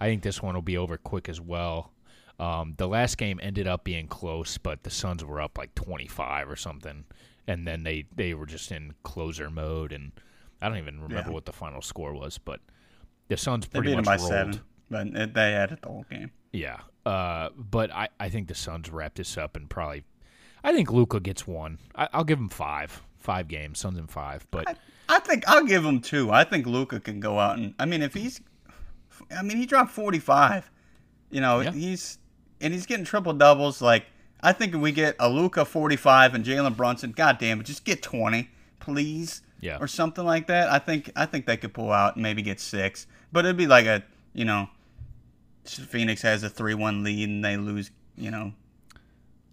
I 0.00 0.06
think 0.06 0.22
this 0.22 0.42
one 0.42 0.54
will 0.54 0.62
be 0.62 0.76
over 0.78 0.96
quick 0.96 1.28
as 1.28 1.40
well. 1.40 1.92
Um, 2.38 2.74
the 2.78 2.88
last 2.88 3.18
game 3.18 3.38
ended 3.42 3.66
up 3.66 3.84
being 3.84 4.06
close, 4.06 4.56
but 4.56 4.82
the 4.82 4.90
Suns 4.90 5.22
were 5.24 5.40
up 5.42 5.58
like 5.58 5.74
25 5.74 6.48
or 6.48 6.56
something, 6.56 7.04
and 7.46 7.66
then 7.66 7.82
they 7.82 8.06
they 8.14 8.32
were 8.34 8.46
just 8.46 8.72
in 8.72 8.94
closer 9.02 9.50
mode, 9.50 9.92
and 9.92 10.12
I 10.62 10.68
don't 10.68 10.78
even 10.78 11.00
remember 11.02 11.28
Yeah. 11.30 11.34
what 11.34 11.44
the 11.46 11.52
final 11.52 11.82
score 11.82 12.14
was, 12.14 12.38
but 12.38 12.60
the 13.28 13.36
Suns 13.36 13.66
They 13.68 13.78
pretty 13.80 13.90
beat 13.90 13.96
much 13.96 14.04
by 14.06 14.16
rolled. 14.16 14.28
seven, 14.28 14.60
but 14.88 15.34
they 15.34 15.52
had 15.52 15.72
it 15.72 15.82
the 15.82 15.88
whole 15.88 16.06
game. 16.08 16.30
Yeah, 16.52 16.78
uh, 17.04 17.50
but 17.56 17.92
I, 17.92 18.08
I 18.18 18.28
think 18.30 18.48
the 18.48 18.54
Suns 18.54 18.88
wrap 18.90 19.14
this 19.14 19.36
up 19.36 19.54
and 19.56 19.68
probably. 19.68 20.04
I 20.64 20.72
think 20.72 20.90
Luka 20.92 21.20
gets 21.20 21.46
one. 21.46 21.78
I, 21.94 22.08
I'll 22.12 22.24
give 22.24 22.38
him 22.38 22.48
five, 22.48 23.02
five 23.20 23.46
games. 23.48 23.78
Suns 23.78 23.98
in 23.98 24.06
five, 24.08 24.46
but 24.50 24.68
I, 24.68 24.74
I 25.16 25.18
think 25.20 25.44
I'll 25.46 25.64
give 25.64 25.84
him 25.84 26.00
two. 26.00 26.30
I 26.32 26.42
think 26.44 26.66
Luka 26.66 26.98
can 27.00 27.20
go 27.20 27.38
out 27.38 27.56
and 27.58 27.74
I 27.78 27.84
mean 27.86 28.02
if 28.02 28.14
he's 28.14 28.40
I 29.36 29.42
mean 29.42 29.56
he 29.58 29.66
dropped 29.66 29.92
45. 29.92 30.70
You 31.30 31.40
know, 31.40 31.60
Yeah. 31.60 31.70
he's 31.72 32.18
and 32.60 32.72
he's 32.74 32.86
getting 32.86 33.04
triple 33.04 33.32
doubles 33.32 33.80
like 33.80 34.06
I 34.42 34.52
think 34.52 34.74
if 34.74 34.80
we 34.80 34.90
get 34.92 35.16
a 35.20 35.28
Luka 35.28 35.64
45 35.64 36.34
and 36.34 36.44
Jalen 36.44 36.76
Brunson, 36.76 37.12
god 37.12 37.38
damn 37.38 37.60
it, 37.60 37.64
just 37.66 37.84
get 37.84 38.02
20, 38.02 38.48
please. 38.80 39.42
Yeah. 39.60 39.76
Or 39.78 39.86
something 39.86 40.24
like 40.24 40.46
that. 40.46 40.70
I 40.70 40.78
think 40.78 41.10
I 41.14 41.26
think 41.26 41.44
they 41.44 41.58
could 41.58 41.74
pull 41.74 41.92
out 41.92 42.16
and 42.16 42.22
maybe 42.22 42.40
get 42.40 42.58
6. 42.58 43.06
But 43.30 43.44
it'd 43.44 43.58
be 43.58 43.66
like 43.66 43.84
a, 43.84 44.02
you 44.32 44.46
know, 44.46 44.70
Phoenix 45.64 46.22
has 46.22 46.42
a 46.42 46.48
3-1 46.50 47.04
lead 47.04 47.28
and 47.28 47.44
they 47.44 47.56
lose, 47.58 47.90
you 48.16 48.30
know, 48.30 48.52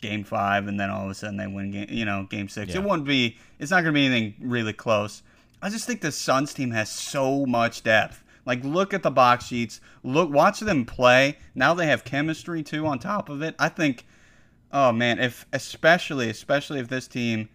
game 0.01 0.23
five, 0.23 0.67
and 0.67 0.79
then 0.79 0.89
all 0.89 1.05
of 1.05 1.11
a 1.11 1.15
sudden 1.15 1.37
they 1.37 1.47
win 1.47 1.71
game, 1.71 1.87
you 1.89 2.05
know, 2.05 2.27
game 2.29 2.49
six. 2.49 2.73
Yeah. 2.73 2.81
It 2.81 2.83
won't 2.83 3.05
be. 3.05 3.37
It's 3.59 3.71
not 3.71 3.83
going 3.83 3.93
to 3.93 3.99
be 3.99 4.05
anything 4.05 4.35
really 4.39 4.73
close. 4.73 5.23
I 5.61 5.69
just 5.69 5.87
think 5.87 6.01
the 6.01 6.11
Suns 6.11 6.53
team 6.53 6.71
has 6.71 6.91
so 6.91 7.45
much 7.45 7.83
depth. 7.83 8.23
Like, 8.45 8.63
look 8.63 8.93
at 8.93 9.03
the 9.03 9.11
box 9.11 9.47
sheets. 9.47 9.81
Look, 10.03 10.31
watch 10.31 10.59
them 10.59 10.85
play. 10.85 11.37
Now 11.55 11.73
they 11.73 11.87
have 11.87 12.03
chemistry 12.03 12.63
too 12.63 12.85
on 12.85 12.99
top 12.99 13.29
of 13.29 13.41
it. 13.41 13.55
I 13.59 13.69
think. 13.69 14.05
Oh 14.71 14.91
man, 14.91 15.19
if 15.19 15.45
especially 15.53 16.29
especially 16.29 16.79
if 16.79 16.89
this 16.89 17.07
team, 17.07 17.49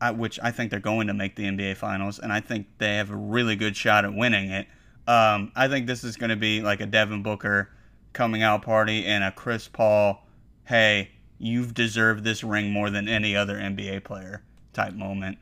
I, 0.00 0.12
which 0.12 0.38
I 0.42 0.52
think 0.52 0.70
they're 0.70 0.78
going 0.78 1.08
to 1.08 1.14
make 1.14 1.34
the 1.34 1.44
NBA 1.44 1.76
Finals, 1.76 2.18
and 2.20 2.32
I 2.32 2.40
think 2.40 2.66
they 2.78 2.96
have 2.96 3.10
a 3.10 3.16
really 3.16 3.56
good 3.56 3.76
shot 3.76 4.04
at 4.04 4.14
winning 4.14 4.50
it. 4.50 4.66
Um, 5.08 5.52
I 5.54 5.68
think 5.68 5.86
this 5.86 6.04
is 6.04 6.16
going 6.16 6.30
to 6.30 6.36
be 6.36 6.60
like 6.60 6.80
a 6.80 6.86
Devin 6.86 7.22
Booker 7.22 7.70
coming 8.16 8.42
out 8.42 8.62
party 8.62 9.04
and 9.04 9.22
a 9.22 9.30
Chris 9.30 9.68
Paul, 9.68 10.26
hey, 10.64 11.10
you've 11.38 11.74
deserved 11.74 12.24
this 12.24 12.42
ring 12.42 12.70
more 12.70 12.90
than 12.90 13.08
any 13.08 13.36
other 13.36 13.56
NBA 13.56 14.04
player 14.04 14.42
type 14.72 14.94
moment. 14.94 15.38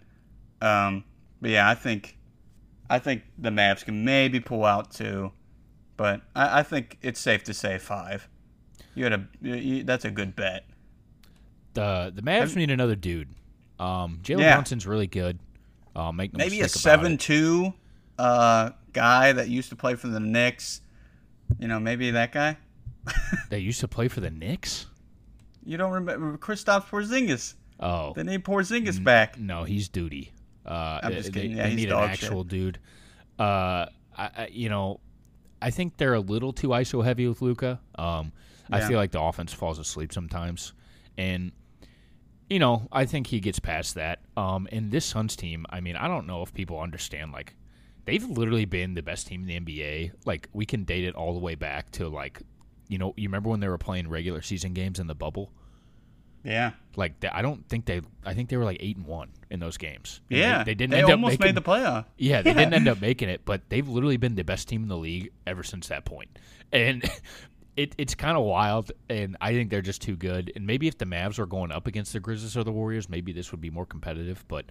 Um, 0.61 1.04
but 1.40 1.50
yeah, 1.50 1.68
I 1.68 1.74
think 1.74 2.16
I 2.90 2.98
think 2.98 3.22
the 3.38 3.50
Mavs 3.50 3.85
can 3.85 4.04
maybe 4.04 4.40
pull 4.40 4.64
out 4.64 4.90
two, 4.90 5.33
but 5.96 6.22
I, 6.35 6.61
I 6.61 6.62
think 6.62 6.98
it's 7.02 7.20
safe 7.20 7.44
to 7.44 7.54
say 7.54 7.78
five. 7.78 8.28
You 8.94 9.04
had 9.04 9.12
a 9.12 9.28
you, 9.42 9.83
that's 9.85 10.04
a 10.04 10.11
good 10.11 10.35
bet. 10.37 10.64
the 11.74 12.12
the 12.14 12.22
Mavs 12.22 12.57
need 12.57 12.70
another 12.70 12.96
dude. 12.96 13.28
Um, 13.78 14.20
Jalen 14.22 14.40
Yeah. 14.40 14.54
Brunson's 14.54 14.87
really 14.87 15.07
good. 15.09 15.38
Uh, 15.96 16.12
make 16.12 16.33
no 16.33 16.38
Maybe 16.38 16.61
a 16.61 16.64
it. 16.64 16.70
seven-two 16.70 17.72
uh, 18.18 18.70
guy 18.92 19.33
that 19.33 19.48
used 19.48 19.70
to 19.70 19.76
play 19.76 19.94
for 19.94 20.09
the 20.09 20.20
Knicks. 20.20 20.80
You 21.59 21.68
know, 21.68 21.78
maybe 21.80 22.11
that 22.12 22.33
guy. 22.33 22.57
They 23.50 23.59
used 23.59 23.80
to 23.80 23.88
play 23.88 24.09
for 24.09 24.20
the 24.20 24.30
Knicks. 24.30 24.87
You 25.64 25.77
don't 25.77 25.92
remember 25.92 26.37
Kristaps 26.38 26.87
Porzingis? 26.87 27.55
Oh 27.81 28.12
They 28.14 28.22
need 28.22 28.44
Porzingis 28.44 29.03
back. 29.03 29.38
no, 29.38 29.64
he's 29.64 29.88
duty. 29.88 30.33
Uh, 30.64 31.00
I'm 31.03 31.12
just 31.12 31.33
kidding. 31.33 31.53
they 31.53 31.59
Yeah, 31.59 31.66
he's 31.68 31.77
need 31.77 31.92
an 31.92 31.98
actual 31.98 32.44
dude. 32.44 32.79
Uh, 33.38 33.87
I, 34.16 34.31
I, 34.37 34.48
you 34.50 34.68
know, 34.68 35.00
I 35.61 35.70
think 35.70 35.97
they're 35.97 36.14
a 36.14 36.20
little 36.20 36.53
too 36.53 36.68
ISO 36.68 37.05
heavy 37.05 37.26
with 37.26 37.43
Luka. 37.43 37.80
Um, 37.97 38.32
I 38.70 38.80
feel 38.80 38.97
like 38.97 39.11
the 39.11 39.20
offense 39.20 39.53
falls 39.53 39.78
asleep 39.78 40.12
sometimes, 40.12 40.72
and 41.18 41.53
you 42.49 42.59
know, 42.59 42.88
I 42.93 43.05
think 43.05 43.26
he 43.26 43.41
gets 43.41 43.59
past 43.59 43.95
that. 43.95 44.20
Um, 44.36 44.68
and 44.72 44.91
this 44.91 45.05
Suns 45.05 45.36
team, 45.36 45.66
I 45.70 45.80
mean, 45.80 45.97
I 45.97 46.09
don't 46.09 46.26
know 46.26 46.43
if 46.43 46.53
people 46.55 46.80
understand 46.80 47.32
like. 47.32 47.55
They've 48.07 48.22
literally 48.22 48.66
been 48.66 48.93
the 48.93 49.03
best 49.03 49.26
team 49.28 49.49
in 49.49 49.64
the 49.64 49.78
NBA. 49.78 50.12
Like 50.26 50.51
we 50.53 50.66
can 50.66 50.84
date 50.84 51.05
it 51.05 51.14
all 51.14 51.32
the 51.32 51.38
way 51.41 51.55
back 51.55 51.91
to 51.93 52.07
like, 52.07 52.43
you 52.86 52.99
know, 52.99 53.14
you 53.16 53.28
remember 53.28 53.49
when 53.49 53.61
they 53.61 53.68
were 53.68 53.78
playing 53.78 54.09
regular 54.11 54.43
season 54.43 54.74
games 54.74 55.01
in 55.01 55.07
the 55.07 55.14
bubble? 55.14 55.51
Yeah. 56.45 56.72
Like 56.97 57.24
I 57.32 57.42
don't 57.42 57.66
think 57.68 57.86
they. 57.86 58.03
I 58.24 58.34
think 58.34 58.49
they 58.51 58.57
were 58.57 58.64
like 58.64 58.76
eight 58.80 58.97
and 58.97 59.07
one 59.07 59.30
in 59.51 59.61
those 59.61 59.76
games. 59.78 60.20
And 60.30 60.38
Yeah. 60.38 60.59
they, 60.59 60.64
they 60.72 60.74
didn't 60.74 60.90
They 60.92 60.99
end 60.99 61.05
up 61.07 61.11
almost 61.12 61.32
making, 61.40 61.47
made 61.47 61.55
the 61.57 61.62
playoff. 61.62 62.05
Yeah, 62.18 62.42
they 62.42 62.51
Yeah. 62.53 62.55
didn't 62.57 62.74
end 62.74 62.88
up 62.88 63.01
making 63.01 63.28
it, 63.30 63.40
but 63.45 63.62
they've 63.70 63.88
literally 63.88 64.16
been 64.18 64.34
the 64.36 64.45
best 64.45 64.68
team 64.68 64.82
in 64.82 64.88
the 64.88 64.97
league 64.97 65.30
ever 65.47 65.62
since 65.62 65.88
that 65.88 66.05
point. 66.05 66.38
And 66.72 67.03
it, 67.76 67.95
it's 67.99 68.14
kind 68.14 68.36
of 68.36 68.45
wild, 68.45 68.92
and 69.09 69.36
I 69.40 69.53
think 69.53 69.70
they're 69.70 69.80
just 69.82 70.03
too 70.03 70.16
good. 70.16 70.53
And 70.55 70.66
maybe 70.66 70.86
if 70.86 70.99
the 70.99 71.07
Mavs 71.07 71.38
were 71.38 71.47
going 71.47 71.72
up 71.72 71.86
against 71.86 72.12
the 72.12 72.20
Grizzlies 72.20 72.57
or 72.57 72.62
the 72.64 72.72
Warriors, 72.72 73.09
maybe 73.09 73.32
this 73.32 73.51
would 73.51 73.61
be 73.61 73.70
more 73.70 73.86
competitive. 73.86 74.45
But 74.47 74.66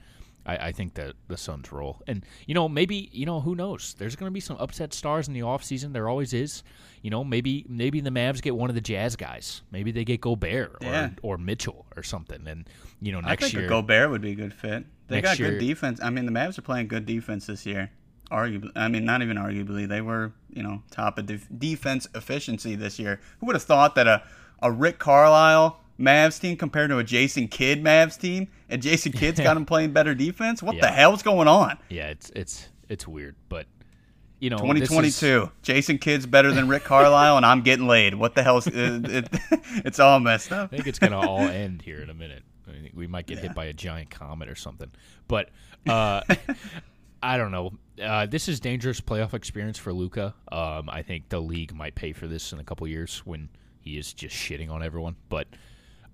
I, 0.45 0.57
I 0.57 0.71
think 0.71 0.95
that 0.95 1.13
the 1.27 1.37
Suns 1.37 1.71
roll. 1.71 2.01
And, 2.07 2.25
you 2.47 2.53
know, 2.53 2.67
maybe, 2.67 3.09
you 3.13 3.25
know, 3.25 3.39
who 3.39 3.55
knows? 3.55 3.95
There's 3.97 4.15
going 4.15 4.29
to 4.29 4.33
be 4.33 4.39
some 4.39 4.57
upset 4.57 4.93
stars 4.93 5.27
in 5.27 5.33
the 5.33 5.39
offseason. 5.41 5.93
There 5.93 6.09
always 6.09 6.33
is. 6.33 6.63
You 7.01 7.09
know, 7.09 7.23
maybe 7.23 7.65
maybe 7.67 7.99
the 8.01 8.09
Mavs 8.09 8.41
get 8.41 8.55
one 8.55 8.69
of 8.69 8.75
the 8.75 8.81
Jazz 8.81 9.15
guys. 9.15 9.61
Maybe 9.71 9.91
they 9.91 10.03
get 10.05 10.21
Gobert 10.21 10.75
or, 10.81 10.85
Yeah. 10.87 11.09
or 11.21 11.37
Mitchell 11.37 11.85
or 11.95 12.03
something. 12.03 12.47
And, 12.47 12.67
you 13.01 13.11
know, 13.11 13.19
I 13.19 13.29
next 13.29 13.43
think 13.45 13.53
year. 13.55 13.65
a 13.65 13.69
Gobert 13.69 14.09
would 14.09 14.21
be 14.21 14.31
a 14.31 14.35
good 14.35 14.53
fit. 14.53 14.85
They 15.07 15.21
got 15.21 15.37
year- 15.39 15.51
good 15.51 15.59
defense. 15.59 15.99
I 16.01 16.09
mean, 16.09 16.25
the 16.25 16.31
Mavs 16.31 16.57
are 16.57 16.61
playing 16.63 16.87
good 16.87 17.05
defense 17.05 17.45
this 17.45 17.65
year. 17.65 17.91
Arguably, 18.31 18.71
I 18.75 18.87
mean, 18.87 19.05
not 19.05 19.21
even 19.21 19.37
arguably, 19.37 19.87
they 19.87 20.01
were 20.01 20.31
you 20.49 20.63
know 20.63 20.81
top 20.89 21.19
of 21.19 21.25
def- 21.27 21.47
defense 21.55 22.07
efficiency 22.15 22.73
this 22.75 22.97
year. 22.97 23.19
Who 23.39 23.45
would 23.45 23.55
have 23.55 23.63
thought 23.63 23.95
that 23.95 24.07
a 24.07 24.23
a 24.61 24.71
Rick 24.71 24.97
Carlisle 24.97 25.77
Mavs 25.99 26.39
team 26.39 26.57
compared 26.57 26.89
to 26.89 26.97
a 26.97 27.03
Jason 27.03 27.47
Kidd 27.47 27.83
Mavs 27.83 28.19
team, 28.19 28.47
and 28.69 28.81
Jason 28.81 29.11
Kidd's 29.13 29.39
got 29.39 29.55
him 29.57 29.65
playing 29.65 29.91
better 29.93 30.15
defense? 30.15 30.61
What 30.63 30.73
the 30.75 30.87
Yeah. 30.87 30.91
hell's 30.91 31.23
going 31.23 31.47
on? 31.47 31.77
yeah, 31.89 32.07
it's 32.07 32.29
it's 32.35 32.67
it's 32.89 33.07
weird. 33.07 33.35
But, 33.49 33.67
you 34.39 34.49
know, 34.49 34.57
this 34.57 34.83
is- 34.83 34.89
2022. 34.89 35.51
Jason 35.61 35.97
Kidd's 35.97 36.25
better 36.25 36.51
than 36.51 36.67
Rick 36.67 36.83
Carlisle, 36.83 37.37
and 37.37 37.45
I'm 37.45 37.61
getting 37.61 37.87
laid. 37.87 38.15
What 38.15 38.35
the 38.35 38.43
hell's 38.43 38.67
it, 38.67 38.73
it, 38.75 39.27
it's 39.85 39.99
all 39.99 40.19
messed 40.19 40.51
up. 40.51 40.69
I 40.73 40.75
think 40.77 40.87
it's 40.87 40.99
gonna 40.99 41.19
all 41.19 41.39
end 41.41 41.81
here 41.81 42.01
in 42.01 42.09
a 42.09 42.13
minute. 42.13 42.43
I 42.67 42.71
think 42.71 42.91
we 42.95 43.07
might 43.07 43.27
get 43.27 43.39
hit 43.39 43.53
by 43.53 43.65
a 43.65 43.73
giant 43.73 44.09
comet 44.09 44.49
or 44.49 44.55
something. 44.55 44.89
But 45.27 45.49
uh, 45.87 46.21
I 47.21 47.37
don't 47.37 47.51
know. 47.51 47.73
Uh, 48.01 48.25
this 48.25 48.49
is 48.49 48.59
dangerous 48.59 48.99
playoff 48.99 49.33
experience 49.33 49.77
for 49.77 49.93
Luka. 49.93 50.33
Um, 50.51 50.89
I 50.89 51.03
think 51.03 51.29
the 51.29 51.39
league 51.39 51.73
might 51.75 51.93
pay 51.95 52.13
for 52.13 52.25
this 52.27 52.51
in 52.51 52.59
a 52.59 52.63
couple 52.63 52.87
years 52.87 53.19
when 53.25 53.49
he 53.79 53.97
is 53.97 54.13
just 54.13 54.35
shitting 54.35 54.71
on 54.71 54.81
everyone. 54.81 55.15
But 55.29 55.47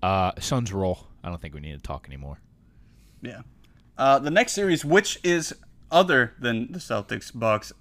uh, 0.02 0.32
Suns 0.38 0.72
roll. 0.72 1.06
I 1.22 1.28
don't 1.28 1.40
think 1.40 1.54
we 1.54 1.60
need 1.60 1.72
to 1.72 1.78
talk 1.82 2.06
anymore. 2.06 2.38
Yeah. 3.22 3.42
Uh, 3.98 4.18
the 4.18 4.30
next 4.30 4.52
series, 4.52 4.84
which 4.84 5.18
is 5.22 5.54
other 5.90 6.34
than 6.38 6.72
the 6.72 6.78
Celtics 6.78 7.30
Bucks, 7.34 7.72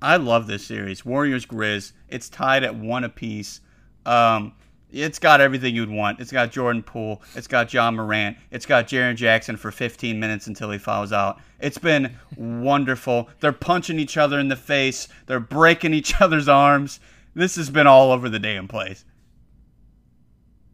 I 0.00 0.16
love 0.16 0.46
this 0.46 0.66
series. 0.66 1.04
Warriors 1.04 1.46
Grizz. 1.46 1.92
It's 2.08 2.28
tied 2.28 2.64
at 2.64 2.74
one 2.74 3.04
apiece. 3.04 3.60
Um, 4.04 4.54
it's 4.90 5.18
got 5.18 5.40
everything 5.40 5.74
you'd 5.74 5.88
want. 5.88 6.20
It's 6.20 6.32
got 6.32 6.50
Jordan 6.50 6.82
Poole. 6.82 7.22
It's 7.34 7.46
got 7.46 7.72
Ja 7.72 7.90
Morant. 7.90 8.36
It's 8.50 8.66
got 8.66 8.88
Jaren 8.88 9.16
Jackson 9.16 9.56
for 9.56 9.70
15 9.70 10.18
minutes 10.18 10.46
until 10.48 10.70
he 10.70 10.78
fouls 10.78 11.12
out. 11.12 11.40
It's 11.60 11.78
been 11.78 12.16
wonderful. 12.36 13.28
They're 13.40 13.52
punching 13.52 13.98
each 13.98 14.16
other 14.16 14.38
in 14.38 14.48
the 14.48 14.56
face. 14.56 15.08
They're 15.26 15.40
breaking 15.40 15.94
each 15.94 16.20
other's 16.20 16.48
arms. 16.48 17.00
This 17.34 17.56
has 17.56 17.70
been 17.70 17.86
all 17.86 18.12
over 18.12 18.28
the 18.28 18.38
damn 18.38 18.68
place. 18.68 19.04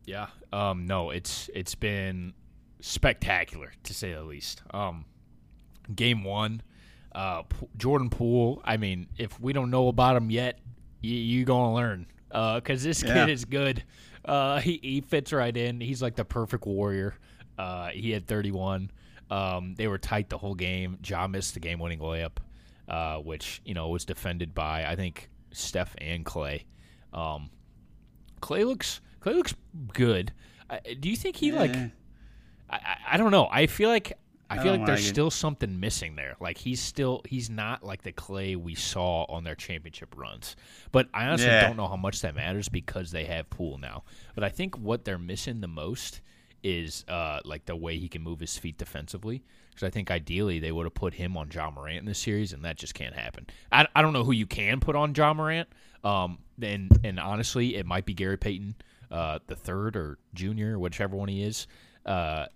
Yeah. 0.09 0.29
Um, 0.53 0.87
no, 0.87 1.11
it's 1.11 1.51
it's 1.55 1.75
been 1.75 2.33
spectacular 2.81 3.73
to 3.85 3.93
say 3.95 4.13
the 4.15 4.23
least. 4.23 4.63
Um, 4.73 5.05
game 5.95 6.25
one, 6.25 6.63
uh, 7.15 7.43
P- 7.43 7.67
Jordan 7.77 8.09
Poole. 8.09 8.63
I 8.65 8.79
mean, 8.79 9.09
if 9.19 9.39
we 9.39 9.53
don't 9.53 9.71
know 9.71 9.89
about 9.89 10.17
him 10.17 10.31
yet, 10.31 10.59
you, 11.03 11.15
you 11.15 11.45
gonna 11.45 11.75
learn 11.75 12.07
because 12.31 12.83
this 12.83 13.03
Yeah. 13.03 13.15
kid 13.27 13.29
is 13.31 13.45
good. 13.45 13.85
Uh, 14.25 14.61
he 14.61 14.79
he 14.83 15.01
fits 15.03 15.33
right 15.33 15.55
in. 15.57 15.81
He's 15.81 16.01
like 16.01 16.17
the 16.17 16.25
perfect 16.25 16.65
warrior. 16.67 17.15
Uh, 17.59 17.89
he 17.89 18.11
had 18.11 18.27
31. 18.27 18.91
Um, 19.31 19.75
they 19.77 19.89
were 19.89 19.99
tight 19.99 20.31
the 20.31 20.39
whole 20.39 20.55
game. 20.55 20.99
Ja 21.05 21.27
missed 21.27 21.53
the 21.55 21.61
game-winning 21.61 21.99
layup, 21.99 22.39
uh, 22.89 23.17
which 23.19 23.61
you 23.67 23.75
know 23.75 23.89
was 23.89 24.07
defended 24.07 24.55
by 24.55 24.87
I 24.87 24.97
think 24.97 25.29
Steph 25.53 25.95
and 25.99 26.25
Klay. 26.25 26.63
Um, 27.13 27.51
Klay 28.41 28.65
looks 28.65 29.01
Klay 29.21 29.35
looks 29.35 29.55
good. 29.93 30.33
I, 30.71 30.81
do 31.01 31.09
you 31.09 31.17
think 31.17 31.37
he 31.37 31.53
like? 31.53 31.75
Eh. 31.75 31.89
I, 32.71 32.97
I 33.13 33.17
don't 33.17 33.31
know. 33.31 33.49
I 33.51 33.67
feel 33.67 33.89
like 33.89 34.13
I 34.51 34.57
I 34.59 34.63
feel 34.63 34.73
like 34.73 34.85
there's 34.87 35.01
like 35.01 35.09
still 35.09 35.31
something 35.31 35.81
missing 35.81 36.17
there. 36.17 36.37
Like 36.41 36.59
he's 36.59 36.81
still 36.81 37.23
he's 37.27 37.49
not 37.51 37.83
like 37.83 38.03
the 38.03 38.13
Klay 38.13 38.57
we 38.57 38.75
saw 38.75 39.25
on 39.25 39.45
their 39.45 39.55
championship 39.55 40.15
runs. 40.17 40.57
But 40.93 41.09
I 41.15 41.27
honestly 41.27 41.49
Yeah. 41.49 41.67
don't 41.67 41.77
know 41.77 41.89
how 41.89 41.97
much 41.97 42.21
that 42.23 42.35
matters 42.35 42.69
because 42.69 43.11
they 43.11 43.25
have 43.25 43.49
Poole 43.51 43.79
now. 43.79 44.05
But 44.35 44.45
I 44.45 44.49
think 44.51 44.77
what 44.79 45.05
they're 45.05 45.19
missing 45.19 45.61
the 45.61 45.69
most 45.69 46.21
is 46.63 47.05
uh, 47.09 47.41
like 47.45 47.67
the 47.67 47.77
way 47.77 47.99
he 47.99 48.09
can 48.09 48.23
move 48.23 48.41
his 48.41 48.59
feet 48.59 48.77
defensively. 48.79 49.43
Because 49.71 49.87
I 49.87 49.91
think 49.91 50.11
ideally 50.11 50.59
they 50.59 50.73
would 50.73 50.85
have 50.87 50.95
put 50.95 51.15
him 51.15 51.37
on 51.37 51.51
Ja 51.53 51.71
Morant 51.71 51.99
in 52.01 52.05
this 52.05 52.19
series, 52.19 52.53
and 52.53 52.65
that 52.65 52.77
just 52.77 52.95
can't 52.95 53.15
happen. 53.15 53.47
I, 53.71 53.87
I 53.95 54.03
don't 54.03 54.13
know 54.13 54.25
who 54.25 54.33
you 54.33 54.47
can 54.47 54.81
put 54.81 54.97
on 54.97 55.15
Ja 55.15 55.33
Morant. 55.33 55.69
Um, 56.03 56.39
and 56.61 56.91
and 57.05 57.21
honestly, 57.21 57.77
it 57.77 57.87
might 57.87 58.05
be 58.07 58.13
Gary 58.15 58.37
Payton, 58.39 58.75
uh, 59.11 59.39
the 59.47 59.57
third 59.57 59.97
or 59.97 60.19
junior, 60.35 60.79
whichever 60.79 61.17
one 61.17 61.29
he 61.29 61.43
is. 61.43 61.67
Uh, 62.07 62.47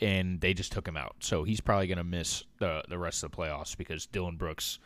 and 0.00 0.40
they 0.40 0.54
just 0.54 0.70
took 0.72 0.86
him 0.86 0.96
out, 0.96 1.16
so 1.20 1.42
he's 1.42 1.60
probably 1.60 1.86
going 1.88 1.98
to 1.98 2.04
miss 2.04 2.44
the 2.58 2.82
the 2.88 2.96
rest 2.98 3.24
of 3.24 3.30
the 3.32 3.36
playoffs 3.36 3.76
because 3.76 4.06
Dillon 4.06 4.36
Brooks 4.36 4.78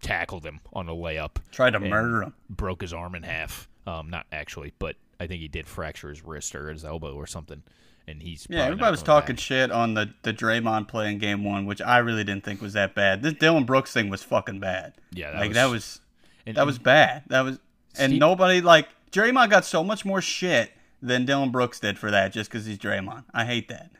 tackled 0.00 0.44
him 0.44 0.60
on 0.72 0.88
a 0.88 0.92
layup 0.92 1.36
Tried 1.52 1.70
to 1.70 1.80
murder 1.80 2.22
him. 2.22 2.34
broke 2.48 2.80
his 2.82 2.92
arm 2.92 3.14
in 3.14 3.22
half. 3.22 3.68
Um, 3.86 4.10
not 4.10 4.26
actually, 4.32 4.72
but 4.78 4.96
I 5.20 5.26
think 5.26 5.40
he 5.40 5.48
did 5.48 5.66
fracture 5.66 6.08
his 6.10 6.24
wrist 6.24 6.54
or 6.54 6.70
his 6.70 6.84
elbow 6.84 7.14
or 7.14 7.26
something. 7.26 7.62
And 8.06 8.22
he's 8.22 8.46
Yeah, 8.48 8.64
everybody 8.64 8.90
was 8.90 9.02
talking 9.02 9.36
back. 9.36 9.40
shit 9.42 9.70
on 9.70 9.94
the 9.94 10.12
the 10.22 10.32
Draymond 10.32 10.88
play 10.88 11.10
in 11.12 11.18
game 11.18 11.44
one, 11.44 11.66
which 11.66 11.80
I 11.82 11.98
really 11.98 12.24
didn't 12.24 12.44
think 12.44 12.60
was 12.62 12.72
that 12.72 12.94
bad. 12.94 13.22
This 13.22 13.34
Dillon 13.34 13.64
Brooks 13.64 13.92
thing 13.92 14.08
was 14.08 14.22
fucking 14.22 14.60
bad. 14.60 14.94
Yeah, 15.12 15.30
that 15.32 15.38
like 15.40 15.48
was- 15.50 15.54
that 15.56 15.66
was 15.70 16.00
and- 16.46 16.56
that 16.56 16.66
was 16.66 16.78
bad. 16.78 17.22
That 17.28 17.42
was 17.42 17.58
and 17.98 18.10
Steve- 18.10 18.20
nobody 18.20 18.60
like 18.62 18.88
Draymond 19.10 19.50
got 19.50 19.64
so 19.64 19.82
much 19.84 20.04
more 20.04 20.20
shit 20.20 20.72
than 21.00 21.24
Dillon 21.24 21.50
Brooks 21.50 21.80
did 21.80 21.98
for 21.98 22.10
that 22.10 22.32
just 22.32 22.50
because 22.50 22.66
he's 22.66 22.78
Draymond. 22.78 23.24
I 23.32 23.44
hate 23.44 23.68
that. 23.68 23.90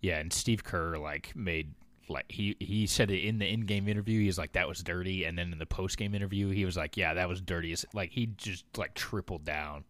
Yeah, 0.00 0.18
and 0.18 0.32
Steve 0.32 0.64
Kerr 0.64 0.96
like 0.98 1.34
made 1.34 1.74
like 2.08 2.26
he 2.28 2.56
he 2.58 2.86
said 2.86 3.10
it 3.10 3.20
in 3.20 3.38
the 3.38 3.46
in-game 3.46 3.88
interview. 3.88 4.20
He 4.20 4.26
was 4.26 4.38
like 4.38 4.52
that 4.52 4.68
was 4.68 4.82
dirty, 4.82 5.24
and 5.24 5.38
then 5.38 5.52
in 5.52 5.58
the 5.58 5.66
post-game 5.66 6.14
interview, 6.14 6.50
he 6.50 6.64
was 6.64 6.76
like, 6.76 6.96
yeah, 6.96 7.14
that 7.14 7.28
was 7.28 7.40
dirty. 7.40 7.74
Like 7.94 8.10
he 8.10 8.26
just 8.36 8.64
like 8.76 8.94
tripled 8.94 9.44
down. 9.44 9.84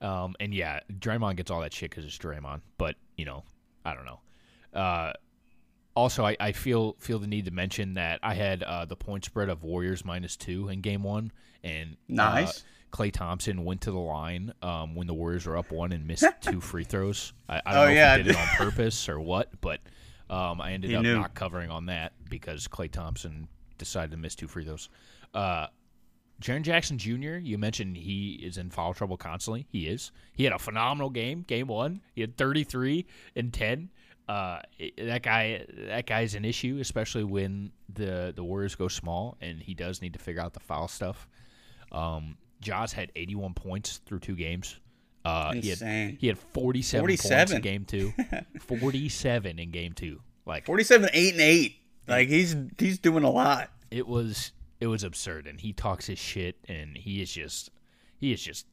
Um, 0.00 0.34
and 0.40 0.52
yeah, 0.52 0.80
Draymond 0.92 1.36
gets 1.36 1.50
all 1.50 1.62
that 1.62 1.72
shit 1.72 1.90
because 1.90 2.04
it's 2.04 2.18
Draymond, 2.18 2.60
but 2.76 2.96
you 3.16 3.24
know, 3.24 3.44
I 3.84 3.94
don't 3.94 4.04
know. 4.04 4.20
Uh, 4.78 5.12
also, 5.94 6.26
I, 6.26 6.36
I 6.38 6.52
feel 6.52 6.96
feel 6.98 7.18
the 7.18 7.26
need 7.26 7.46
to 7.46 7.50
mention 7.50 7.94
that 7.94 8.20
I 8.22 8.34
had 8.34 8.62
uh, 8.62 8.84
the 8.84 8.96
point 8.96 9.24
spread 9.24 9.48
of 9.48 9.64
Warriors 9.64 10.04
minus 10.04 10.36
two 10.36 10.68
in 10.68 10.82
game 10.82 11.02
one, 11.02 11.32
and 11.64 11.96
Nice. 12.08 12.64
Klay 12.92 13.12
Thompson 13.12 13.64
went 13.64 13.82
to 13.82 13.90
the 13.90 13.98
line 13.98 14.52
um, 14.62 14.94
when 14.94 15.06
the 15.06 15.14
Warriors 15.14 15.46
were 15.46 15.56
up 15.56 15.70
one 15.70 15.92
and 15.92 16.06
missed 16.06 16.24
two 16.40 16.60
free 16.60 16.84
throws. 16.84 17.32
I, 17.48 17.60
I 17.66 17.74
don't 17.74 17.82
Oh, 17.82 17.86
know 17.86 17.92
yeah, 17.92 18.12
if 18.14 18.18
he 18.18 18.22
did 18.24 18.32
it 18.32 18.38
on 18.38 18.46
purpose 18.56 19.08
or 19.08 19.20
what, 19.20 19.50
but 19.60 19.80
um, 20.30 20.60
I 20.60 20.72
ended 20.72 20.90
He 20.90 20.96
up 20.96 21.02
knew. 21.02 21.14
not 21.16 21.34
covering 21.34 21.70
on 21.70 21.86
that 21.86 22.12
because 22.30 22.66
Klay 22.68 22.90
Thompson 22.90 23.48
decided 23.78 24.10
to 24.12 24.16
miss 24.16 24.34
two 24.34 24.48
free 24.48 24.64
throws. 24.64 24.88
Uh, 25.34 25.66
Jaren 26.40 26.62
Jackson 26.62 26.98
Jr., 26.98 27.36
you 27.38 27.56
mentioned 27.58 27.96
he 27.96 28.32
is 28.42 28.58
in 28.58 28.70
foul 28.70 28.92
trouble 28.94 29.16
constantly. 29.16 29.66
He 29.70 29.86
is. 29.88 30.12
He 30.34 30.44
had 30.44 30.52
a 30.52 30.58
phenomenal 30.58 31.10
game, 31.10 31.42
game 31.42 31.66
one. 31.66 32.00
He 32.14 32.20
had 32.20 32.36
33 32.36 33.06
and 33.36 33.52
10. 33.52 33.90
Uh, 34.28 34.58
that 34.98 35.22
guy, 35.22 35.64
that 35.86 36.06
guy's 36.06 36.34
an 36.34 36.44
issue, 36.44 36.78
especially 36.80 37.22
when 37.24 37.70
the 37.94 38.32
the 38.34 38.42
Warriors 38.42 38.74
go 38.74 38.88
small, 38.88 39.36
and 39.40 39.62
he 39.62 39.72
does 39.72 40.02
need 40.02 40.12
to 40.14 40.18
figure 40.18 40.42
out 40.42 40.52
the 40.52 40.60
foul 40.60 40.88
stuff. 40.88 41.28
Um, 41.92 42.36
Ja's 42.60 42.92
had 42.92 43.12
81 43.16 43.54
points 43.54 44.00
through 44.06 44.20
two 44.20 44.34
games. 44.36 44.78
Uh, 45.24 45.52
he 45.54 45.70
had 45.70 46.16
he 46.20 46.28
had 46.28 46.38
47, 46.38 47.06
points 47.06 47.50
in 47.52 47.60
game 47.60 47.84
two. 47.84 48.12
47 48.60 49.58
in 49.58 49.70
game 49.70 49.92
two. 49.92 50.20
Like 50.46 50.64
47 50.66 51.10
8 51.12 51.32
and 51.32 51.40
8. 51.42 51.76
Like 52.06 52.28
he's 52.28 52.54
he's 52.78 52.98
doing 52.98 53.24
a 53.24 53.30
lot. 53.30 53.70
it 53.90 54.06
was 54.06 54.52
it 54.80 54.86
was 54.86 55.02
absurd 55.02 55.46
and 55.46 55.60
he 55.60 55.72
talks 55.72 56.06
his 56.06 56.18
shit 56.18 56.56
and 56.68 56.96
he 56.96 57.20
is 57.20 57.32
just 57.32 57.70
he 58.18 58.32
is 58.32 58.40
just 58.40 58.66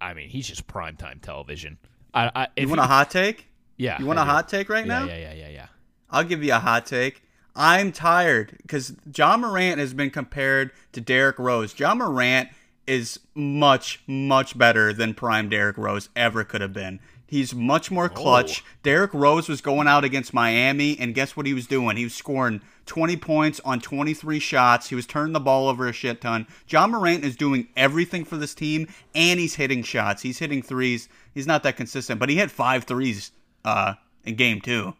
I 0.00 0.12
mean 0.12 0.28
he's 0.28 0.46
just 0.46 0.66
primetime 0.66 1.22
television. 1.22 1.78
I, 2.12 2.30
I 2.34 2.46
if 2.56 2.62
You 2.64 2.68
want 2.68 2.80
a 2.80 2.84
hot 2.84 3.10
take? 3.10 3.46
yeah 3.78 3.98
You 3.98 4.04
want 4.06 4.18
I 4.18 4.22
a 4.22 4.24
do. 4.26 4.30
hot 4.32 4.48
take 4.48 4.68
right 4.68 4.84
yeah, 4.84 4.98
now? 4.98 5.06
Yeah, 5.06 5.16
yeah, 5.16 5.32
yeah, 5.32 5.48
yeah. 5.48 5.66
I'll 6.10 6.24
give 6.24 6.42
you 6.44 6.52
a 6.52 6.58
hot 6.58 6.84
take. 6.84 7.22
I'm 7.56 7.90
tired 7.92 8.58
because 8.62 8.94
Ja 9.16 9.36
Morant 9.38 9.78
has 9.80 9.94
been 9.94 10.10
compared 10.10 10.72
to 10.92 11.00
Derrick 11.00 11.38
Rose. 11.38 11.78
Ja 11.78 11.94
Morant 11.94 12.48
is 12.90 13.20
much, 13.36 14.02
much 14.08 14.58
better 14.58 14.92
than 14.92 15.14
prime 15.14 15.48
Derrick 15.48 15.78
Rose 15.78 16.08
ever 16.16 16.42
could 16.42 16.60
have 16.60 16.72
been. 16.72 16.98
He's 17.24 17.54
much 17.54 17.92
more 17.92 18.08
clutch. 18.08 18.64
Derrick 18.82 19.14
Rose 19.14 19.48
was 19.48 19.60
going 19.60 19.86
out 19.86 20.02
against 20.02 20.34
Miami, 20.34 20.98
and 20.98 21.14
guess 21.14 21.36
what 21.36 21.46
he 21.46 21.54
was 21.54 21.68
doing? 21.68 21.96
He 21.96 22.02
was 22.02 22.14
scoring 22.14 22.60
20 22.86 23.16
points 23.18 23.60
on 23.64 23.78
23 23.78 24.40
shots. 24.40 24.88
He 24.88 24.96
was 24.96 25.06
turning 25.06 25.32
the 25.32 25.38
ball 25.38 25.68
over 25.68 25.86
a 25.86 25.92
shit 25.92 26.20
ton. 26.20 26.48
Ja 26.66 26.88
Morant 26.88 27.24
is 27.24 27.36
doing 27.36 27.68
everything 27.76 28.24
for 28.24 28.36
this 28.36 28.52
team, 28.52 28.88
and 29.14 29.38
he's 29.38 29.54
hitting 29.54 29.84
shots. 29.84 30.22
He's 30.22 30.40
hitting 30.40 30.60
threes. 30.60 31.08
He's 31.32 31.46
not 31.46 31.62
that 31.62 31.76
consistent, 31.76 32.18
but 32.18 32.28
he 32.28 32.36
had 32.36 32.50
five 32.50 32.82
threes 32.82 33.30
uh, 33.64 33.94
in 34.24 34.34
game 34.34 34.60
two. 34.60 34.94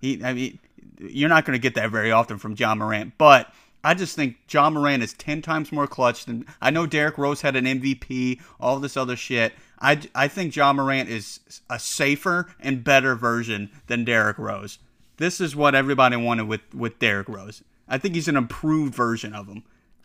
He, 0.00 0.24
I 0.24 0.32
mean, 0.32 0.58
you're 0.98 1.28
not 1.28 1.44
going 1.44 1.56
to 1.56 1.62
get 1.62 1.76
that 1.76 1.92
very 1.92 2.10
often 2.10 2.38
from 2.38 2.56
Ja 2.58 2.74
Morant, 2.74 3.12
but 3.16 3.52
I 3.86 3.94
just 3.94 4.16
think 4.16 4.38
Ja 4.50 4.68
Morant 4.68 5.04
is 5.04 5.12
10 5.12 5.42
times 5.42 5.70
more 5.70 5.86
clutch 5.86 6.24
than 6.24 6.44
I 6.60 6.70
know 6.70 6.86
Derrick 6.86 7.16
Rose 7.16 7.42
had 7.42 7.54
an 7.54 7.66
MVP, 7.66 8.40
all 8.58 8.80
this 8.80 8.96
other 8.96 9.14
shit. 9.14 9.52
I, 9.78 10.00
I 10.12 10.26
think 10.26 10.56
Ja 10.56 10.72
Morant 10.72 11.08
is 11.08 11.38
a 11.70 11.78
safer 11.78 12.48
and 12.58 12.82
better 12.82 13.14
version 13.14 13.70
than 13.86 14.04
Derrick 14.04 14.38
Rose. 14.38 14.80
This 15.18 15.40
is 15.40 15.54
what 15.54 15.76
everybody 15.76 16.16
wanted 16.16 16.48
with, 16.48 16.74
with 16.74 16.98
Derrick 16.98 17.28
Rose. 17.28 17.62
I 17.88 17.96
think 17.98 18.16
he's 18.16 18.26
an 18.26 18.36
improved 18.36 18.92
version 18.92 19.32
of 19.32 19.46
him. 19.46 19.62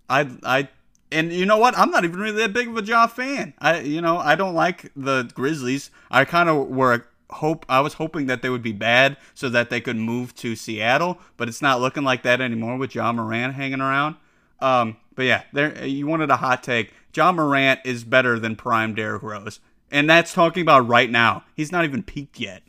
I 0.08 0.30
I 0.44 0.70
and 1.12 1.34
you 1.34 1.48
know 1.48 1.58
what? 1.58 1.76
I'm 1.76 1.90
not 1.90 2.04
even 2.04 2.20
really 2.20 2.38
that 2.38 2.54
big 2.54 2.68
of 2.68 2.78
a 2.78 2.84
Ja 2.84 3.08
fan. 3.08 3.56
I 3.58 3.80
you 3.80 4.02
know 4.02 4.20
I 4.20 4.36
don't 4.36 4.54
like 4.54 4.92
the 4.96 5.24
Grizzlies. 5.34 5.90
I 6.12 6.26
kind 6.26 6.50
of 6.50 6.68
were 6.68 7.06
hope 7.32 7.66
I 7.70 7.80
was 7.82 7.94
hoping 7.96 8.28
that 8.28 8.42
they 8.42 8.50
would 8.50 8.62
be 8.62 8.72
bad 8.72 9.18
so 9.34 9.50
that 9.50 9.70
they 9.70 9.82
could 9.82 9.98
move 9.98 10.36
to 10.36 10.56
Seattle, 10.56 11.20
but 11.38 11.48
it's 11.48 11.62
not 11.62 11.80
looking 11.80 12.04
like 12.04 12.24
that 12.24 12.42
anymore 12.42 12.78
with 12.78 12.96
Ja 12.96 13.12
Morant 13.12 13.56
hanging 13.56 13.82
around. 13.82 14.16
Um, 14.60 14.98
but 15.16 15.24
yeah, 15.24 15.44
there 15.54 15.86
you 15.86 16.08
wanted 16.08 16.30
a 16.30 16.38
hot 16.38 16.64
take. 16.64 16.94
Ja 17.16 17.32
Morant 17.32 17.80
is 17.84 18.04
better 18.04 18.40
than 18.40 18.56
prime 18.56 18.94
Derrick 18.96 19.24
Rose, 19.24 19.60
and 19.90 20.10
that's 20.10 20.34
talking 20.34 20.62
about 20.62 20.88
right 20.88 21.10
now. 21.10 21.44
He's 21.56 21.72
not 21.72 21.84
even 21.84 22.04
peaked 22.04 22.40
yet. 22.40 22.64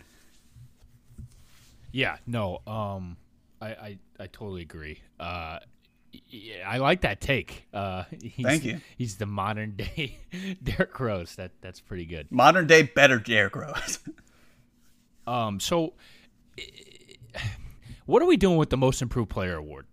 Yeah, 1.92 2.16
no, 2.26 2.60
um, 2.66 3.18
I, 3.60 3.66
I, 3.66 3.98
I 4.18 4.26
totally 4.28 4.62
agree. 4.62 5.00
Uh, 5.20 5.58
yeah, 6.28 6.68
I 6.68 6.78
like 6.78 7.02
that 7.02 7.20
take. 7.20 7.66
Uh, 7.72 8.04
he's, 8.22 8.44
Thank 8.44 8.64
you. 8.64 8.80
He's 8.96 9.16
the 9.16 9.26
modern 9.26 9.76
day 9.76 10.18
Derrick 10.62 10.98
Rose. 10.98 11.36
That 11.36 11.52
that's 11.60 11.80
pretty 11.80 12.06
good. 12.06 12.30
Modern 12.30 12.66
day 12.66 12.82
better 12.82 13.18
Derrick 13.18 13.56
Rose. 13.56 13.98
Um, 15.26 15.60
so 15.60 15.94
what 18.06 18.22
are 18.22 18.26
we 18.26 18.36
doing 18.36 18.56
with 18.56 18.70
the 18.70 18.76
most 18.76 19.02
improved 19.02 19.30
player 19.30 19.56
award? 19.56 19.86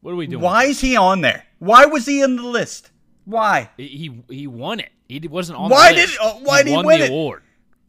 What 0.00 0.12
are 0.12 0.16
we 0.16 0.26
doing? 0.26 0.42
Why 0.42 0.64
is 0.64 0.80
he 0.80 0.96
on 0.96 1.20
there? 1.20 1.44
Why 1.58 1.84
was 1.86 2.06
he 2.06 2.22
in 2.22 2.36
the 2.36 2.42
list? 2.42 2.90
Why? 3.24 3.70
He 3.76 4.22
he 4.28 4.46
won 4.46 4.80
it. 4.80 4.90
He 5.08 5.20
wasn't 5.28 5.58
on. 5.58 5.70
Why 5.70 5.90
the 5.92 6.00
list. 6.00 6.12
did- 6.18 6.20
uh, 6.20 6.32
why 6.42 6.58
he 6.58 6.64
did 6.64 6.70
he 6.70 6.84
win 6.84 6.98
the 6.98 7.04
it? 7.04 7.10
award? 7.10 7.42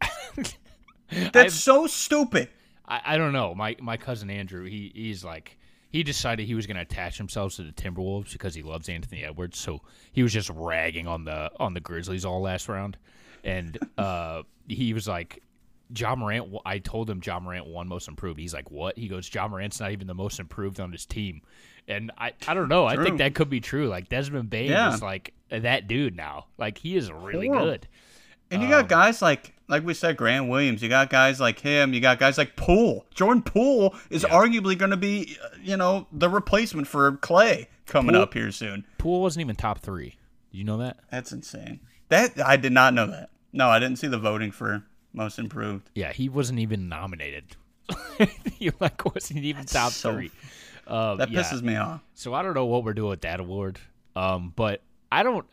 That's 1.10 1.36
I've- 1.36 1.50
so 1.50 1.86
stupid. 1.86 2.48
I, 2.86 3.00
I 3.04 3.16
don't 3.16 3.32
know. 3.32 3.54
My 3.54 3.76
my 3.80 3.96
cousin 3.96 4.30
Andrew, 4.30 4.64
he 4.64 4.92
he's 4.94 5.24
like 5.24 5.56
he 5.90 6.02
decided 6.02 6.46
he 6.46 6.54
was 6.54 6.66
going 6.66 6.76
to 6.76 6.82
attach 6.82 7.18
himself 7.18 7.54
to 7.56 7.62
the 7.62 7.72
Timberwolves 7.72 8.32
because 8.32 8.54
he 8.54 8.62
loves 8.62 8.88
Anthony 8.88 9.24
Edwards. 9.24 9.58
So 9.58 9.80
he 10.12 10.22
was 10.22 10.32
just 10.32 10.50
ragging 10.50 11.06
on 11.08 11.24
the 11.24 11.50
on 11.58 11.74
the 11.74 11.80
Grizzlies 11.80 12.24
all 12.24 12.42
last 12.42 12.68
round, 12.68 12.96
and 13.42 13.76
uh, 13.98 14.42
he 14.68 14.92
was 14.94 15.08
like. 15.08 15.40
Ja 15.96 16.14
Morant, 16.14 16.52
I 16.64 16.78
told 16.78 17.10
him 17.10 17.20
Ja 17.24 17.38
Morant 17.40 17.66
won 17.66 17.88
most 17.88 18.08
improved. 18.08 18.38
He's 18.40 18.54
like, 18.54 18.70
"What?" 18.70 18.96
He 18.98 19.08
goes, 19.08 19.32
"Ja 19.32 19.48
Morant's 19.48 19.80
not 19.80 19.90
even 19.92 20.06
the 20.06 20.14
most 20.14 20.38
improved 20.40 20.80
on 20.80 20.92
his 20.92 21.04
team," 21.06 21.42
and 21.88 22.10
I, 22.18 22.32
I 22.48 22.54
don't 22.54 22.68
know. 22.68 22.86
I 22.86 22.96
think 22.96 23.18
that 23.18 23.34
could 23.34 23.50
be 23.50 23.60
true. 23.60 23.88
Like 23.88 24.08
Desmond 24.08 24.50
Bane 24.50 24.70
Yeah. 24.70 24.94
is 24.94 25.02
like 25.02 25.34
that 25.50 25.86
dude 25.88 26.16
now. 26.16 26.46
Like 26.58 26.78
he 26.78 26.96
is 26.96 27.10
really 27.12 27.48
Horrible. 27.48 27.66
good. 27.66 27.88
And 28.50 28.60
you 28.62 28.66
Um, 28.66 28.72
got 28.82 28.88
guys 28.88 29.20
like 29.22 29.52
like 29.68 29.84
we 29.84 29.94
said, 29.94 30.16
Grant 30.16 30.48
Williams. 30.48 30.82
You 30.82 30.88
got 30.88 31.08
guys 31.10 31.40
like 31.40 31.58
him. 31.58 31.94
You 31.94 32.00
got 32.00 32.18
guys 32.18 32.36
like 32.38 32.54
Poole. 32.56 33.06
Jordan 33.14 33.42
Poole 33.42 33.94
is 34.10 34.22
arguably 34.24 34.76
going 34.76 34.90
to 34.90 34.96
be, 34.98 35.36
uh, 35.42 35.48
you 35.62 35.76
know, 35.78 36.06
the 36.12 36.28
replacement 36.28 36.86
for 36.86 37.12
Klay 37.12 37.66
coming 37.86 38.12
Poole- 38.14 38.22
up 38.22 38.34
here 38.34 38.52
soon. 38.52 38.84
Poole 38.98 39.22
wasn't 39.22 39.40
even 39.42 39.56
top 39.56 39.78
three. 39.80 40.16
Did 40.52 40.58
you 40.58 40.64
know 40.64 40.76
that? 40.78 40.98
That's 41.10 41.32
insane. 41.32 41.80
That 42.10 42.38
I 42.44 42.56
did 42.56 42.72
not 42.72 42.92
know 42.92 43.06
that. 43.06 43.30
No, 43.54 43.68
I 43.68 43.78
didn't 43.78 43.98
see 43.98 44.06
the 44.08 44.18
voting 44.18 44.50
for 44.52 44.84
most 45.14 45.38
improved. 45.38 45.88
Yeah, 45.94 46.12
he 46.12 46.28
wasn't 46.28 46.58
even 46.58 46.88
nominated. 46.88 47.44
he 48.58 48.70
like 48.80 49.02
wasn't 49.14 49.40
even 49.44 49.64
top 49.64 49.92
so- 49.92 50.12
three. 50.12 50.30
Um, 50.86 51.16
That 51.16 51.30
yeah. 51.30 51.40
pisses 51.40 51.62
me 51.62 51.76
off. 51.76 52.02
So 52.14 52.34
I 52.34 52.42
don't 52.42 52.52
know 52.52 52.66
what 52.66 52.84
we're 52.84 52.92
doing 52.92 53.08
with 53.10 53.22
that 53.22 53.40
award. 53.40 53.78
Um, 54.14 54.52
but 54.54 54.82
I 55.10 55.22
don't. 55.22 55.46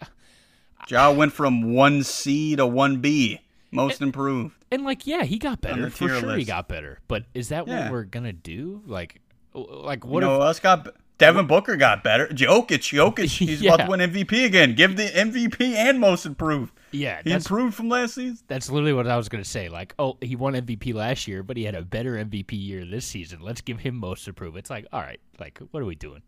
Ja 0.89 1.11
went 1.11 1.31
from 1.31 1.73
one 1.73 2.03
C 2.03 2.55
to 2.57 2.65
one 2.67 2.97
B, 2.97 3.39
most 3.71 4.01
improved. 4.01 4.55
And 4.71 4.83
like, 4.83 5.05
yeah, 5.07 5.23
he 5.23 5.37
got 5.37 5.61
better 5.61 5.89
for 5.89 6.09
sure. 6.09 6.35
He 6.35 6.43
got 6.43 6.67
better. 6.67 6.99
But 7.07 7.25
is 7.33 7.49
that 7.49 7.67
Yeah. 7.67 7.83
what 7.83 7.91
we're 7.91 8.03
gonna 8.03 8.33
do? 8.33 8.81
Like, 8.85 9.21
like 9.53 10.03
You 10.03 10.09
what 10.09 10.19
know, 10.21 10.35
if? 10.37 10.41
us 10.41 10.59
got 10.59 10.95
Devin 11.21 11.47
Booker 11.47 11.75
got 11.77 12.03
better. 12.03 12.27
Jokic, 12.27 12.91
Jokic, 12.93 13.25
he's 13.37 13.61
about 13.65 13.77
to 13.77 13.87
win 13.87 13.99
MVP 13.99 14.43
again. 14.45 14.75
Give 14.75 14.95
the 14.97 15.07
MVP 15.07 15.73
and 15.75 15.99
most 15.99 16.25
improved. 16.25 16.73
Yeah, 16.91 17.21
He 17.23 17.31
improved 17.31 17.73
from 17.75 17.87
last 17.87 18.15
season. 18.15 18.37
that's 18.47 18.69
literally 18.69 18.91
what 18.91 19.07
I 19.07 19.15
was 19.15 19.29
gonna 19.29 19.45
say. 19.45 19.69
Like, 19.69 19.95
oh, 19.97 20.17
he 20.19 20.35
won 20.35 20.53
MVP 20.53 20.93
last 20.93 21.27
year, 21.27 21.41
but 21.43 21.55
he 21.55 21.63
had 21.63 21.75
a 21.75 21.81
better 21.83 22.13
MVP 22.15 22.51
year 22.51 22.83
this 22.85 23.05
season. 23.05 23.39
Let's 23.39 23.61
give 23.61 23.79
him 23.79 23.95
most 23.95 24.27
improved. 24.27 24.57
It's 24.57 24.69
like, 24.69 24.85
all 24.91 24.99
right, 25.01 25.19
like, 25.39 25.59
what 25.71 25.81
are 25.81 25.85
we 25.85 25.95
doing? 25.95 26.21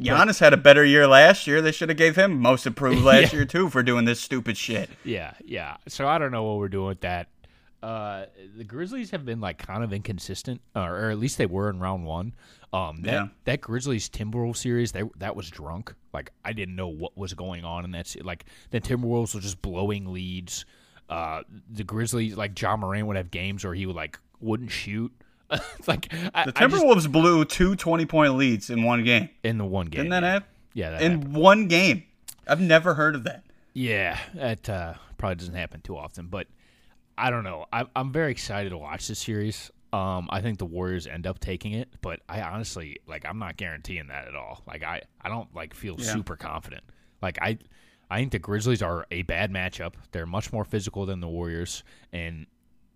Giannis 0.00 0.38
had 0.40 0.52
a 0.52 0.58
better 0.58 0.84
year 0.84 1.06
last 1.06 1.46
year. 1.46 1.62
They 1.62 1.72
should 1.72 1.88
have 1.88 1.96
gave 1.96 2.16
him 2.16 2.38
most 2.38 2.66
improved 2.66 3.02
last 3.04 3.32
Yeah. 3.32 3.38
year 3.40 3.44
too 3.46 3.68
for 3.70 3.82
doing 3.82 4.04
this 4.04 4.20
stupid 4.20 4.56
shit. 4.56 4.90
Yeah, 5.04 5.32
yeah. 5.44 5.76
So 5.88 6.06
I 6.06 6.18
don't 6.18 6.32
know 6.32 6.44
what 6.44 6.58
we're 6.58 6.68
doing 6.68 6.88
with 6.88 7.00
that. 7.00 7.28
Uh, 7.82 8.26
the 8.56 8.64
Grizzlies 8.64 9.10
have 9.10 9.24
been 9.24 9.40
like 9.40 9.58
kind 9.58 9.84
of 9.84 9.92
inconsistent, 9.92 10.60
or, 10.74 11.06
or 11.06 11.10
at 11.10 11.18
least 11.18 11.38
they 11.38 11.46
were 11.46 11.68
in 11.70 11.78
round 11.78 12.04
one. 12.04 12.34
Um, 12.72 13.02
that 13.02 13.12
Yeah. 13.12 13.28
that 13.44 13.60
Grizzlies 13.60 14.08
Timberwolves 14.08 14.56
series, 14.56 14.92
they, 14.92 15.02
that 15.18 15.36
was 15.36 15.48
drunk. 15.50 15.94
Like 16.12 16.32
I 16.44 16.52
didn't 16.52 16.74
know 16.76 16.88
what 16.88 17.16
was 17.16 17.34
going 17.34 17.64
on 17.64 17.84
in 17.84 17.90
that. 17.92 18.14
Like 18.24 18.46
the 18.70 18.80
Timberwolves 18.80 19.34
were 19.34 19.40
just 19.40 19.62
blowing 19.62 20.12
leads. 20.12 20.64
Uh, 21.08 21.42
the 21.70 21.84
Grizzlies, 21.84 22.36
like 22.36 22.60
Ja 22.60 22.76
Morant 22.76 23.06
would 23.06 23.16
have 23.16 23.30
games 23.30 23.64
where 23.64 23.74
he 23.74 23.86
would 23.86 23.94
like 23.96 24.18
wouldn't 24.40 24.70
shoot. 24.70 25.12
Like 25.86 26.12
I, 26.34 26.46
The 26.46 26.52
I 26.56 26.66
just- 26.66 26.82
Timberwolves 26.82 27.12
blew 27.12 27.44
two 27.44 27.76
20 27.76 28.06
point 28.06 28.34
leads 28.34 28.68
in 28.70 28.82
one 28.82 29.04
game. 29.04 29.28
in 29.44 29.58
the 29.58 29.64
one 29.64 29.86
game. 29.86 30.04
Didn't 30.04 30.10
that 30.10 30.22
yeah. 30.24 30.32
happen? 30.32 30.48
Yeah, 30.74 30.90
that 30.90 31.02
In 31.02 31.12
happened. 31.12 31.34
one 31.36 31.68
game. 31.68 32.02
I've 32.48 32.60
never 32.60 32.94
heard 32.94 33.14
of 33.14 33.24
that. 33.24 33.44
Yeah, 33.72 34.18
that 34.34 34.68
uh, 34.68 34.94
probably 35.18 35.36
doesn't 35.36 35.54
happen 35.54 35.82
too 35.82 35.96
often, 35.96 36.26
but 36.26 36.48
I 37.18 37.30
don't 37.30 37.44
know. 37.44 37.66
I'm 37.72 37.88
I'm 37.96 38.12
very 38.12 38.30
excited 38.30 38.70
to 38.70 38.78
watch 38.78 39.08
this 39.08 39.18
series. 39.18 39.70
Um, 39.92 40.28
I 40.30 40.40
think 40.42 40.58
the 40.58 40.66
Warriors 40.66 41.06
end 41.06 41.26
up 41.26 41.38
taking 41.38 41.72
it, 41.72 41.88
but 42.02 42.20
I 42.28 42.42
honestly 42.42 42.98
like 43.06 43.24
I'm 43.26 43.38
not 43.38 43.56
guaranteeing 43.56 44.08
that 44.08 44.28
at 44.28 44.34
all. 44.34 44.62
Like 44.66 44.82
I 44.82 45.02
I 45.20 45.28
don't 45.28 45.54
like 45.54 45.74
feel 45.74 45.96
Yeah. 45.98 46.12
super 46.12 46.36
confident. 46.36 46.84
Like 47.22 47.38
I 47.40 47.58
I 48.10 48.18
think 48.18 48.32
the 48.32 48.38
Grizzlies 48.38 48.82
are 48.82 49.06
a 49.10 49.22
bad 49.22 49.50
matchup. 49.50 49.94
They're 50.12 50.26
much 50.26 50.52
more 50.52 50.64
physical 50.64 51.06
than 51.06 51.20
the 51.20 51.28
Warriors, 51.28 51.82
and 52.12 52.46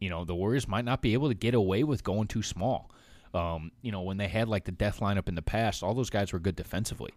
you 0.01 0.11
know 0.11 0.25
the 0.25 0.35
Warriors 0.35 0.69
might 0.69 0.85
not 0.85 1.01
be 1.01 1.15
able 1.15 1.29
to 1.29 1.35
get 1.35 1.55
away 1.55 1.85
with 1.85 2.05
going 2.05 2.29
too 2.29 2.43
small. 2.43 2.91
Um, 3.33 3.71
you 3.81 3.93
know 3.93 4.03
when 4.03 4.17
they 4.19 4.29
had 4.29 4.49
like 4.49 4.65
the 4.65 4.73
death 4.73 5.01
lineup 5.01 5.29
in 5.29 5.37
the 5.37 5.43
past, 5.43 5.83
all 5.83 5.95
those 5.95 6.11
guys 6.11 6.33
were 6.33 6.39
good 6.41 6.57
defensively. 6.57 7.13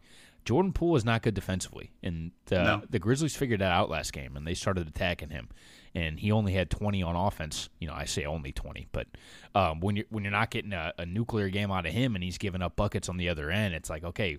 Jordan 0.45 0.73
Poole 0.73 0.95
is 0.95 1.05
not 1.05 1.21
good 1.21 1.33
defensively, 1.33 1.91
and 2.01 2.31
the 2.45 2.63
No. 2.63 2.81
the 2.89 2.99
Grizzlies 2.99 3.35
figured 3.35 3.61
that 3.61 3.71
out 3.71 3.89
last 3.89 4.11
game, 4.13 4.35
and 4.35 4.45
they 4.45 4.53
started 4.53 4.87
attacking 4.87 5.29
him. 5.29 5.49
And 5.95 6.19
he 6.19 6.31
only 6.31 6.53
had 6.53 6.71
20 6.71 7.03
on 7.03 7.15
offense. 7.15 7.69
You 7.79 7.87
know, 7.87 7.93
I 7.93 8.05
say 8.05 8.25
only 8.25 8.51
20, 8.51 8.87
but 8.91 9.07
um, 9.53 9.79
when 9.79 9.95
you're 9.95 10.05
when 10.09 10.23
you're 10.23 10.31
not 10.31 10.49
getting 10.49 10.73
a, 10.73 10.91
a 10.97 11.05
nuclear 11.05 11.49
game 11.49 11.71
out 11.71 11.85
of 11.85 11.93
him, 11.93 12.15
and 12.15 12.23
he's 12.23 12.37
giving 12.37 12.61
up 12.61 12.75
buckets 12.75 13.09
on 13.09 13.17
the 13.17 13.29
other 13.29 13.49
end, 13.51 13.73
it's 13.73 13.89
like 13.89 14.03
okay, 14.03 14.37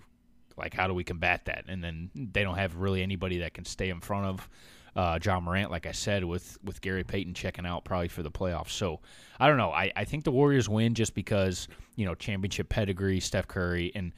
like 0.57 0.73
how 0.73 0.87
do 0.87 0.93
we 0.93 1.03
combat 1.03 1.45
that? 1.45 1.65
And 1.67 1.83
then 1.83 2.09
they 2.13 2.43
don't 2.43 2.57
have 2.57 2.75
really 2.77 3.01
anybody 3.01 3.39
that 3.39 3.53
can 3.53 3.65
stay 3.65 3.89
in 3.89 4.01
front 4.01 4.25
of 4.25 4.49
uh, 4.97 5.19
Ja 5.23 5.39
Morant, 5.39 5.71
like 5.71 5.85
I 5.85 5.91
said, 5.91 6.23
with 6.23 6.57
with 6.63 6.81
Gary 6.81 7.03
Payton 7.03 7.33
checking 7.33 7.65
out 7.65 7.83
probably 7.85 8.07
for 8.09 8.21
the 8.23 8.31
playoffs. 8.31 8.71
So 8.71 8.99
I 9.39 9.47
don't 9.47 9.57
know. 9.57 9.71
I, 9.71 9.91
I 9.95 10.05
think 10.05 10.23
the 10.25 10.31
Warriors 10.31 10.67
win 10.69 10.93
just 10.93 11.13
because 11.15 11.67
you 11.95 12.05
know 12.05 12.15
championship 12.15 12.69
pedigree, 12.69 13.19
Steph 13.21 13.47
Curry, 13.47 13.91
and 13.95 14.13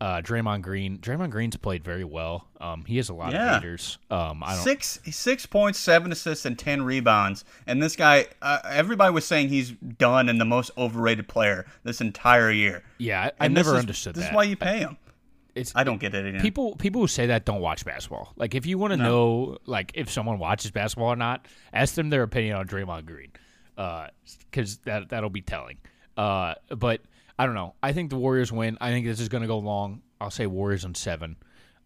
uh, 0.00 0.20
Draymond 0.20 0.62
Green. 0.62 0.98
Draymond 0.98 1.30
Green's 1.30 1.56
played 1.56 1.84
very 1.84 2.04
well. 2.04 2.46
Um, 2.60 2.84
he 2.84 2.96
has 2.98 3.08
a 3.08 3.14
lot 3.14 3.32
Yeah. 3.32 3.56
of 3.56 3.62
haters. 3.62 3.98
Um, 4.10 4.42
I 4.42 4.54
don't. 4.54 4.64
Six 4.64 4.98
six 5.10 5.46
points, 5.46 5.78
seven 5.78 6.12
assists, 6.12 6.44
and 6.44 6.58
ten 6.58 6.82
rebounds. 6.82 7.44
And 7.66 7.82
this 7.82 7.96
guy, 7.96 8.26
uh, 8.42 8.58
everybody 8.68 9.12
was 9.14 9.24
saying 9.24 9.48
he's 9.48 9.70
done 9.72 10.28
and 10.28 10.40
the 10.40 10.44
most 10.44 10.70
overrated 10.76 11.28
player 11.28 11.64
this 11.84 12.00
entire 12.00 12.50
year. 12.50 12.82
Yeah, 12.98 13.30
I, 13.40 13.44
I 13.44 13.48
never 13.48 13.74
is- 13.74 13.80
understood 13.80 14.14
This 14.14 14.24
that. 14.24 14.30
is 14.30 14.36
why 14.36 14.42
you 14.44 14.56
pay 14.56 14.78
him. 14.80 14.96
it's 15.54 15.72
I 15.76 15.84
don't 15.84 15.98
get 15.98 16.14
it. 16.14 16.26
Again. 16.26 16.40
people 16.40 16.74
people 16.76 17.00
who 17.00 17.06
say 17.08 17.26
that 17.26 17.44
don't 17.44 17.60
watch 17.60 17.84
basketball. 17.84 18.32
Like 18.36 18.54
if 18.54 18.66
you 18.66 18.76
want 18.78 18.90
to 18.92 18.96
know 18.96 19.58
like 19.66 19.92
if 19.94 20.10
someone 20.10 20.38
watches 20.38 20.70
basketball 20.72 21.08
or 21.08 21.16
not, 21.16 21.46
ask 21.72 21.94
them 21.94 22.10
their 22.10 22.24
opinion 22.24 22.56
on 22.56 22.66
Draymond 22.66 23.06
Green, 23.06 23.30
because 24.50 24.78
that 24.84 25.08
that'll 25.10 25.30
be 25.30 25.42
telling. 25.42 25.78
Uh, 26.16 26.54
but 26.76 27.00
I 27.38 27.46
don't 27.46 27.54
know. 27.54 27.74
I 27.82 27.92
think 27.92 28.10
the 28.10 28.16
Warriors 28.16 28.52
win. 28.52 28.78
I 28.80 28.90
think 28.90 29.06
this 29.06 29.20
is 29.20 29.28
going 29.28 29.42
to 29.42 29.48
go 29.48 29.58
long. 29.58 30.02
I'll 30.20 30.30
say 30.30 30.46
Warriors 30.46 30.84
on 30.84 30.94
seven. 30.94 31.36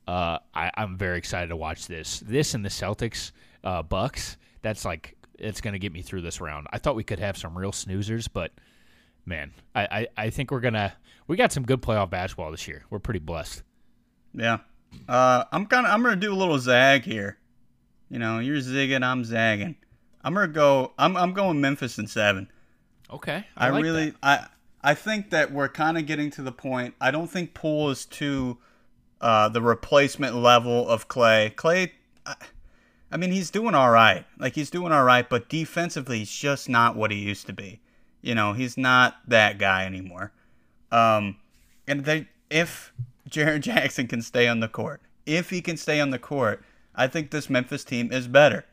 Uh, 0.06 0.38
I, 0.54 0.70
I'm 0.76 0.96
very 0.96 1.18
excited 1.18 1.48
to 1.48 1.56
watch 1.56 1.86
this. 1.86 2.20
This 2.20 2.54
and 2.54 2.64
the 2.64 2.68
Celtics, 2.68 3.32
uh, 3.64 3.82
Bucks. 3.82 4.36
That's 4.62 4.84
like 4.84 5.16
it's 5.38 5.60
going 5.60 5.72
to 5.72 5.78
get 5.78 5.92
me 5.92 6.02
through 6.02 6.22
this 6.22 6.40
round. 6.40 6.66
I 6.72 6.78
thought 6.78 6.96
we 6.96 7.04
could 7.04 7.18
have 7.18 7.36
some 7.36 7.56
real 7.56 7.72
snoozers, 7.72 8.28
but 8.32 8.52
man, 9.24 9.52
I, 9.74 9.82
I, 9.90 10.06
I 10.16 10.30
think 10.30 10.50
we're 10.50 10.60
gonna 10.60 10.94
we 11.26 11.36
got 11.36 11.52
some 11.52 11.64
good 11.64 11.82
playoff 11.82 12.10
basketball 12.10 12.50
this 12.50 12.66
year. 12.66 12.84
We're 12.90 12.98
pretty 12.98 13.20
blessed. 13.20 13.62
Yeah. 14.34 14.58
Uh, 15.08 15.44
I'm 15.52 15.66
kind 15.66 15.86
of. 15.86 15.92
I'm 15.92 16.02
gonna 16.02 16.16
do 16.16 16.32
a 16.32 16.36
little 16.36 16.58
zag 16.58 17.04
here. 17.04 17.38
You 18.08 18.18
know, 18.18 18.38
you're 18.38 18.56
zigging, 18.56 19.04
I'm 19.04 19.24
zagging. 19.24 19.76
I'm 20.24 20.34
gonna 20.34 20.48
go. 20.48 20.92
I'm. 20.98 21.16
I'm 21.16 21.34
going 21.34 21.60
Memphis 21.60 21.98
in 21.98 22.06
seven. 22.06 22.50
Okay, 23.10 23.46
I, 23.56 23.70
like 23.70 23.82
really. 23.82 24.10
that. 24.10 24.16
I. 24.22 24.46
I 24.88 24.94
think 24.94 25.28
that 25.28 25.52
we're 25.52 25.68
kind 25.68 25.98
of 25.98 26.06
getting 26.06 26.30
to 26.30 26.40
the 26.40 26.50
point. 26.50 26.94
I 26.98 27.10
don't 27.10 27.26
think 27.26 27.52
Poole 27.52 27.90
is 27.90 28.06
too 28.06 28.56
uh, 29.20 29.50
the 29.50 29.60
replacement 29.60 30.34
level 30.34 30.88
of 30.88 31.08
Klay. 31.08 31.54
Klay, 31.54 31.90
I, 32.24 32.36
I 33.12 33.18
mean, 33.18 33.30
he's 33.30 33.50
doing 33.50 33.74
all 33.74 33.90
right. 33.90 34.24
Like 34.38 34.54
he's 34.54 34.70
doing 34.70 34.90
all 34.90 35.04
right, 35.04 35.28
but 35.28 35.50
defensively, 35.50 36.20
he's 36.20 36.30
just 36.30 36.70
not 36.70 36.96
what 36.96 37.10
he 37.10 37.18
used 37.18 37.46
to 37.48 37.52
be. 37.52 37.80
You 38.22 38.34
know, 38.34 38.54
he's 38.54 38.78
not 38.78 39.16
that 39.26 39.58
guy 39.58 39.84
anymore. 39.84 40.32
Um, 40.90 41.36
and 41.86 42.06
they, 42.06 42.28
if 42.48 42.94
Jaren 43.28 43.60
Jackson 43.70 44.06
can 44.06 44.22
stay 44.22 44.48
on 44.48 44.60
the 44.60 44.68
court, 44.68 45.02
if 45.26 45.50
he 45.50 45.60
can 45.60 45.76
stay 45.76 46.00
on 46.00 46.12
the 46.12 46.18
court, 46.18 46.64
I 46.94 47.08
think 47.08 47.30
this 47.30 47.50
Memphis 47.50 47.84
team 47.84 48.10
is 48.10 48.26
better. 48.26 48.64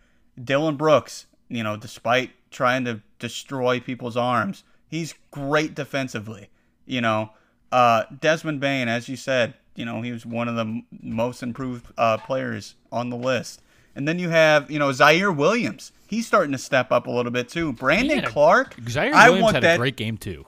Dillon 0.42 0.78
Brooks, 0.78 1.26
you 1.50 1.62
know, 1.62 1.76
despite 1.76 2.32
trying 2.52 2.86
to 2.86 3.02
destroy 3.20 3.82
people's 3.82 4.16
arms, 4.16 4.64
he's 4.88 5.14
great 5.32 5.76
defensively. 5.76 6.50
You 6.86 7.02
know, 7.02 7.32
uh, 7.72 8.04
Desmond 8.20 8.60
Bane, 8.60 8.88
as 8.88 9.10
you 9.10 9.16
said, 9.16 9.56
you 9.76 9.86
know, 9.86 10.02
he 10.02 10.12
was 10.12 10.26
one 10.26 10.48
of 10.48 10.56
the 10.56 10.82
most 11.02 11.44
improved 11.44 11.86
uh, 11.98 12.18
players 12.18 12.76
on 12.92 13.10
the 13.10 13.18
list. 13.18 13.62
And 13.96 14.08
then 14.08 14.20
you 14.20 14.30
have, 14.30 14.70
you 14.70 14.80
know, 14.80 14.90
Ziaire 14.90 15.36
Williams. 15.36 15.92
He's 16.08 16.28
starting 16.28 16.52
to 16.52 16.58
step 16.58 16.92
up 16.92 17.08
a 17.08 17.12
little 17.12 17.32
bit 17.32 17.50
too. 17.50 17.74
Brandon 17.74 18.20
a- 18.20 18.28
Clarke. 18.28 18.76
Ziaire 18.78 19.14
I 19.14 19.30
Williams 19.30 19.44
want 19.44 19.56
had 19.56 19.64
that. 19.64 19.76
a 19.76 19.78
great 19.78 19.96
game 19.98 20.18
too. 20.18 20.46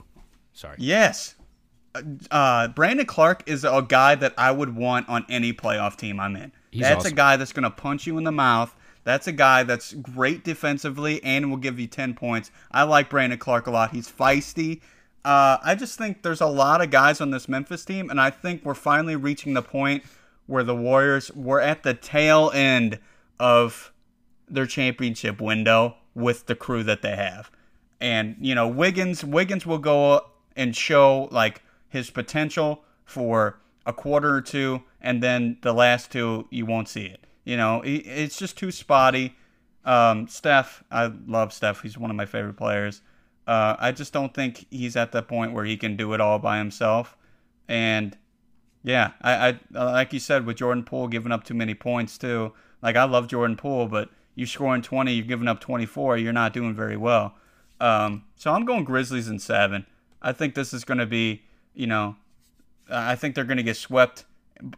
Sorry. 0.52 0.76
Yes. 0.78 1.34
Uh, 2.30 2.68
Brandon 2.68 3.06
Clarke 3.06 3.42
is 3.46 3.64
a 3.64 3.84
guy 3.86 4.14
that 4.14 4.34
I 4.38 4.52
would 4.52 4.76
want 4.76 5.08
on 5.08 5.24
any 5.28 5.52
playoff 5.52 5.96
team 5.96 6.20
I'm 6.20 6.36
in. 6.36 6.52
He's 6.70 6.82
that's 6.82 7.00
awesome. 7.04 7.12
a 7.12 7.16
guy 7.16 7.36
that's 7.36 7.52
going 7.52 7.64
to 7.64 7.70
punch 7.70 8.06
you 8.06 8.18
in 8.18 8.24
the 8.24 8.32
mouth. 8.32 8.74
That's 9.08 9.26
a 9.26 9.32
guy 9.32 9.62
that's 9.62 9.94
great 9.94 10.44
defensively 10.44 11.24
and 11.24 11.48
will 11.48 11.56
give 11.56 11.80
you 11.80 11.86
10 11.86 12.12
points. 12.12 12.50
I 12.70 12.82
like 12.82 13.08
Brandon 13.08 13.38
Clarke 13.38 13.66
a 13.66 13.70
lot. 13.70 13.92
He's 13.92 14.06
feisty. 14.06 14.82
Uh, 15.24 15.56
I 15.64 15.76
just 15.76 15.96
think 15.96 16.20
there's 16.20 16.42
a 16.42 16.46
lot 16.46 16.82
of 16.82 16.90
guys 16.90 17.22
on 17.22 17.30
this 17.30 17.48
Memphis 17.48 17.86
team, 17.86 18.10
and 18.10 18.20
I 18.20 18.28
think 18.28 18.66
we're 18.66 18.74
finally 18.74 19.16
reaching 19.16 19.54
the 19.54 19.62
point 19.62 20.04
where 20.44 20.62
the 20.62 20.74
Warriors 20.74 21.30
were 21.34 21.58
at 21.58 21.84
the 21.84 21.94
tail 21.94 22.50
end 22.52 22.98
of 23.40 23.94
their 24.46 24.66
championship 24.66 25.40
window 25.40 25.96
with 26.14 26.44
the 26.44 26.54
crew 26.54 26.82
that 26.82 27.00
they 27.00 27.16
have. 27.16 27.50
And 28.02 28.36
you 28.38 28.54
know, 28.54 28.68
Wiggins 28.68 29.24
Wiggins 29.24 29.64
will 29.64 29.78
go 29.78 30.26
and 30.54 30.76
show 30.76 31.30
like 31.32 31.62
his 31.88 32.10
potential 32.10 32.84
for 33.06 33.58
a 33.86 33.94
quarter 33.94 34.34
or 34.34 34.42
two, 34.42 34.82
and 35.00 35.22
then 35.22 35.56
the 35.62 35.72
last 35.72 36.12
two 36.12 36.46
you 36.50 36.66
won't 36.66 36.90
see 36.90 37.06
it. 37.06 37.24
You 37.48 37.56
know, 37.56 37.80
it's 37.82 38.36
just 38.36 38.58
too 38.58 38.70
spotty. 38.70 39.34
Um, 39.82 40.28
Steph, 40.28 40.84
I 40.90 41.10
love 41.26 41.54
Steph. 41.54 41.80
He's 41.80 41.96
one 41.96 42.10
of 42.10 42.16
my 42.16 42.26
favorite 42.26 42.58
players. 42.58 43.00
Uh, 43.46 43.74
I 43.78 43.90
just 43.90 44.12
don't 44.12 44.34
think 44.34 44.66
he's 44.70 44.96
at 44.96 45.12
the 45.12 45.22
point 45.22 45.54
where 45.54 45.64
he 45.64 45.78
can 45.78 45.96
do 45.96 46.12
it 46.12 46.20
all 46.20 46.38
by 46.38 46.58
himself. 46.58 47.16
And 47.66 48.14
yeah, 48.82 49.12
I, 49.22 49.58
I 49.72 49.82
like 49.82 50.12
you 50.12 50.18
said 50.18 50.44
with 50.44 50.58
Jordan 50.58 50.84
Poole 50.84 51.08
giving 51.08 51.32
up 51.32 51.42
too 51.42 51.54
many 51.54 51.72
points 51.72 52.18
too. 52.18 52.52
Like 52.82 52.96
I 52.96 53.04
love 53.04 53.28
Jordan 53.28 53.56
Poole, 53.56 53.86
but 53.86 54.10
you 54.34 54.44
scoring 54.44 54.82
twenty, 54.82 55.14
you're 55.14 55.24
giving 55.24 55.48
up 55.48 55.58
twenty 55.58 55.86
four. 55.86 56.18
You're 56.18 56.34
not 56.34 56.52
doing 56.52 56.74
very 56.74 56.98
well. 56.98 57.34
Um, 57.80 58.24
so 58.36 58.52
I'm 58.52 58.66
going 58.66 58.84
Grizzlies 58.84 59.28
in 59.28 59.38
seven. 59.38 59.86
I 60.20 60.32
think 60.32 60.54
this 60.54 60.74
is 60.74 60.84
going 60.84 60.98
to 60.98 61.06
be, 61.06 61.44
you 61.72 61.86
know, 61.86 62.16
I 62.90 63.16
think 63.16 63.34
they're 63.34 63.44
going 63.44 63.56
to 63.56 63.62
get 63.62 63.78
swept 63.78 64.26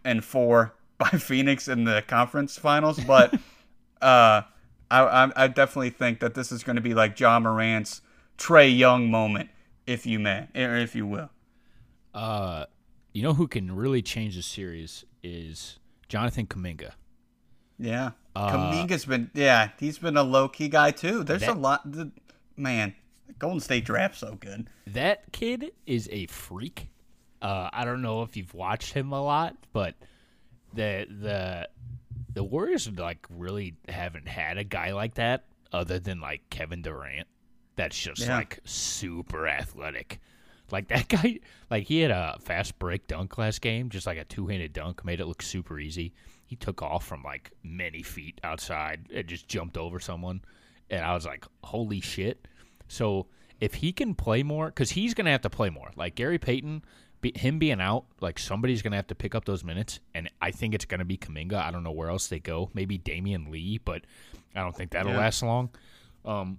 in 0.05 0.21
four 0.21 0.75
by 1.01 1.09
Phoenix 1.19 1.67
in 1.67 1.85
the 1.85 2.05
conference 2.07 2.57
finals, 2.57 3.01
but 3.01 3.35
uh, 4.03 4.43
I, 4.91 5.01
I, 5.01 5.33
I 5.35 5.49
definitely 5.49 5.91
think 5.91 6.21
that 6.21 6.35
this 6.35 6.53
is 6.53 6.63
going 6.63 6.77
to 6.77 6.83
be 6.83 6.95
like 6.95 7.19
Ja 7.19 7.41
Morant's 7.41 8.03
Trae 8.39 8.77
Young 8.77 9.11
moment, 9.11 9.51
if 9.87 10.07
you 10.07 10.21
may, 10.21 10.47
or 10.55 10.77
if 10.77 10.95
you 10.95 11.07
will. 11.07 11.31
Uh, 12.15 12.67
you 13.13 13.23
know 13.23 13.35
who 13.35 13.49
can 13.49 13.75
really 13.75 14.03
change 14.03 14.37
the 14.37 14.43
series 14.43 15.05
is 15.23 15.79
Jonathan 16.09 16.47
Kuminga. 16.47 16.93
Yeah. 17.79 18.11
Uh, 18.37 18.53
Kuminga's 18.53 19.07
been 19.07 19.31
yeah, 19.35 19.71
he's 19.79 19.99
been 19.99 20.17
a 20.17 20.23
low 20.23 20.49
key 20.49 20.69
guy 20.69 20.91
too. 20.91 21.25
There's 21.25 21.43
a 21.43 21.55
lot 21.55 21.91
the, 21.91 22.13
man, 22.57 22.95
Golden 23.39 23.61
State 23.61 23.85
draft 23.85 24.19
so 24.19 24.37
good. 24.39 24.69
That 24.87 25.33
kid 25.33 25.73
is 25.87 26.09
a 26.13 26.27
freak. 26.27 26.89
Uh, 27.43 27.71
I 27.73 27.85
don't 27.85 28.03
know 28.03 28.23
if 28.23 28.37
you've 28.37 28.55
watched 28.55 28.93
him 28.93 29.13
a 29.13 29.23
lot, 29.23 29.57
but 29.73 29.95
the 30.75 31.07
the 31.09 31.69
the 32.33 32.45
Warriors 32.45 32.89
like 32.91 33.27
really 33.29 33.75
haven't 33.89 34.29
had 34.29 34.57
a 34.59 34.65
guy 34.65 34.93
like 34.93 35.15
that 35.15 35.45
other 35.73 35.99
than 35.99 36.21
like 36.21 36.49
Kevin 36.51 36.83
Durant. 36.83 37.27
That's 37.77 37.99
just 37.99 38.23
Yeah. 38.23 38.37
like 38.37 38.61
super 38.65 39.47
athletic. 39.49 40.21
Like 40.71 40.89
that 40.89 41.09
guy, 41.09 41.41
like 41.71 41.87
he 41.87 42.01
had 42.01 42.11
a 42.11 42.37
fast 42.41 42.79
break 42.79 43.07
dunk 43.09 43.37
last 43.39 43.61
game, 43.61 43.89
just 43.89 44.07
like 44.07 44.19
a 44.19 44.25
two 44.25 44.47
handed 44.47 44.73
dunk, 44.73 45.05
made 45.05 45.21
it 45.21 45.27
look 45.27 45.43
super 45.43 45.79
easy. 45.81 46.13
He 46.47 46.57
took 46.57 46.83
off 46.83 47.07
from 47.07 47.23
like 47.23 47.51
many 47.63 48.03
feet 48.03 48.41
outside 48.45 49.07
and 49.15 49.27
just 49.27 49.49
jumped 49.49 49.77
over 49.77 49.99
someone, 50.01 50.43
and 50.91 51.05
I 51.05 51.15
was 51.15 51.25
like, 51.27 51.45
"Holy 51.65 52.01
shit!" 52.01 52.47
So 52.89 53.27
if 53.61 53.75
he 53.75 53.93
can 53.93 54.15
play 54.15 54.43
more, 54.43 54.67
because 54.67 54.91
he's 54.91 55.15
gonna 55.15 55.31
have 55.31 55.43
to 55.43 55.51
play 55.51 55.71
more. 55.71 55.91
Like 55.97 56.15
Gary 56.17 56.39
Payton, 56.39 56.85
be, 57.21 57.33
him 57.37 57.59
being 57.59 57.81
out, 57.81 58.05
like 58.21 58.39
somebody's 58.39 58.83
gonna 58.83 58.97
have 58.97 59.07
to 59.09 59.15
pick 59.15 59.35
up 59.35 59.45
those 59.45 59.63
minutes, 59.65 60.01
and 60.15 60.31
I 60.41 60.51
think 60.51 60.75
it's 60.75 60.85
gonna 60.85 61.05
be 61.05 61.17
Kuminga. 61.17 61.55
I 61.55 61.71
don't 61.71 61.83
know 61.85 61.93
where 61.93 62.09
else 62.11 62.29
they 62.29 62.39
go. 62.41 62.71
Maybe 62.75 62.99
Damion 62.99 63.51
Lee, 63.51 63.79
but 63.79 64.03
I 64.55 64.61
don't 64.61 64.75
think 64.77 64.91
that'll 64.93 65.13
Yeah. 65.13 65.19
last 65.19 65.43
long. 65.43 65.71
Um, 66.25 66.59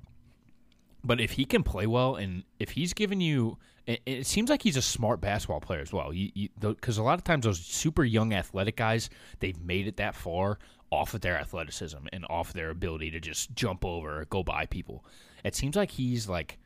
but 1.04 1.20
if 1.20 1.32
he 1.32 1.46
can 1.46 1.64
play 1.64 1.88
well, 1.88 2.16
and 2.16 2.44
if 2.60 2.72
he's 2.72 2.94
giving 2.94 3.22
you, 3.22 3.58
it, 3.88 4.02
it 4.06 4.28
seems 4.28 4.50
like 4.50 4.62
he's 4.62 4.78
a 4.78 4.82
smart 4.82 5.20
basketball 5.20 5.60
player 5.60 5.82
as 5.82 5.92
well. 5.92 6.12
Because 6.60 6.98
a 7.00 7.04
lot 7.04 7.18
of 7.18 7.24
times 7.24 7.46
those 7.46 7.60
super 7.60 8.04
young 8.04 8.34
athletic 8.34 8.76
guys, 8.78 9.10
they've 9.40 9.60
made 9.60 9.88
it 9.88 9.98
that 9.98 10.16
far 10.16 10.60
off 10.92 11.14
of 11.16 11.22
their 11.22 11.38
athleticism 11.40 11.98
and 12.14 12.26
off 12.30 12.54
their 12.54 12.70
ability 12.70 13.10
to 13.12 13.20
just 13.20 13.56
jump 13.56 13.84
over, 13.84 14.26
go 14.30 14.44
by 14.44 14.66
people. 14.68 15.04
It 15.44 15.56
seems 15.56 15.76
like 15.76 15.90
he's 15.92 16.30
like, 16.30 16.60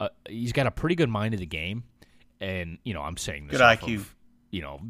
uh, 0.00 0.10
he's 0.28 0.52
got 0.52 0.66
a 0.66 0.70
pretty 0.70 0.94
good 0.94 1.08
mind 1.08 1.32
of 1.32 1.40
the 1.40 1.46
game, 1.46 1.84
and 2.40 2.78
you 2.84 2.94
know, 2.94 3.02
I'm 3.02 3.16
saying 3.16 3.48
this 3.48 3.58
Good 3.58 3.78
IQ. 3.78 3.96
of, 3.96 4.14
you 4.50 4.62
know, 4.62 4.80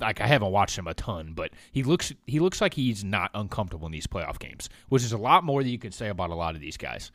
like 0.00 0.20
I 0.20 0.26
haven't 0.26 0.50
watched 0.50 0.76
him 0.78 0.86
a 0.86 0.94
ton, 0.94 1.32
but 1.34 1.50
he 1.72 1.82
looks 1.82 2.12
he 2.26 2.40
looks 2.40 2.60
like 2.60 2.74
he's 2.74 3.04
not 3.04 3.30
uncomfortable 3.34 3.86
in 3.86 3.92
these 3.92 4.06
playoff 4.06 4.38
games, 4.38 4.68
which 4.88 5.02
is 5.04 5.12
a 5.12 5.18
lot 5.18 5.44
more 5.44 5.62
than 5.62 5.70
you 5.72 5.78
can 5.78 5.92
say 5.92 6.08
about 6.08 6.30
a 6.30 6.34
lot 6.34 6.54
of 6.54 6.60
these 6.60 6.76
guys. 6.76 7.12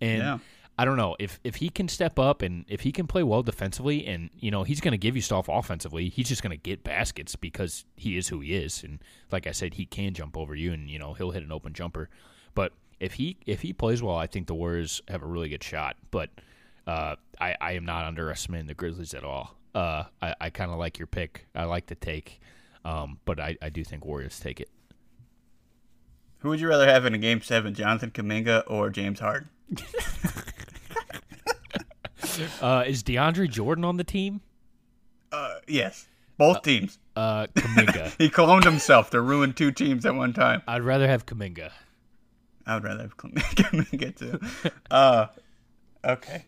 And 0.00 0.18
Yeah. 0.22 0.38
I 0.78 0.86
don't 0.86 0.96
know 0.96 1.16
if 1.18 1.38
if 1.44 1.56
he 1.56 1.68
can 1.68 1.86
step 1.88 2.18
up 2.18 2.40
and 2.40 2.64
if 2.66 2.80
he 2.80 2.92
can 2.92 3.06
play 3.06 3.22
well 3.22 3.42
defensively, 3.42 4.06
and 4.06 4.30
you 4.38 4.50
know 4.50 4.62
he's 4.62 4.80
going 4.80 4.92
to 4.92 4.98
give 4.98 5.14
you 5.14 5.20
stuff 5.22 5.46
offensively. 5.48 6.08
He's 6.08 6.28
just 6.28 6.42
going 6.42 6.50
to 6.50 6.56
get 6.56 6.82
baskets 6.82 7.36
because 7.36 7.84
he 7.94 8.16
is 8.16 8.28
who 8.28 8.40
he 8.40 8.54
is, 8.54 8.82
and 8.82 8.98
like 9.30 9.46
I 9.46 9.52
said, 9.52 9.74
he 9.74 9.84
can 9.84 10.14
jump 10.14 10.36
over 10.36 10.54
you, 10.54 10.72
and 10.72 10.88
you 10.88 10.98
know 10.98 11.12
he'll 11.12 11.32
hit 11.32 11.42
an 11.42 11.52
open 11.52 11.74
jumper. 11.74 12.08
But 12.54 12.72
if 13.00 13.14
he 13.14 13.36
if 13.44 13.60
he 13.60 13.74
plays 13.74 14.02
well, 14.02 14.16
I 14.16 14.26
think 14.26 14.46
the 14.46 14.54
Warriors 14.54 15.02
have 15.08 15.22
a 15.22 15.26
really 15.26 15.50
good 15.50 15.62
shot. 15.62 15.96
But 16.10 16.30
uh, 16.86 17.16
I 17.40 17.56
I 17.60 17.72
am 17.72 17.84
not 17.84 18.04
underestimating 18.04 18.66
the 18.66 18.74
Grizzlies 18.74 19.14
at 19.14 19.24
all. 19.24 19.56
Uh, 19.74 20.04
I 20.20 20.34
I 20.40 20.50
kind 20.50 20.70
of 20.70 20.78
like 20.78 20.98
your 20.98 21.06
pick. 21.06 21.46
I 21.54 21.64
like 21.64 21.86
the 21.86 21.94
take, 21.94 22.40
um, 22.84 23.18
but 23.24 23.40
I 23.40 23.56
I 23.62 23.68
do 23.68 23.84
think 23.84 24.04
Warriors 24.04 24.38
take 24.38 24.60
it. 24.60 24.68
Who 26.38 26.48
would 26.48 26.60
you 26.60 26.68
rather 26.68 26.86
have 26.86 27.06
in 27.06 27.14
a 27.14 27.18
game 27.18 27.40
seven, 27.40 27.72
Jonathan 27.72 28.10
Kuminga 28.10 28.64
or 28.66 28.90
James 28.90 29.20
Harden? 29.20 29.48
Uh, 32.62 32.84
is 32.86 33.02
DeAndre 33.02 33.50
Jordan 33.50 33.84
on 33.84 33.96
the 33.96 34.04
team? 34.04 34.40
Uh, 35.30 35.56
yes. 35.66 36.06
Both 36.38 36.62
teams. 36.62 36.98
Uh, 37.14 37.46
Kuminga. 37.48 38.14
He 38.18 38.30
cloned 38.30 38.64
himself 38.64 39.10
to 39.10 39.20
ruin 39.20 39.52
two 39.52 39.70
teams 39.70 40.06
at 40.06 40.14
one 40.14 40.32
time. 40.32 40.62
I'd 40.66 40.82
rather 40.82 41.06
have 41.08 41.26
Kuminga. 41.26 41.70
I 42.66 42.74
would 42.74 42.84
rather 42.84 43.02
have 43.02 43.16
Kuminga 43.16 44.16
too. 44.16 44.70
Uh, 44.90 45.26
okay. 46.04 46.46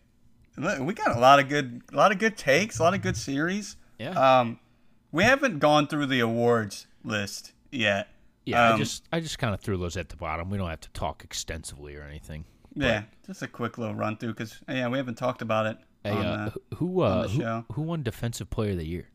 We 0.57 0.93
got 0.93 1.15
a 1.15 1.19
lot 1.19 1.39
of 1.39 1.49
good, 1.49 1.81
a 1.91 1.95
lot 1.95 2.11
of 2.11 2.19
good 2.19 2.37
takes, 2.37 2.79
a 2.79 2.83
lot 2.83 2.93
of 2.93 3.01
good 3.01 3.17
series. 3.17 3.75
Yeah. 3.99 4.11
Um, 4.39 4.59
we 5.11 5.23
haven't 5.23 5.59
gone 5.59 5.87
through 5.87 6.07
the 6.07 6.19
awards 6.19 6.87
list 7.03 7.53
yet. 7.71 8.09
Yeah, 8.45 8.61
I 8.69 8.71
Um, 8.73 8.79
just 8.79 9.03
I 9.11 9.19
just 9.19 9.39
kind 9.39 9.53
of 9.53 9.61
threw 9.61 9.77
those 9.77 9.97
at 9.97 10.09
the 10.09 10.15
bottom. 10.15 10.49
We 10.49 10.57
don't 10.57 10.69
have 10.69 10.81
to 10.81 10.89
talk 10.91 11.23
extensively 11.23 11.95
or 11.95 12.03
anything. 12.03 12.45
Yeah, 12.75 13.03
just 13.25 13.41
a 13.41 13.47
quick 13.47 13.77
little 13.77 13.95
run 13.95 14.17
through 14.17 14.33
because 14.33 14.59
yeah, 14.67 14.87
we 14.87 14.97
haven't 14.97 15.15
talked 15.15 15.41
about 15.41 15.65
it. 15.65 15.77
Hey, 16.03 16.11
on, 16.11 16.25
uh, 16.25 16.51
uh, 16.71 16.75
who- 16.75 17.01
uh, 17.01 17.27
who, 17.27 17.63
who 17.73 17.81
won 17.81 18.03
Defensive 18.03 18.49
Player 18.49 18.71
of 18.71 18.77
the 18.77 18.85
Year? 18.85 19.07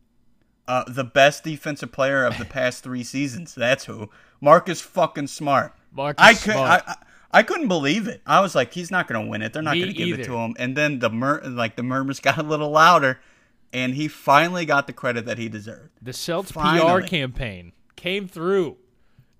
uh, 0.67 0.85
the 0.89 1.05
best 1.05 1.43
defensive 1.45 1.91
player 1.93 2.25
of 2.25 2.39
the 2.39 2.45
past 2.59 2.83
three 2.85 3.03
seasons. 3.05 3.55
That's 3.55 3.85
who. 3.87 4.09
Marcus 4.41 4.81
fucking 4.81 5.27
Smart. 5.27 5.75
Marcus 5.93 6.25
I 6.25 6.35
could, 6.35 6.53
Smart. 6.55 6.83
I, 6.87 6.93
I, 6.93 6.97
I 7.33 7.43
couldn't 7.45 7.69
believe 7.69 8.09
it. 8.09 8.23
I 8.27 8.41
was 8.41 8.55
like, 8.55 8.73
he's 8.73 8.91
not 8.91 9.07
going 9.07 9.25
to 9.25 9.31
win 9.31 9.41
it. 9.43 9.53
They're 9.53 9.63
not 9.63 9.75
going 9.75 9.87
to 9.87 9.93
give 9.93 10.19
it 10.19 10.25
to 10.25 10.35
him. 10.37 10.55
And 10.59 10.77
then 10.77 10.99
the 10.99 11.11
mur- 11.11 11.43
like 11.45 11.77
the 11.77 11.83
murmurs 11.83 12.19
got 12.29 12.39
a 12.39 12.43
little 12.43 12.71
louder, 12.71 13.21
and 13.73 13.95
he 13.95 14.09
finally 14.09 14.65
got 14.65 14.87
the 14.87 14.93
credit 14.93 15.27
that 15.27 15.39
he 15.39 15.49
deserved. 15.49 15.91
The 16.03 16.11
Celtics 16.11 16.53
Finally. 16.53 17.03
PR 17.03 17.07
campaign 17.07 17.73
came 17.97 18.27
through. 18.27 18.77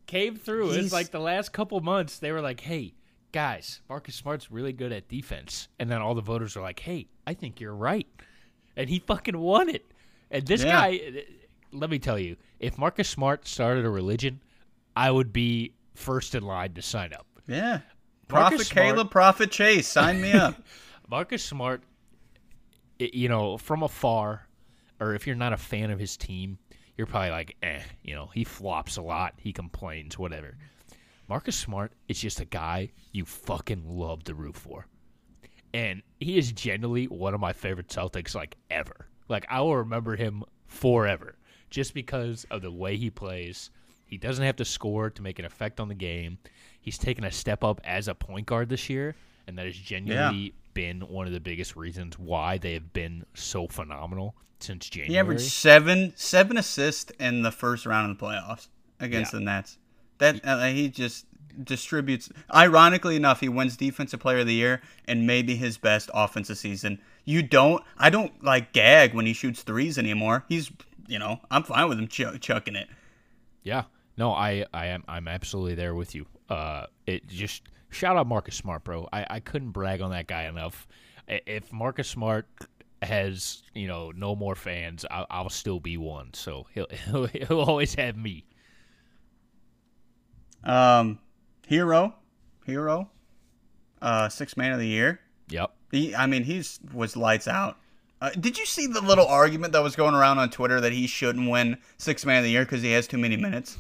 Came 0.07 0.37
through. 0.37 0.71
It's 0.73 0.93
like 0.93 1.11
the 1.11 1.21
last 1.21 1.53
couple 1.53 1.81
months. 1.81 2.19
They 2.19 2.33
were 2.33 2.41
like, 2.41 2.61
"Hey, 2.61 2.95
guys, 3.33 3.81
Marcus 3.89 4.15
Smart's 4.17 4.51
really 4.51 4.73
good 4.73 4.91
at 4.93 5.09
defense," 5.09 5.69
and 5.79 5.89
then 5.91 6.01
all 6.01 6.15
the 6.15 6.21
voters 6.21 6.57
are 6.57 6.63
like, 6.63 6.81
"Hey, 6.81 7.07
I 7.29 7.35
think 7.35 7.61
you're 7.61 7.75
right," 7.77 8.09
and 8.77 8.89
he 8.89 8.99
fucking 8.99 9.39
won 9.39 9.69
it. 9.69 9.91
And 10.31 10.45
this 10.47 10.63
Yeah. 10.65 10.73
guy, 10.91 11.25
let 11.73 11.91
me 11.91 11.99
tell 12.01 12.19
you, 12.19 12.37
if 12.59 12.77
Marcus 12.77 13.09
Smart 13.09 13.47
started 13.47 13.85
a 13.85 13.91
religion, 13.91 14.41
I 14.97 15.11
would 15.13 15.33
be 15.33 15.75
first 15.95 16.35
in 16.35 16.43
line 16.43 16.73
to 16.75 16.83
sign 16.83 17.13
up. 17.13 17.27
Yeah. 17.51 17.81
Marcus 18.31 18.59
Prophet 18.59 18.67
Smart- 18.67 18.87
Caleb, 18.87 19.11
Prophet 19.11 19.51
Chase, 19.51 19.89
sign 19.89 20.21
me 20.21 20.33
up. 20.33 20.55
Marcus 21.11 21.45
Smart, 21.45 21.83
you 22.99 23.29
know, 23.29 23.59
from 23.59 23.83
afar, 23.83 24.47
or 25.01 25.15
if 25.15 25.27
you're 25.27 25.35
not 25.37 25.53
a 25.53 25.57
fan 25.57 25.91
of 25.91 25.99
his 25.99 26.17
team, 26.17 26.59
you're 26.97 27.09
probably 27.09 27.31
like, 27.31 27.57
eh, 27.63 27.83
you 28.03 28.15
know, 28.15 28.31
he 28.33 28.45
flops 28.45 28.97
a 28.97 29.03
lot, 29.03 29.35
he 29.37 29.53
complains, 29.53 30.17
whatever. 30.17 30.57
Marcus 31.29 31.57
Smart 31.57 31.93
is 32.09 32.21
just 32.21 32.41
a 32.41 32.45
guy 32.45 32.91
you 33.13 33.25
fucking 33.25 33.83
love 33.87 34.23
to 34.25 34.35
root 34.35 34.57
for. 34.57 34.87
And 35.75 36.03
he 36.21 36.39
is 36.39 36.53
genuinely 36.53 37.07
one 37.07 37.35
of 37.35 37.41
my 37.41 37.53
favorite 37.53 37.89
Celtics, 37.89 38.35
like, 38.35 38.57
ever. 38.71 39.07
Like, 39.29 39.47
I 39.49 39.61
will 39.61 39.77
remember 39.77 40.15
him 40.17 40.45
forever 40.67 41.37
just 41.71 41.95
because 41.95 42.47
of 42.51 42.63
the 42.63 42.71
way 42.71 42.97
he 42.97 43.11
plays. 43.11 43.71
He 44.07 44.19
doesn't 44.19 44.45
have 44.45 44.57
to 44.57 44.65
score 44.65 45.11
to 45.11 45.23
make 45.23 45.39
an 45.39 45.45
effect 45.45 45.79
on 45.79 45.89
the 45.89 45.95
game. 45.95 46.39
He's 46.81 46.99
taken 46.99 47.25
a 47.25 47.31
step 47.31 47.63
up 47.65 47.81
as 47.85 48.09
a 48.09 48.15
point 48.15 48.47
guard 48.47 48.69
this 48.69 48.89
year, 48.89 49.15
and 49.47 49.59
that 49.59 49.67
has 49.67 49.77
genuinely 49.77 50.55
been 50.73 51.01
one 51.01 51.27
of 51.27 51.33
the 51.33 51.41
biggest 51.41 51.77
reasons 51.77 52.19
why 52.19 52.57
they 52.59 52.73
have 52.75 52.93
been 52.93 53.25
so 53.35 53.67
phenomenal 53.67 54.35
since 54.61 54.89
January. 54.89 55.13
He 55.13 55.19
averaged 55.19 55.43
seven 55.51 56.13
seven 56.17 56.57
assists 56.57 57.11
in 57.19 57.43
the 57.43 57.51
first 57.51 57.87
round 57.87 58.11
of 58.11 58.19
the 58.19 58.25
playoffs 58.25 58.69
against 58.99 59.33
Yeah. 59.33 59.39
the 59.41 59.45
Nets. 59.45 59.79
That 60.19 60.41
uh, 60.45 60.67
he 60.69 60.89
just 60.89 61.27
distributes. 61.65 62.31
Ironically 62.55 63.17
enough, 63.17 63.41
he 63.41 63.49
wins 63.49 63.77
Defensive 63.77 64.21
Player 64.21 64.39
of 64.39 64.47
the 64.47 64.55
Year 64.55 64.81
and 65.07 65.27
maybe 65.27 65.57
his 65.57 65.79
best 65.79 66.11
offensive 66.15 66.59
season. 66.59 67.01
You 67.25 67.43
don't. 67.43 67.83
I 67.99 68.11
don't 68.11 68.43
like 68.45 68.73
gag 68.73 69.15
when 69.15 69.27
he 69.27 69.33
shoots 69.33 69.63
threes 69.63 69.99
anymore. 69.99 70.45
He's 70.49 70.71
you 71.09 71.19
know 71.19 71.41
I'm 71.51 71.63
fine 71.63 71.89
with 71.89 71.99
him 71.99 72.09
ch- 72.09 72.41
chucking 72.41 72.77
it. 72.77 72.89
Yeah. 73.63 73.85
No, 74.17 74.33
I, 74.33 74.67
I 74.75 74.87
am 74.87 75.05
I'm 75.09 75.27
absolutely 75.29 75.75
there 75.75 75.95
with 75.95 76.15
you. 76.15 76.27
Uh 76.51 76.87
it 77.07 77.27
just 77.29 77.63
shout 77.91 78.17
out 78.17 78.27
Marcus 78.27 78.57
Smart, 78.57 78.85
bro. 78.85 79.09
I, 79.13 79.27
I 79.31 79.41
couldn't 79.41 79.71
brag 79.71 80.01
on 80.01 80.11
that 80.11 80.27
guy 80.27 80.45
enough. 80.45 80.87
If 81.29 81.73
Marcus 81.73 82.09
Smart 82.09 82.47
has, 83.03 83.63
you 83.75 83.87
know, 83.87 84.11
no 84.11 84.35
more 84.35 84.55
fans, 84.55 85.05
I'll, 85.11 85.27
I'll 85.31 85.51
still 85.51 85.81
be 85.81 85.97
one. 85.97 86.35
So 86.35 86.67
he'll, 86.75 86.87
he'll 87.07 87.27
he'll 87.27 87.61
always 87.61 87.95
have 87.95 88.17
me. 88.17 88.45
Um, 90.65 91.19
Herro, 91.69 92.15
Herro, 92.67 93.09
uh, 94.03 94.29
six 94.29 94.57
man 94.57 94.73
of 94.73 94.79
the 94.79 94.87
year. 94.87 95.21
Yep. 95.49 95.71
He, 95.91 96.15
I 96.15 96.27
mean, 96.27 96.45
he's 96.45 96.79
was 96.93 97.17
lights 97.17 97.49
out. 97.49 97.79
Uh, 98.21 98.31
did 98.39 98.59
you 98.59 98.67
see 98.67 98.87
the 98.87 99.01
little 99.01 99.27
argument 99.27 99.73
that 99.73 99.83
was 99.83 99.97
going 99.97 100.15
around 100.15 100.39
on 100.39 100.51
Twitter 100.51 100.81
that 100.81 100.93
he 100.93 101.07
shouldn't 101.07 101.49
win 101.49 101.79
six 101.97 102.27
man 102.27 102.39
of 102.39 102.45
the 102.45 102.51
year 102.51 102.65
because 102.65 102.83
he 102.83 102.93
has 102.93 103.07
too 103.07 103.17
many 103.19 103.37
minutes? 103.37 103.79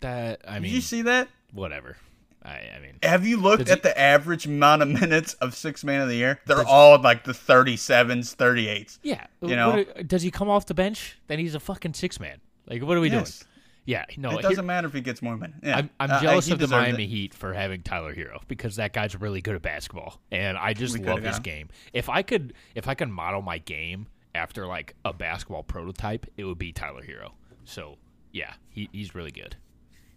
That 0.00 0.42
I 0.46 0.54
Did 0.54 0.64
mean 0.64 0.74
you 0.74 0.80
see 0.82 1.02
that? 1.02 1.28
Whatever. 1.52 1.96
I 2.42 2.50
I 2.76 2.80
mean 2.80 2.98
Have 3.02 3.26
you 3.26 3.38
looked 3.38 3.68
at 3.68 3.78
he- 3.78 3.82
the 3.82 3.98
average 3.98 4.46
amount 4.46 4.82
of 4.82 4.88
minutes 5.00 5.34
of 5.34 5.54
six 5.54 5.82
man 5.84 6.00
of 6.02 6.08
the 6.08 6.16
year? 6.16 6.40
They're 6.46 6.64
all 6.66 7.00
like 7.00 7.24
the 7.24 7.32
37s, 7.32 8.36
38s. 8.36 8.98
Yeah. 9.02 9.26
You 9.40 9.56
know? 9.56 9.70
What- 9.76 10.06
does 10.08 10.22
he 10.22 10.30
come 10.30 10.48
off 10.48 10.66
the 10.66 10.74
bench? 10.74 11.18
Then 11.26 11.38
he's 11.38 11.54
a 11.54 11.60
fucking 11.60 11.94
six 11.94 12.20
man. 12.20 12.38
Like 12.68 12.82
what 12.82 12.96
are 12.96 13.00
we 13.00 13.10
Yes. 13.10 13.38
doing? 13.40 13.48
Yeah, 13.88 14.04
no. 14.16 14.30
it 14.36 14.42
doesn't 14.42 14.66
matter 14.66 14.88
if 14.88 14.94
he 14.94 15.00
gets 15.00 15.22
more 15.22 15.36
minutes. 15.36 15.60
Yeah. 15.62 15.76
I'm, 15.76 15.90
I'm 16.00 16.10
Uh, 16.10 16.20
jealous 16.20 16.46
he 16.46 16.52
of 16.52 16.58
the 16.58 16.66
Miami 16.66 17.04
it. 17.04 17.06
Heat 17.06 17.34
for 17.34 17.52
having 17.52 17.82
Tyler 17.82 18.12
Herro 18.12 18.40
because 18.48 18.74
that 18.76 18.92
guy's 18.92 19.14
really 19.14 19.40
good 19.40 19.54
at 19.54 19.62
basketball, 19.62 20.20
and 20.32 20.58
I 20.58 20.72
just 20.72 20.98
We 20.98 21.04
love 21.04 21.22
his 21.22 21.38
game. 21.38 21.68
If 21.92 22.08
I 22.08 22.22
could, 22.22 22.54
if 22.74 22.88
I 22.88 22.94
could 22.94 23.08
model 23.10 23.42
my 23.42 23.58
game 23.58 24.08
after 24.34 24.66
like 24.66 24.96
a 25.04 25.12
basketball 25.12 25.62
prototype, 25.62 26.26
it 26.36 26.42
would 26.42 26.58
be 26.58 26.72
Tyler 26.72 27.02
Herro. 27.04 27.34
So 27.64 27.96
yeah, 28.32 28.54
he, 28.70 28.88
he's 28.92 29.14
really 29.14 29.30
good. 29.30 29.54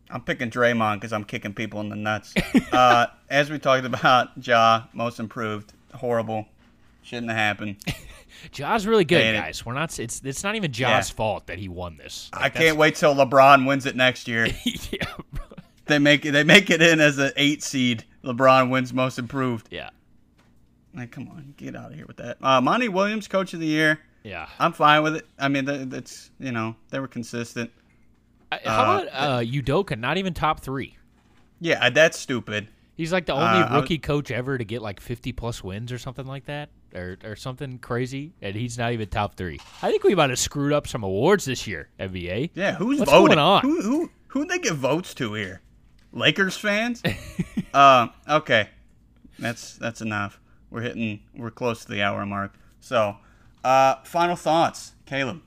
I'm 0.10 0.22
picking 0.22 0.49
Draymond 0.49 0.95
because 0.95 1.14
I'm 1.14 1.24
kicking 1.24 1.53
people 1.53 1.82
in 1.82 1.89
the 1.89 1.95
nuts. 1.95 2.34
uh, 2.72 3.07
as 3.30 3.49
we 3.49 3.60
talked 3.60 3.86
about, 3.86 4.30
Ja, 4.45 4.84
most 4.93 5.20
improved, 5.20 5.74
horrible, 5.93 6.47
shouldn't 7.03 7.30
have 7.30 7.38
happened. 7.38 7.78
Ja's 8.51 8.88
really 8.88 9.05
good, 9.05 9.22
And 9.22 9.38
guys. 9.38 9.66
We're 9.66 9.74
not. 9.74 9.97
It's 9.99 10.22
it's 10.24 10.43
not 10.43 10.55
even 10.55 10.72
Ja's 10.72 11.10
Yeah. 11.10 11.16
fault 11.16 11.47
that 11.47 11.57
he 11.60 11.68
won 11.68 11.97
this. 11.97 12.30
I 12.34 12.49
can't 12.49 12.78
wait 12.78 12.95
till 12.95 13.14
LeBron 13.14 13.68
wins 13.68 13.86
it 13.86 13.95
next 13.95 14.28
year. 14.28 14.47
yeah, 14.64 15.05
they 15.86 15.99
make 15.99 16.26
it. 16.26 16.32
They 16.32 16.43
make 16.43 16.70
it 16.70 16.82
in 16.82 16.99
as 16.99 17.18
an 17.18 17.32
eight 17.36 17.62
seed. 17.64 18.03
LeBron 18.24 18.70
wins 18.70 18.93
most 18.93 19.18
improved. 19.20 19.68
yeah, 19.72 19.89
Like, 20.93 21.12
come 21.12 21.28
on, 21.30 21.53
get 21.57 21.76
out 21.76 21.91
of 21.91 21.95
here 21.97 22.05
with 22.05 22.18
that. 22.18 22.38
Uh, 22.41 22.60
Monty 22.62 22.88
Williams, 22.89 23.28
coach 23.28 23.53
of 23.53 23.60
the 23.62 23.66
year. 23.66 23.99
yeah. 24.24 24.47
I'm 24.60 24.74
fine 24.74 25.03
with 25.03 25.16
it. 25.16 25.26
I 25.39 25.47
mean, 25.47 25.66
that's 25.89 26.30
you 26.39 26.51
know 26.51 26.76
they 26.89 26.99
were 26.99 27.07
consistent. 27.07 27.72
I- 28.52 28.60
How 28.66 28.91
Uh, 28.91 29.02
about 29.04 29.08
uh, 29.14 29.39
Udoka? 29.41 29.97
Not 29.97 30.18
even 30.18 30.34
top 30.34 30.60
three. 30.62 30.97
Yeah, 31.60 31.89
that's 31.89 32.18
stupid. 32.18 32.70
He's 32.95 33.14
like 33.14 33.26
the 33.26 33.34
only 33.34 33.45
Uh, 33.45 33.74
was- 33.74 33.82
rookie 33.82 33.97
coach 33.97 34.32
ever 34.32 34.58
to 34.58 34.66
get 34.66 34.82
like 34.82 35.00
50 35.00 35.32
plus 35.34 35.64
wins 35.64 35.91
or 35.91 35.97
something 35.97 36.26
like 36.26 36.45
that, 36.45 36.70
or 36.93 37.18
or 37.24 37.36
something 37.36 37.78
crazy, 37.80 38.34
and 38.41 38.56
he's 38.56 38.78
not 38.78 38.91
even 38.93 39.08
top 39.08 39.36
three. 39.36 39.60
I 39.82 39.89
think 39.91 40.04
we 40.04 40.16
might 40.16 40.30
have 40.32 40.39
screwed 40.39 40.74
up 40.74 40.88
some 40.88 41.04
awards 41.04 41.45
this 41.45 41.66
year, 41.68 41.89
NBA. 42.00 42.52
Yeah, 42.56 42.76
who's 42.76 43.00
What's 43.00 43.12
voting? 43.12 43.28
going 43.36 43.39
on? 43.39 43.62
Who 43.62 43.82
who 43.82 44.12
who 44.28 44.45
they 44.45 44.60
give 44.60 44.78
votes 44.78 45.14
to 45.16 45.34
here? 45.34 45.62
Lakers 46.12 46.58
fans? 46.58 47.02
uh, 47.74 48.08
okay, 48.28 48.70
that's 49.38 49.76
that's 49.76 50.02
enough. 50.02 50.39
We're 50.70 50.82
hitting. 50.82 51.22
We're 51.36 51.52
close 51.52 51.86
to 51.86 51.91
the 51.91 52.02
hour 52.02 52.26
mark. 52.26 52.54
So, 52.82 53.16
uh, 53.64 53.95
final 54.04 54.36
thoughts, 54.36 54.93
Caleb. 55.06 55.41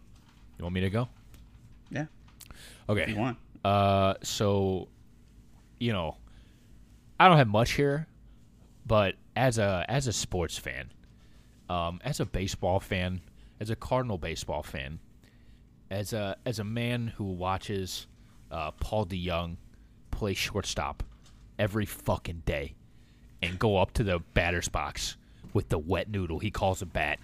You 0.58 0.64
want 0.64 0.74
me 0.74 0.80
to 0.80 0.90
go? 0.90 1.08
Okay. 2.88 3.02
if 3.02 3.08
you 3.08 3.16
want. 3.16 3.38
Uh, 3.64 4.14
so, 4.22 4.88
you 5.78 5.92
know, 5.92 6.16
I 7.18 7.28
don't 7.28 7.36
have 7.36 7.48
much 7.48 7.72
here, 7.72 8.06
but 8.86 9.14
as 9.36 9.58
a 9.58 9.84
as 9.88 10.06
a 10.06 10.12
sports 10.12 10.58
fan, 10.58 10.90
um, 11.68 12.00
as 12.04 12.20
a 12.20 12.26
baseball 12.26 12.80
fan, 12.80 13.20
as 13.60 13.70
a 13.70 13.76
Cardinal 13.76 14.18
baseball 14.18 14.62
fan, 14.62 14.98
as 15.90 16.12
a 16.12 16.36
as 16.44 16.58
a 16.58 16.64
man 16.64 17.08
who 17.16 17.24
watches 17.24 18.06
uh, 18.50 18.72
Paul 18.72 19.06
DeJong 19.06 19.56
play 20.10 20.34
shortstop 20.34 21.02
every 21.58 21.86
fucking 21.86 22.42
day 22.44 22.74
and 23.40 23.58
go 23.58 23.76
up 23.76 23.92
to 23.94 24.04
the 24.04 24.20
batter's 24.34 24.68
box 24.68 25.16
with 25.52 25.68
the 25.68 25.78
wet 25.78 26.08
noodle 26.10 26.38
he 26.38 26.50
calls 26.50 26.82
a 26.82 26.86
bat. 26.86 27.18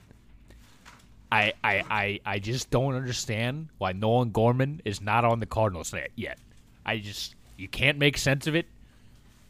I, 1.31 1.53
I, 1.63 1.85
I, 1.91 2.21
I 2.25 2.39
just 2.39 2.71
don't 2.71 2.95
understand 2.95 3.69
why 3.79 3.93
Nolan 3.93 4.31
Gorman 4.31 4.81
is 4.85 5.01
not 5.01 5.25
on 5.25 5.41
the 5.41 5.47
Cardinals 5.47 5.95
yet. 6.17 6.39
I 6.87 6.99
just 6.99 7.35
you 7.57 7.69
can't 7.69 7.99
make 7.99 8.17
sense 8.17 8.47
of 8.47 8.55
it. 8.55 8.67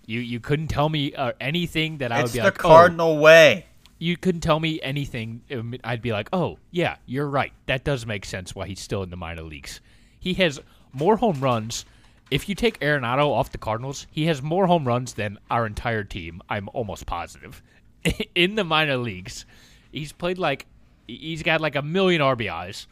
You 0.06 0.20
you 0.20 0.40
couldn't 0.40 0.68
tell 0.68 0.88
me 0.88 1.14
uh, 1.14 1.32
anything 1.40 1.98
that 1.98 2.10
I 2.10 2.22
would 2.22 2.32
be 2.32 2.38
the 2.38 2.44
like, 2.46 2.64
oh, 2.64 2.68
Cardinal 2.68 3.18
way. 3.18 3.66
you 3.98 4.16
couldn't 4.16 4.40
tell 4.40 4.58
me 4.58 4.80
anything. 4.82 5.42
um, 5.52 5.74
I'd 5.84 6.02
be 6.02 6.12
like, 6.12 6.28
oh, 6.32 6.58
yeah, 6.70 6.96
you're 7.06 7.28
right. 7.28 7.52
That 7.66 7.84
does 7.84 8.06
make 8.06 8.24
sense 8.24 8.54
why 8.54 8.66
he's 8.66 8.80
still 8.80 9.02
in 9.02 9.10
the 9.10 9.16
minor 9.16 9.42
leagues. 9.42 9.80
He 10.18 10.34
has 10.34 10.60
more 10.92 11.16
home 11.18 11.40
runs. 11.40 11.84
If 12.30 12.48
you 12.48 12.54
take 12.54 12.80
Arenado 12.80 13.28
off 13.28 13.52
the 13.52 13.58
Cardinals, 13.58 14.06
he 14.10 14.26
has 14.26 14.42
more 14.42 14.66
home 14.66 14.86
runs 14.86 15.14
than 15.14 15.38
our 15.50 15.64
entire 15.64 16.04
team. 16.04 16.42
I'm 16.48 16.68
almost 16.72 17.06
positive. 17.06 17.62
in 18.34 18.54
the 18.54 18.64
minor 18.64 18.96
leagues, 18.96 19.46
he's 19.92 20.12
played 20.12 20.38
like 20.38 20.66
he's 21.08 21.42
got 21.42 21.60
like 21.60 21.74
a 21.74 21.82
million 21.82 22.20
RBIs, 22.22 22.86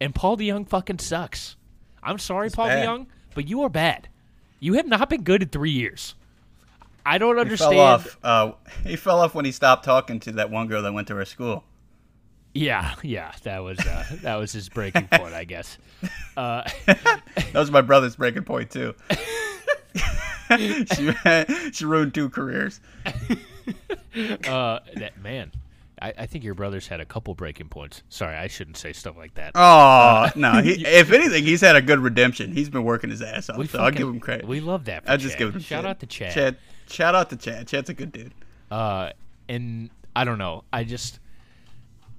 and 0.00 0.12
Paul 0.14 0.36
DeJong 0.36 0.68
fucking 0.68 0.98
sucks. 0.98 1.56
I'm 2.02 2.18
sorry, 2.18 2.50
Paul 2.50 2.66
bad. 2.66 2.88
DeJong, 2.88 3.06
but 3.34 3.46
you 3.48 3.62
are 3.62 3.68
bad. 3.68 4.08
You 4.58 4.74
have 4.74 4.86
not 4.86 5.08
been 5.08 5.22
good 5.22 5.42
in 5.42 5.48
three 5.50 5.70
years. 5.70 6.14
I 7.06 7.18
don't 7.18 7.36
He 7.36 7.40
understand. 7.42 7.72
fell 7.72 7.80
off. 7.80 8.18
Uh, 8.22 8.52
he 8.84 8.96
fell 8.96 9.20
off 9.20 9.34
when 9.34 9.44
he 9.44 9.52
stopped 9.52 9.84
talking 9.84 10.18
to 10.20 10.32
that 10.32 10.50
one 10.50 10.66
girl 10.66 10.82
that 10.82 10.92
went 10.92 11.08
to 11.08 11.14
our 11.16 11.24
school. 11.24 11.64
Yeah, 12.52 12.94
yeah, 13.02 13.32
that 13.44 13.60
was 13.60 13.78
uh, 13.78 14.04
that 14.22 14.36
was 14.36 14.52
his 14.52 14.68
breaking 14.68 15.06
point, 15.08 15.32
I 15.34 15.44
guess. 15.44 15.78
Uh, 16.36 16.68
That 16.86 17.54
was 17.54 17.70
my 17.70 17.80
brother's 17.80 18.16
breaking 18.16 18.42
point 18.44 18.70
too. 18.70 18.94
she 20.58 21.12
she 21.72 21.84
ruined 21.84 22.12
two 22.14 22.28
careers. 22.28 22.80
uh, 24.46 24.80
that 24.96 25.12
man, 25.22 25.52
I, 26.00 26.12
I 26.18 26.26
think 26.26 26.44
your 26.44 26.54
brother's 26.54 26.88
had 26.88 27.00
a 27.00 27.04
couple 27.04 27.34
breaking 27.34 27.68
points. 27.68 28.02
Sorry, 28.08 28.34
I 28.36 28.46
shouldn't 28.46 28.76
say 28.76 28.92
stuff 28.92 29.16
like 29.16 29.34
that. 29.34 29.52
Oh 29.54 30.28
no! 30.36 30.52
He, 30.62 30.84
if 30.86 31.12
anything, 31.12 31.44
he's 31.44 31.60
had 31.60 31.76
a 31.76 31.82
good 31.82 31.98
redemption. 32.00 32.52
He's 32.52 32.68
been 32.70 32.84
working 32.84 33.10
his 33.10 33.20
ass 33.22 33.50
off. 33.50 33.56
so 33.70 33.78
I'll 33.78 33.86
fucking- 33.86 33.98
give 33.98 34.08
him 34.08 34.20
credit. 34.20 34.46
We 34.48 34.60
love 34.60 34.86
that. 34.86 35.04
I 35.06 35.16
just 35.16 35.36
give 35.38 35.54
him 35.54 35.60
shout 35.60 35.82
shit. 35.82 35.90
out 35.90 36.00
to 36.00 36.06
Chad. 36.06 36.32
Chad. 36.32 36.56
Shout 36.88 37.14
out 37.14 37.30
to 37.30 37.36
Chad. 37.36 37.68
Chad's 37.68 37.90
a 37.90 37.94
good 37.94 38.12
dude. 38.12 38.32
Uh, 38.70 39.10
and 39.48 39.90
I 40.16 40.24
don't 40.24 40.38
know. 40.38 40.64
I 40.72 40.84
just 40.84 41.20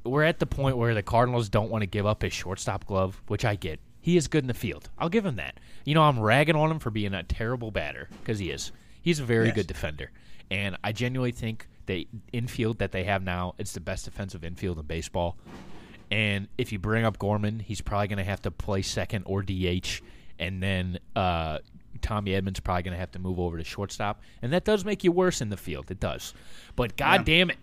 we're 0.03 0.23
at 0.23 0.39
the 0.39 0.45
point 0.45 0.77
where 0.77 0.93
the 0.93 1.03
Cardinals 1.03 1.49
don't 1.49 1.69
want 1.69 1.81
to 1.83 1.85
give 1.87 2.05
up 2.05 2.21
his 2.23 2.33
shortstop 2.33 2.85
glove, 2.85 3.21
which 3.27 3.45
I 3.45 3.55
get. 3.55 3.79
He 3.99 4.17
is 4.17 4.27
good 4.27 4.43
in 4.43 4.47
the 4.47 4.53
field. 4.55 4.89
I'll 4.97 5.09
give 5.09 5.25
him 5.25 5.35
that. 5.35 5.59
You 5.85 5.93
know, 5.93 6.01
I'm 6.03 6.19
ragging 6.19 6.55
on 6.55 6.71
him 6.71 6.79
for 6.79 6.89
being 6.89 7.13
a 7.13 7.21
terrible 7.23 7.69
batter 7.69 8.09
because 8.21 8.39
he 8.39 8.49
is. 8.49 8.71
He's 9.01 9.19
a 9.19 9.23
very 9.25 9.47
Yes. 9.47 9.55
good 9.55 9.67
defender, 9.67 10.11
and 10.49 10.75
I 10.83 10.91
genuinely 10.91 11.31
think 11.31 11.67
the 11.85 12.07
infield 12.31 12.79
that 12.79 12.91
they 12.91 13.03
have 13.03 13.23
now 13.23 13.55
it's 13.57 13.73
the 13.73 13.79
best 13.79 14.05
defensive 14.05 14.43
infield 14.43 14.79
in 14.79 14.85
baseball. 14.85 15.37
And 16.09 16.47
if 16.57 16.71
you 16.73 16.79
bring 16.79 17.05
up 17.05 17.17
Gorman, 17.19 17.59
he's 17.59 17.79
probably 17.79 18.09
going 18.09 18.17
to 18.17 18.25
have 18.25 18.41
to 18.41 18.51
play 18.51 18.81
second 18.81 19.23
or 19.25 19.41
DH, 19.41 20.01
and 20.37 20.61
then 20.61 20.99
uh, 21.15 21.59
Tommy 22.01 22.31
Edman's 22.31 22.59
probably 22.59 22.83
going 22.83 22.93
to 22.93 22.99
have 22.99 23.11
to 23.11 23.19
move 23.19 23.39
over 23.39 23.57
to 23.57 23.63
shortstop, 23.63 24.21
and 24.41 24.51
that 24.51 24.65
does 24.65 24.83
make 24.83 25.05
you 25.05 25.11
worse 25.13 25.39
in 25.39 25.49
the 25.49 25.57
field. 25.57 25.89
It 25.89 26.01
does. 26.01 26.33
But 26.75 26.97
god 26.97 27.23
damn 27.25 27.49
it, 27.49 27.57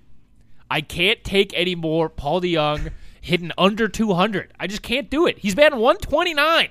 I 0.70 0.80
can't 0.80 1.22
take 1.24 1.52
any 1.54 1.74
more 1.74 2.08
Paul 2.08 2.40
DeJong 2.40 2.90
hitting 3.20 3.52
under 3.58 3.88
200. 3.88 4.52
I 4.58 4.66
just 4.66 4.82
can't 4.82 5.10
do 5.10 5.26
it. 5.26 5.38
He's 5.38 5.54
batting 5.54 5.78
129. 5.78 6.70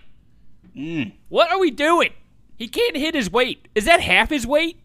Mm. 0.75 1.13
What 1.29 1.51
are 1.51 1.59
we 1.59 1.71
doing? 1.71 2.11
He 2.55 2.67
can't 2.67 2.95
hit 2.97 3.13
his 3.13 3.31
weight. 3.31 3.67
Is 3.75 3.85
that 3.85 4.01
half 4.01 4.29
his 4.29 4.45
weight? 4.47 4.79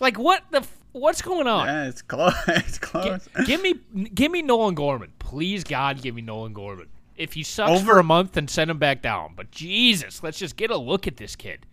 Like 0.00 0.18
what 0.18 0.44
the 0.50 0.58
f- 0.58 0.75
what's 0.98 1.22
going 1.22 1.46
on? 1.46 1.66
Yeah, 1.66 1.84
it's 1.88 2.02
close. 2.02 2.34
It's 2.48 2.78
close. 2.78 3.28
Gi- 3.38 3.44
give 3.44 3.62
me 3.62 3.74
give 4.14 4.30
me 4.32 4.42
Nolan 4.42 4.74
Gorman. 4.74 5.12
Please 5.18 5.64
God, 5.64 6.00
give 6.02 6.14
me 6.14 6.22
Nolan 6.22 6.52
Gorman. 6.52 6.88
If 7.16 7.32
he 7.32 7.42
sucks 7.42 7.70
Over- 7.70 7.84
for 7.94 7.98
a 7.98 8.04
month, 8.04 8.32
then 8.32 8.46
send 8.48 8.70
him 8.70 8.78
back 8.78 9.00
down. 9.02 9.32
But 9.36 9.50
Jesus, 9.50 10.22
let's 10.22 10.38
just 10.38 10.56
get 10.56 10.70
a 10.70 10.76
look 10.76 11.06
at 11.06 11.16
this 11.16 11.34
kid. 11.36 11.66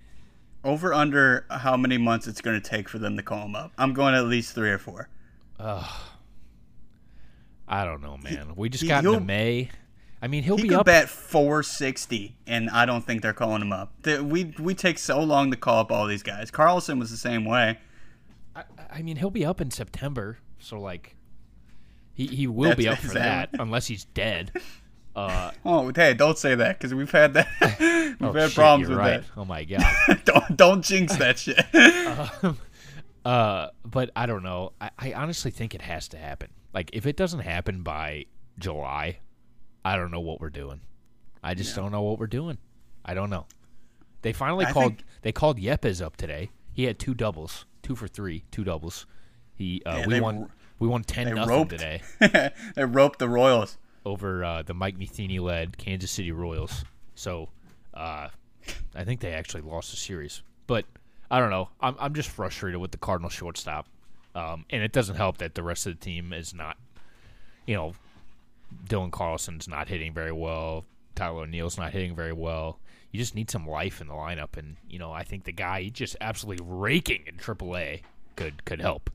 Over 0.63 0.93
under 0.93 1.45
how 1.49 1.75
many 1.75 1.97
months 1.97 2.27
it's 2.27 2.39
going 2.39 2.61
to 2.61 2.65
take 2.69 2.87
for 2.87 2.97
them 2.97 3.17
to 3.17 3.23
call 3.23 3.45
him 3.45 3.55
up? 3.55 3.71
I'm 3.77 3.93
going 3.93 4.15
at 4.15 4.25
least 4.25 4.55
three 4.55 4.69
or 4.69 4.77
four. 4.77 5.09
Ugh. 5.59 5.85
I 7.67 7.83
don't 7.85 8.01
know, 8.01 8.17
man. 8.17 8.53
We 8.55 8.69
just 8.69 8.83
he- 8.83 8.87
got 8.89 9.05
into 9.05 9.19
May. 9.19 9.69
I 10.21 10.27
mean, 10.27 10.43
he'll 10.43 10.55
He 10.55 10.63
be 10.63 10.69
could 10.69 10.77
up. 10.79 10.85
bat 10.85 11.09
460, 11.09 12.37
and 12.47 12.69
I 12.69 12.85
don't 12.85 13.05
think 13.05 13.21
they're 13.21 13.33
calling 13.33 13.61
him 13.61 13.73
up. 13.73 13.91
We 14.05 14.53
we 14.57 14.73
take 14.73 14.97
so 14.97 15.21
long 15.21 15.51
to 15.51 15.57
call 15.57 15.79
up 15.81 15.91
all 15.91 16.07
these 16.07 16.23
guys. 16.23 16.49
Carlson 16.49 16.97
was 16.97 17.11
the 17.11 17.17
same 17.17 17.43
way. 17.43 17.77
I 18.55 19.01
mean, 19.01 19.17
he'll 19.17 19.31
be 19.31 19.45
up 19.45 19.59
in 19.61 19.71
September, 19.71 20.37
so 20.59 20.79
like, 20.79 21.15
he 22.13 22.27
he 22.27 22.47
will 22.47 22.75
be 22.75 22.87
up 22.87 22.97
for 22.99 23.13
that 23.15 23.49
unless 23.53 23.87
he's 23.87 24.05
dead. 24.05 24.51
Uh, 25.15 25.51
Oh, 25.63 25.91
hey, 25.95 26.15
don't 26.15 26.39
say 26.39 26.55
that 26.55 26.79
because 26.79 26.95
we've 26.95 27.11
had 27.11 27.35
that. 27.35 27.47
we've 28.19 28.29
oh, 28.29 28.33
had 28.33 28.49
shit, 28.49 28.55
problems 28.55 28.89
with 28.89 28.97
right. 28.97 29.23
Oh 29.37 29.45
my 29.45 29.63
god. 29.63 29.85
don't 30.25 30.57
don't 30.57 30.81
jinx 30.83 31.15
that 31.17 31.37
shit. 31.37 31.63
Uh, 33.23 33.69
but 33.85 34.09
I 34.15 34.25
don't 34.25 34.43
know. 34.43 34.73
I, 34.81 34.89
I 34.97 35.13
honestly 35.13 35.51
think 35.51 35.75
it 35.75 35.81
has 35.83 36.07
to 36.09 36.17
happen. 36.17 36.49
Like, 36.73 36.89
if 36.93 37.05
it 37.05 37.15
doesn't 37.15 37.41
happen 37.41 37.83
by 37.83 38.25
July, 38.59 39.19
I 39.85 39.95
don't 39.97 40.11
know 40.11 40.19
what 40.19 40.41
we're 40.41 40.49
doing. 40.49 40.81
I 41.43 41.53
just 41.53 41.75
don't 41.75 41.91
know 41.91 42.01
what 42.01 42.19
we're 42.19 42.27
doing. 42.27 42.57
I 43.05 43.13
don't 43.13 43.29
know. 43.29 43.45
They 44.23 44.33
finally 44.33 44.65
I 44.65 44.71
called. 44.71 44.97
think- 44.97 45.03
They 45.21 45.31
called 45.31 45.59
Yepez 45.59 46.01
up 46.03 46.17
today. 46.17 46.49
He 46.73 46.85
had 46.85 46.97
two 46.97 47.13
doubles, 47.13 47.65
two 47.83 47.95
for 47.95 48.07
three, 48.07 48.43
two 48.51 48.63
doubles. 48.63 49.05
He 49.55 49.83
uh, 49.85 50.03
we 50.07 50.13
they 50.15 50.21
won. 50.21 50.49
we 50.79 50.87
won 50.87 51.03
ten 51.03 51.35
nothing 51.35 51.47
roped 51.49 51.69
today 51.69 52.01
they 52.75 52.85
roped 52.85 53.19
the 53.19 53.29
Royals. 53.29 53.77
over 54.05 54.43
uh, 54.43 54.63
the 54.63 54.73
Mike 54.73 54.97
Matheny 54.97 55.37
led 55.39 55.77
Kansas 55.77 56.09
City 56.09 56.31
Royals. 56.31 56.83
So, 57.15 57.49
uh, 57.93 58.29
I 58.95 59.03
think 59.03 59.19
they 59.19 59.33
actually 59.33 59.61
lost 59.61 59.91
the 59.91 59.97
series. 59.97 60.41
But 60.65 60.85
I 61.29 61.39
don't 61.39 61.51
know. 61.51 61.69
I'm 61.79 61.95
I'm 61.99 62.13
just 62.15 62.29
frustrated 62.29 62.79
with 62.81 62.91
the 62.91 62.97
Cardinal 62.97 63.29
shortstop, 63.29 63.87
um, 64.33 64.65
and 64.71 64.81
it 64.81 64.91
doesn't 64.91 65.15
help 65.15 65.37
that 65.37 65.53
the 65.53 65.63
rest 65.63 65.85
of 65.85 65.99
the 65.99 66.03
team 66.03 66.33
is 66.33 66.53
not, 66.53 66.77
you 67.67 67.75
know, 67.75 67.93
Dylan 68.87 69.11
Carlson's 69.11 69.67
not 69.67 69.87
hitting 69.87 70.13
very 70.13 70.31
well. 70.31 70.85
Tyler 71.15 71.43
O'Neill's 71.43 71.77
not 71.77 71.91
hitting 71.91 72.15
very 72.15 72.33
well. 72.33 72.79
You 73.13 73.19
just 73.19 73.35
need 73.35 73.49
some 73.49 73.65
life 73.67 74.01
in 74.01 74.07
the 74.07 74.13
lineup, 74.15 74.57
and 74.57 74.75
you 74.89 74.97
know 74.99 75.11
I 75.13 75.23
think 75.23 75.43
the 75.45 75.51
guy 75.53 75.87
just 75.87 76.17
absolutely 76.19 76.65
raking 76.67 77.23
in 77.27 77.35
AAA 77.37 78.01
could 78.35 78.65
could 78.65 78.81
help. 78.81 79.09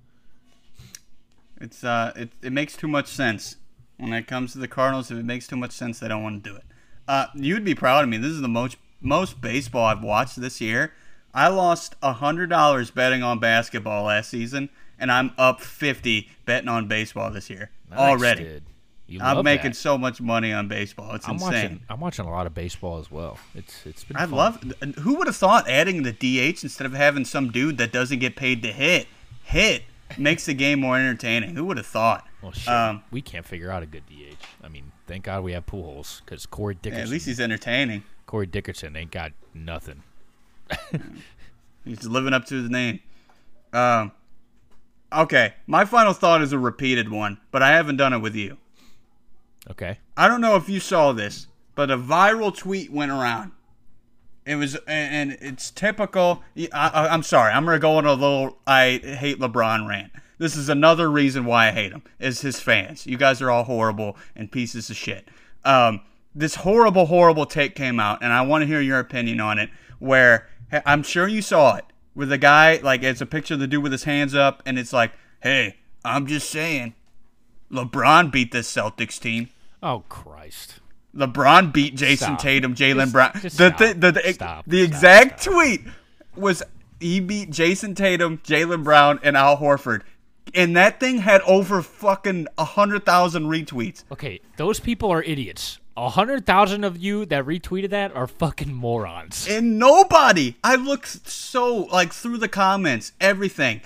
It's 1.60 1.82
uh, 1.82 2.12
it 2.16 2.30
it 2.40 2.52
makes 2.52 2.76
too 2.76 2.86
much 2.88 3.08
sense 3.08 3.56
when 3.96 4.12
it 4.12 4.26
comes 4.28 4.52
to 4.52 4.58
the 4.58 4.68
Cardinals. 4.68 5.10
If 5.10 5.18
it 5.18 5.24
makes 5.24 5.46
too 5.48 5.56
much 5.56 5.72
sense, 5.72 5.98
they 5.98 6.08
don't 6.08 6.22
want 6.22 6.44
to 6.44 6.50
do 6.50 6.56
it. 6.56 6.62
Uh, 7.08 7.26
you'd 7.34 7.64
be 7.64 7.74
proud 7.74 8.04
of 8.04 8.08
me. 8.08 8.16
This 8.18 8.30
is 8.30 8.40
the 8.40 8.48
most 8.48 8.76
most 9.00 9.40
baseball 9.40 9.86
I've 9.86 10.02
watched 10.04 10.40
this 10.40 10.60
year. 10.60 10.92
I 11.34 11.48
lost 11.48 11.96
hundred 12.02 12.50
dollars 12.50 12.90
betting 12.92 13.22
on 13.24 13.40
basketball 13.40 14.04
last 14.04 14.30
season, 14.30 14.68
and 14.98 15.10
I'm 15.10 15.32
up 15.36 15.60
fifty 15.60 16.30
betting 16.46 16.68
on 16.68 16.86
baseball 16.86 17.30
this 17.32 17.50
year 17.50 17.70
Nice, 17.90 17.98
already. 17.98 18.44
dude. 18.44 18.62
You 19.10 19.20
I'm 19.22 19.42
making 19.42 19.70
that. 19.70 19.76
so 19.76 19.96
much 19.96 20.20
money 20.20 20.52
on 20.52 20.68
baseball. 20.68 21.14
It's 21.14 21.26
I'm 21.26 21.34
insane. 21.36 21.48
watching. 21.50 21.80
I'm 21.88 22.00
watching 22.00 22.26
a 22.26 22.30
lot 22.30 22.46
of 22.46 22.52
baseball 22.54 22.98
as 22.98 23.10
well. 23.10 23.38
It's 23.54 23.86
it's 23.86 24.04
been. 24.04 24.16
I 24.18 24.26
fun. 24.26 24.30
love. 24.32 24.62
Who 24.98 25.14
would 25.14 25.26
have 25.26 25.36
thought 25.36 25.68
adding 25.68 26.02
the 26.02 26.12
DH 26.12 26.62
instead 26.62 26.84
of 26.86 26.92
having 26.92 27.24
some 27.24 27.50
dude 27.50 27.78
that 27.78 27.90
doesn't 27.90 28.18
get 28.18 28.36
paid 28.36 28.62
to 28.62 28.72
hit 28.72 29.06
hit 29.44 29.84
makes 30.18 30.44
the 30.44 30.52
game 30.52 30.80
more 30.80 30.96
entertaining? 30.98 31.54
Who 31.56 31.64
would 31.64 31.78
have 31.78 31.86
thought? 31.86 32.26
Well, 32.42 32.52
shit, 32.52 32.68
Um, 32.68 33.02
we 33.10 33.22
can't 33.22 33.46
figure 33.46 33.70
out 33.70 33.82
a 33.82 33.86
good 33.86 34.04
DH. 34.06 34.36
I 34.62 34.68
mean, 34.68 34.92
thank 35.06 35.24
God 35.24 35.42
we 35.42 35.52
have 35.52 35.64
Pujols 35.66 36.20
because 36.24 36.44
Corey 36.44 36.74
yeah, 36.74 36.80
Dickerson. 36.82 37.02
at 37.04 37.08
least 37.08 37.26
he's 37.26 37.40
entertaining. 37.40 38.04
Corey 38.26 38.46
Dickerson 38.46 38.94
ain't 38.94 39.10
got 39.10 39.32
nothing. 39.54 40.02
He's 41.84 42.04
living 42.04 42.34
up 42.34 42.44
to 42.46 42.54
his 42.60 42.68
name. 42.68 43.00
Um, 43.72 44.12
okay, 45.12 45.54
my 45.66 45.84
final 45.86 46.12
thought 46.12 46.42
is 46.42 46.52
a 46.52 46.58
repeated 46.58 47.10
one, 47.10 47.38
but 47.50 47.62
I 47.62 47.70
haven't 47.70 47.96
done 47.96 48.12
it 48.12 48.18
with 48.18 48.34
you. 48.34 48.58
Okay. 49.70 49.98
I 50.16 50.28
don't 50.28 50.40
know 50.40 50.56
if 50.56 50.68
you 50.68 50.80
saw 50.80 51.12
this, 51.12 51.46
but 51.74 51.90
a 51.90 51.98
viral 51.98 52.56
tweet 52.56 52.90
went 52.92 53.10
around. 53.10 53.52
It 54.46 54.56
was, 54.56 54.76
and 54.86 55.32
it's 55.42 55.70
typical. 55.70 56.42
I, 56.72 57.08
I'm 57.10 57.22
sorry, 57.22 57.52
I'm 57.52 57.66
gonna 57.66 57.78
go 57.78 57.96
on 57.96 58.06
a 58.06 58.14
little 58.14 58.58
I 58.66 58.98
hate 59.02 59.38
LeBron 59.38 59.86
rant. 59.86 60.10
This 60.38 60.56
is 60.56 60.68
another 60.68 61.10
reason 61.10 61.44
why 61.44 61.68
I 61.68 61.72
hate 61.72 61.92
him 61.92 62.02
is 62.18 62.40
his 62.40 62.58
fans. 62.58 63.06
You 63.06 63.18
guys 63.18 63.42
are 63.42 63.50
all 63.50 63.64
horrible 63.64 64.16
and 64.34 64.50
pieces 64.50 64.88
of 64.88 64.96
shit. 64.96 65.28
Um, 65.64 66.00
this 66.34 66.54
horrible, 66.54 67.06
horrible 67.06 67.44
take 67.44 67.74
came 67.74 68.00
out, 68.00 68.22
and 68.22 68.32
I 68.32 68.42
want 68.42 68.62
to 68.62 68.66
hear 68.66 68.80
your 68.80 69.00
opinion 69.00 69.40
on 69.40 69.58
it. 69.58 69.68
Where 69.98 70.48
I'm 70.86 71.02
sure 71.02 71.28
you 71.28 71.42
saw 71.42 71.76
it, 71.76 71.84
where 72.14 72.26
the 72.26 72.38
guy 72.38 72.76
like 72.82 73.02
it's 73.02 73.20
a 73.20 73.26
picture 73.26 73.54
of 73.54 73.60
the 73.60 73.66
dude 73.66 73.82
with 73.82 73.92
his 73.92 74.04
hands 74.04 74.34
up, 74.34 74.62
and 74.64 74.78
it's 74.78 74.92
like, 74.92 75.12
"Hey, 75.42 75.76
I'm 76.04 76.26
just 76.26 76.48
saying, 76.48 76.94
LeBron 77.72 78.30
beat 78.30 78.52
this 78.52 78.72
Celtics 78.72 79.20
team." 79.20 79.48
Oh 79.82 80.04
Christ. 80.08 80.80
LeBron 81.14 81.72
beat 81.72 81.96
Jayson 81.96 82.16
Stop. 82.16 82.38
Tatum, 82.38 82.74
Jaylen 82.74 83.10
Brown. 83.10 83.32
just 83.40 83.58
the, 83.58 83.68
stop. 83.68 83.78
the, 83.78 83.94
the, 83.94 84.12
the, 84.12 84.32
Stop. 84.34 84.64
the 84.66 84.82
exact 84.82 85.42
tweet 85.42 85.80
was 86.36 86.62
he 87.00 87.20
beat 87.20 87.50
Jayson 87.50 87.94
Tatum, 87.94 88.38
Jaylen 88.38 88.84
Brown, 88.84 89.18
and 89.22 89.36
Al 89.36 89.56
Horford. 89.56 90.02
And 90.54 90.76
that 90.76 90.98
thing 91.00 91.18
had 91.18 91.42
over 91.42 91.82
fucking 91.82 92.46
100,000 92.56 93.44
retweets. 93.44 94.04
Okay, 94.10 94.40
those 94.56 94.80
people 94.80 95.10
are 95.10 95.22
idiots. 95.22 95.78
A 95.96 96.10
hundred 96.10 96.46
thousand 96.46 96.84
of 96.84 96.96
you 96.96 97.26
that 97.26 97.44
retweeted 97.44 97.90
that 97.90 98.14
are 98.14 98.28
fucking 98.28 98.72
morons. 98.72 99.48
And 99.50 99.78
nobody, 99.80 100.54
I 100.62 100.76
looked 100.76 101.28
so, 101.28 101.74
like, 101.76 102.12
through 102.12 102.38
the 102.38 102.48
comments, 102.48 103.12
everything. 103.20 103.80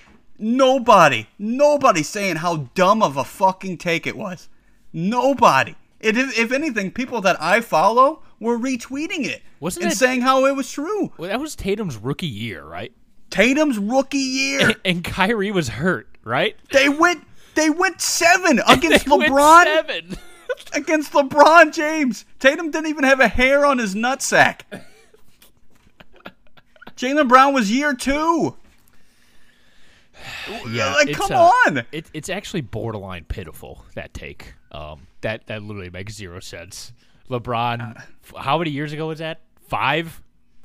Nobody, 0.45 1.29
nobody 1.39 2.03
saying 2.03 2.37
how 2.37 2.69
dumb 2.75 3.01
of 3.01 3.17
a 3.17 3.23
fucking 3.23 3.79
take 3.79 4.09
it 4.09 4.17
was. 4.17 4.49
Nobody. 4.93 5.77
It, 6.01 6.19
if, 6.19 6.37
if 6.37 6.51
anything, 6.51 6.91
people 6.91 7.21
that 7.21 7.41
I 7.41 7.61
follow 7.61 8.23
were 8.41 8.59
retweeting 8.59 9.25
it 9.25 9.41
Wasn't 9.61 9.85
and 9.85 9.93
it- 9.93 9.97
saying 9.97 10.23
how 10.23 10.45
it 10.47 10.57
was 10.57 10.71
true. 10.71 11.13
Well, 11.17 11.31
that 11.31 11.39
was 11.39 11.55
Tatum's 11.55 11.97
rookie 11.97 12.27
year, 12.27 12.65
right? 12.65 12.93
Tatum's 13.31 13.79
rookie 13.79 14.19
year. 14.19 14.75
And 14.85 15.05
Kyrie 15.05 15.53
was 15.53 15.69
hurt, 15.69 16.09
right? 16.25 16.57
They 16.73 16.89
went 16.89 17.25
they 17.55 17.71
went 17.71 18.01
seven 18.01 18.61
against 18.69 19.07
LeBron 19.07 19.65
seven. 19.65 20.19
against 20.75 21.13
LeBron 21.13 21.73
James. 21.73 22.25
Tatum 22.41 22.73
didn't 22.73 22.89
even 22.89 23.05
have 23.05 23.21
a 23.21 23.29
hair 23.29 23.65
on 23.65 23.79
his 23.79 23.95
nutsack. 23.95 24.63
Jaylen 26.97 27.29
Brown 27.29 27.55
was 27.55 27.71
year 27.71 27.95
two. 27.95 28.57
Yeah, 30.71 30.93
like 30.95 31.13
come 31.13 31.33
uh, 31.33 31.51
on. 31.67 31.85
It, 31.93 32.07
it's 32.15 32.29
actually 32.29 32.61
borderline 32.63 33.25
pitiful 33.25 33.85
that 33.95 34.15
take. 34.15 34.55
Um, 34.71 35.07
that 35.21 35.47
that 35.47 35.63
literally 35.63 35.91
makes 35.91 36.15
zero 36.15 36.41
sense. 36.41 36.93
LeBron, 37.31 37.97
f- 37.97 38.33
how 38.37 38.59
many 38.59 38.71
years 38.71 38.93
ago 38.93 39.09
was 39.09 39.19
that? 39.19 39.41
Five, 39.69 40.22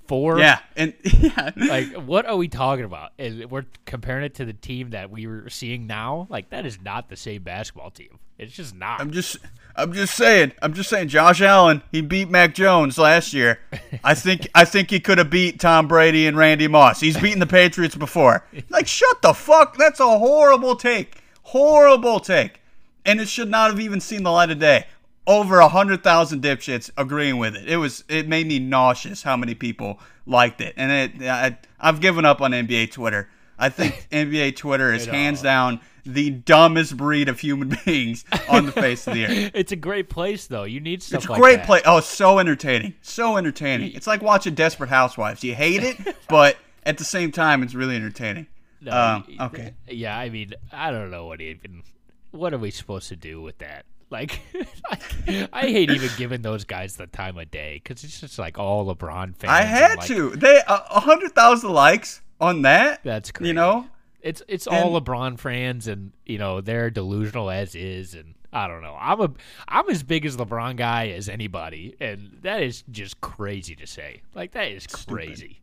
four? 0.08 0.40
Yeah, 0.40 0.60
and 0.76 0.94
yeah, 1.04 1.52
Like, 1.56 1.94
what 1.94 2.26
are 2.26 2.36
we 2.36 2.48
talking 2.48 2.86
about? 2.86 3.12
And 3.18 3.50
we're 3.50 3.66
comparing 3.86 4.26
it 4.26 4.36
to 4.36 4.46
the 4.46 4.54
team 4.54 4.92
that 4.92 5.10
we 5.10 5.28
were 5.28 5.50
seeing 5.50 5.88
now. 5.88 6.28
Like, 6.30 6.50
that 6.50 6.66
is 6.66 6.80
not 6.82 7.10
the 7.10 7.16
same 7.16 7.44
basketball 7.44 7.92
team. 7.92 8.20
It's 8.38 8.54
just 8.54 8.76
not. 8.76 9.02
I'm 9.02 9.12
just 9.12 9.38
I'm 9.76 9.94
just 9.94 10.16
saying. 10.16 10.52
I'm 10.62 10.74
just 10.74 10.90
saying 10.90 11.08
Josh 11.08 11.42
Allen, 11.42 11.82
he 11.92 12.02
beat 12.02 12.30
Mac 12.30 12.54
Jones 12.54 12.98
last 12.98 13.34
year. 13.34 13.60
I 14.04 14.14
think 14.14 14.48
I 14.54 14.64
think 14.64 14.92
he 14.92 15.00
could 15.00 15.18
have 15.18 15.30
beat 15.30 15.60
Tom 15.60 15.88
Brady 15.88 16.28
and 16.28 16.38
Randy 16.38 16.68
Moss. 16.68 17.00
He's 17.00 17.18
beaten 17.18 17.40
the 17.40 17.48
Patriots 17.48 17.96
before. 17.96 18.46
Like 18.70 18.88
shut 18.88 19.22
the 19.24 19.34
fuck. 19.34 19.78
That's 19.78 20.00
a 20.00 20.18
horrible 20.20 20.76
take. 20.76 21.24
Horrible 21.44 22.20
take. 22.20 22.62
And 23.06 23.20
it 23.20 23.28
should 23.28 23.50
not 23.50 23.72
have 23.72 23.80
even 23.80 24.02
seen 24.02 24.24
the 24.24 24.32
light 24.32 24.52
of 24.52 24.60
day. 24.60 24.86
Over 25.28 25.60
a 25.60 25.68
hundred 25.68 26.04
thousand 26.04 26.42
dipshits 26.42 26.90
agreeing 26.98 27.38
with 27.38 27.56
it. 27.56 27.68
It 27.68 27.78
was 27.78 28.04
it 28.08 28.28
made 28.28 28.48
me 28.48 28.60
nauseous 28.60 29.22
how 29.24 29.36
many 29.38 29.54
people 29.54 30.00
liked 30.26 30.62
it. 30.62 30.74
And 30.78 30.92
it 31.22 31.30
I, 31.30 31.58
I've 31.80 32.00
given 32.00 32.24
up 32.26 32.42
on 32.42 32.52
NBA 32.52 32.92
Twitter. 32.92 33.30
I 33.60 33.68
think 33.70 34.08
NBA 34.12 34.56
Twitter 34.56 34.94
is 34.94 35.06
hands 35.06 35.42
down 35.42 35.82
the 36.06 36.30
dumbest 36.30 36.96
breed 36.96 37.28
of 37.28 37.42
human 37.42 37.78
beings 37.86 38.24
on 38.48 38.66
the 38.68 38.72
face 38.72 39.06
of 39.06 39.16
the 39.16 39.26
earth. 39.26 39.52
It's 39.54 39.74
a 39.74 39.76
great 39.76 40.08
place 40.10 40.48
though. 40.48 40.64
You 40.64 40.80
need 40.80 41.04
stuff 41.04 41.18
It's 41.24 41.28
a 41.28 41.32
like 41.34 41.42
great 41.42 41.64
place. 41.64 41.82
Oh, 41.86 42.00
so 42.00 42.40
entertaining. 42.40 42.94
So 43.02 43.36
entertaining. 43.36 43.92
It's 43.94 44.08
like 44.08 44.22
watching 44.22 44.56
Desperate 44.56 44.90
Housewives. 44.90 45.44
You 45.44 45.56
hate 45.56 45.84
it, 45.84 46.16
but 46.30 46.56
at 46.86 46.98
the 46.98 47.04
same 47.04 47.34
time, 47.34 47.62
it's 47.64 47.76
really 47.76 47.98
entertaining. 47.98 48.48
No, 48.80 48.92
Um, 48.92 49.38
okay. 49.42 49.74
Yeah, 49.90 50.18
I 50.18 50.30
mean, 50.30 50.54
I 50.72 50.92
don't 50.92 51.12
know 51.12 51.26
what 51.26 51.42
even. 51.42 51.84
What 52.32 52.54
are 52.54 52.58
we 52.58 52.72
supposed 52.72 53.10
to 53.10 53.18
do 53.18 53.42
with 53.42 53.58
that? 53.58 53.86
Like, 54.10 54.40
I, 54.90 55.48
I 55.54 55.62
hate 55.62 55.90
even 55.90 56.10
giving 56.18 56.42
those 56.42 56.64
guys 56.64 56.96
the 56.96 57.08
time 57.08 57.38
of 57.38 57.52
day 57.52 57.82
because 57.84 58.04
it's 58.04 58.20
just 58.20 58.40
like 58.40 58.58
all 58.58 58.94
LeBron 58.94 59.36
fans. 59.36 59.52
I 59.52 59.62
had 59.62 59.98
like, 59.98 60.08
to. 60.08 60.32
They 60.32 60.58
a 60.68 60.84
a 60.92 61.00
hundred 61.00 61.34
thousand 61.34 61.72
likes 61.72 62.22
on 62.40 62.62
that. 62.64 63.02
That's 63.04 63.32
crazy. 63.32 63.50
You 63.50 63.54
know, 63.54 63.88
It's 64.22 64.42
it's 64.48 64.68
all 64.68 65.00
LeBron 65.00 65.40
fans, 65.40 65.88
and 65.88 66.12
you 66.26 66.38
know 66.38 66.62
they're 66.62 66.90
delusional 66.90 67.50
as 67.50 67.76
is, 67.76 68.14
and 68.14 68.36
I 68.54 68.68
don't 68.68 68.82
know. 68.82 68.98
I'm 69.00 69.22
a 69.22 69.32
I'm 69.68 69.90
as 69.90 70.04
big 70.04 70.26
as 70.26 70.38
LeBron 70.38 70.78
guy 70.78 71.10
as 71.10 71.28
anybody, 71.28 71.96
and 72.00 72.38
that 72.42 72.64
is 72.64 72.84
just 72.90 73.20
crazy 73.22 73.76
to 73.76 73.88
say. 73.88 74.22
Like 74.34 74.54
that 74.54 74.70
is 74.70 74.88
crazy. 74.88 75.62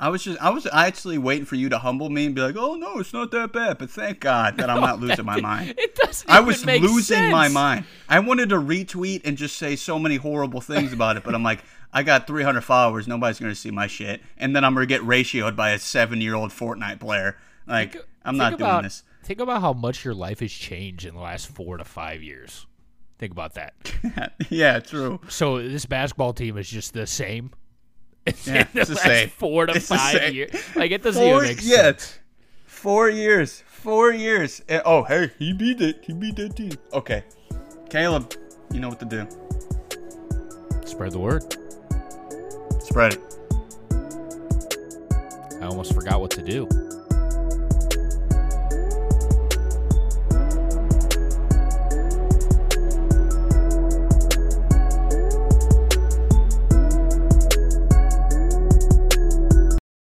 I 0.00 0.08
was 0.08 0.24
just 0.24 0.40
I 0.40 0.48
was 0.48 0.66
actually 0.72 1.18
waiting 1.18 1.44
for 1.44 1.56
you 1.56 1.68
to 1.68 1.78
humble 1.78 2.08
me 2.08 2.24
and 2.24 2.34
be 2.34 2.40
like, 2.40 2.56
"Oh 2.56 2.74
no, 2.74 2.98
it's 2.98 3.12
not 3.12 3.30
that 3.32 3.52
bad." 3.52 3.76
But 3.76 3.90
thank 3.90 4.18
God 4.20 4.56
that 4.56 4.70
I'm 4.70 4.80
not 4.80 4.98
losing 4.98 5.26
my 5.26 5.38
mind. 5.38 5.74
It 5.76 5.94
doesn't. 5.94 6.28
I 6.28 6.40
was 6.40 6.64
losing 6.64 7.30
my 7.30 7.48
mind. 7.48 7.84
I 8.08 8.18
wanted 8.20 8.48
to 8.48 8.56
retweet 8.56 9.20
and 9.26 9.36
just 9.36 9.56
say 9.58 9.76
so 9.76 9.98
many 9.98 10.16
horrible 10.16 10.62
things 10.62 10.94
about 10.94 11.18
it, 11.18 11.22
but 11.22 11.34
I'm 11.34 11.42
like, 11.42 11.62
I 11.92 12.02
got 12.02 12.26
300 12.26 12.62
followers. 12.62 13.06
Nobody's 13.06 13.38
gonna 13.38 13.54
see 13.54 13.70
my 13.70 13.86
shit, 13.86 14.22
and 14.38 14.56
then 14.56 14.64
I'm 14.64 14.72
gonna 14.72 14.86
get 14.86 15.02
ratioed 15.02 15.54
by 15.54 15.72
a 15.72 15.78
seven 15.78 16.22
year 16.22 16.34
old 16.34 16.50
Fortnite 16.50 16.98
player. 16.98 17.36
Like, 17.66 17.94
I'm 18.24 18.38
Think 18.38 18.58
not 18.58 18.58
doing 18.58 18.82
this. 18.84 19.02
Think 19.22 19.40
about 19.40 19.60
how 19.60 19.74
much 19.74 20.02
your 20.02 20.14
life 20.14 20.40
has 20.40 20.50
changed 20.50 21.04
in 21.04 21.14
the 21.14 21.20
last 21.20 21.48
four 21.48 21.76
to 21.76 21.84
five 21.84 22.22
years. 22.22 22.66
Think 23.18 23.32
about 23.32 23.52
that. 23.54 23.74
yeah, 24.48 24.80
true. 24.80 25.20
So 25.28 25.60
this 25.60 25.84
basketball 25.84 26.32
team 26.32 26.56
is 26.56 26.70
just 26.70 26.94
the 26.94 27.06
same. 27.06 27.50
Yeah, 28.26 28.32
in 28.46 28.68
the 28.74 28.80
it's 28.80 28.88
the 28.88 28.94
last 28.96 29.04
same. 29.04 29.28
Four 29.30 29.66
to 29.66 29.74
It's 29.74 29.88
five 29.88 30.34
years. 30.34 30.52
Like 30.76 30.90
it 30.90 31.02
doesn't 31.02 31.20
Four, 31.22 31.44
even 31.44 31.56
make 31.56 31.64
yeah, 31.64 31.76
sense. 31.82 32.18
four 32.66 33.08
years. 33.08 33.62
Four 33.66 34.12
years. 34.12 34.62
Eh, 34.68 34.80
oh, 34.84 35.04
hey, 35.04 35.30
he 35.38 35.52
beat 35.52 35.80
it. 35.80 36.04
He 36.06 36.12
beat 36.12 36.36
that 36.36 36.54
team. 36.56 36.72
Okay, 36.92 37.24
Caleb, 37.88 38.32
you 38.72 38.80
know 38.80 38.88
what 38.88 39.00
to 39.00 39.06
do. 39.06 39.26
Spread 40.84 41.12
the 41.12 41.18
word. 41.18 41.44
Spread 42.82 43.14
it. 43.14 43.20
I 45.62 45.66
almost 45.66 45.94
forgot 45.94 46.20
what 46.20 46.30
to 46.32 46.42
do. 46.42 46.68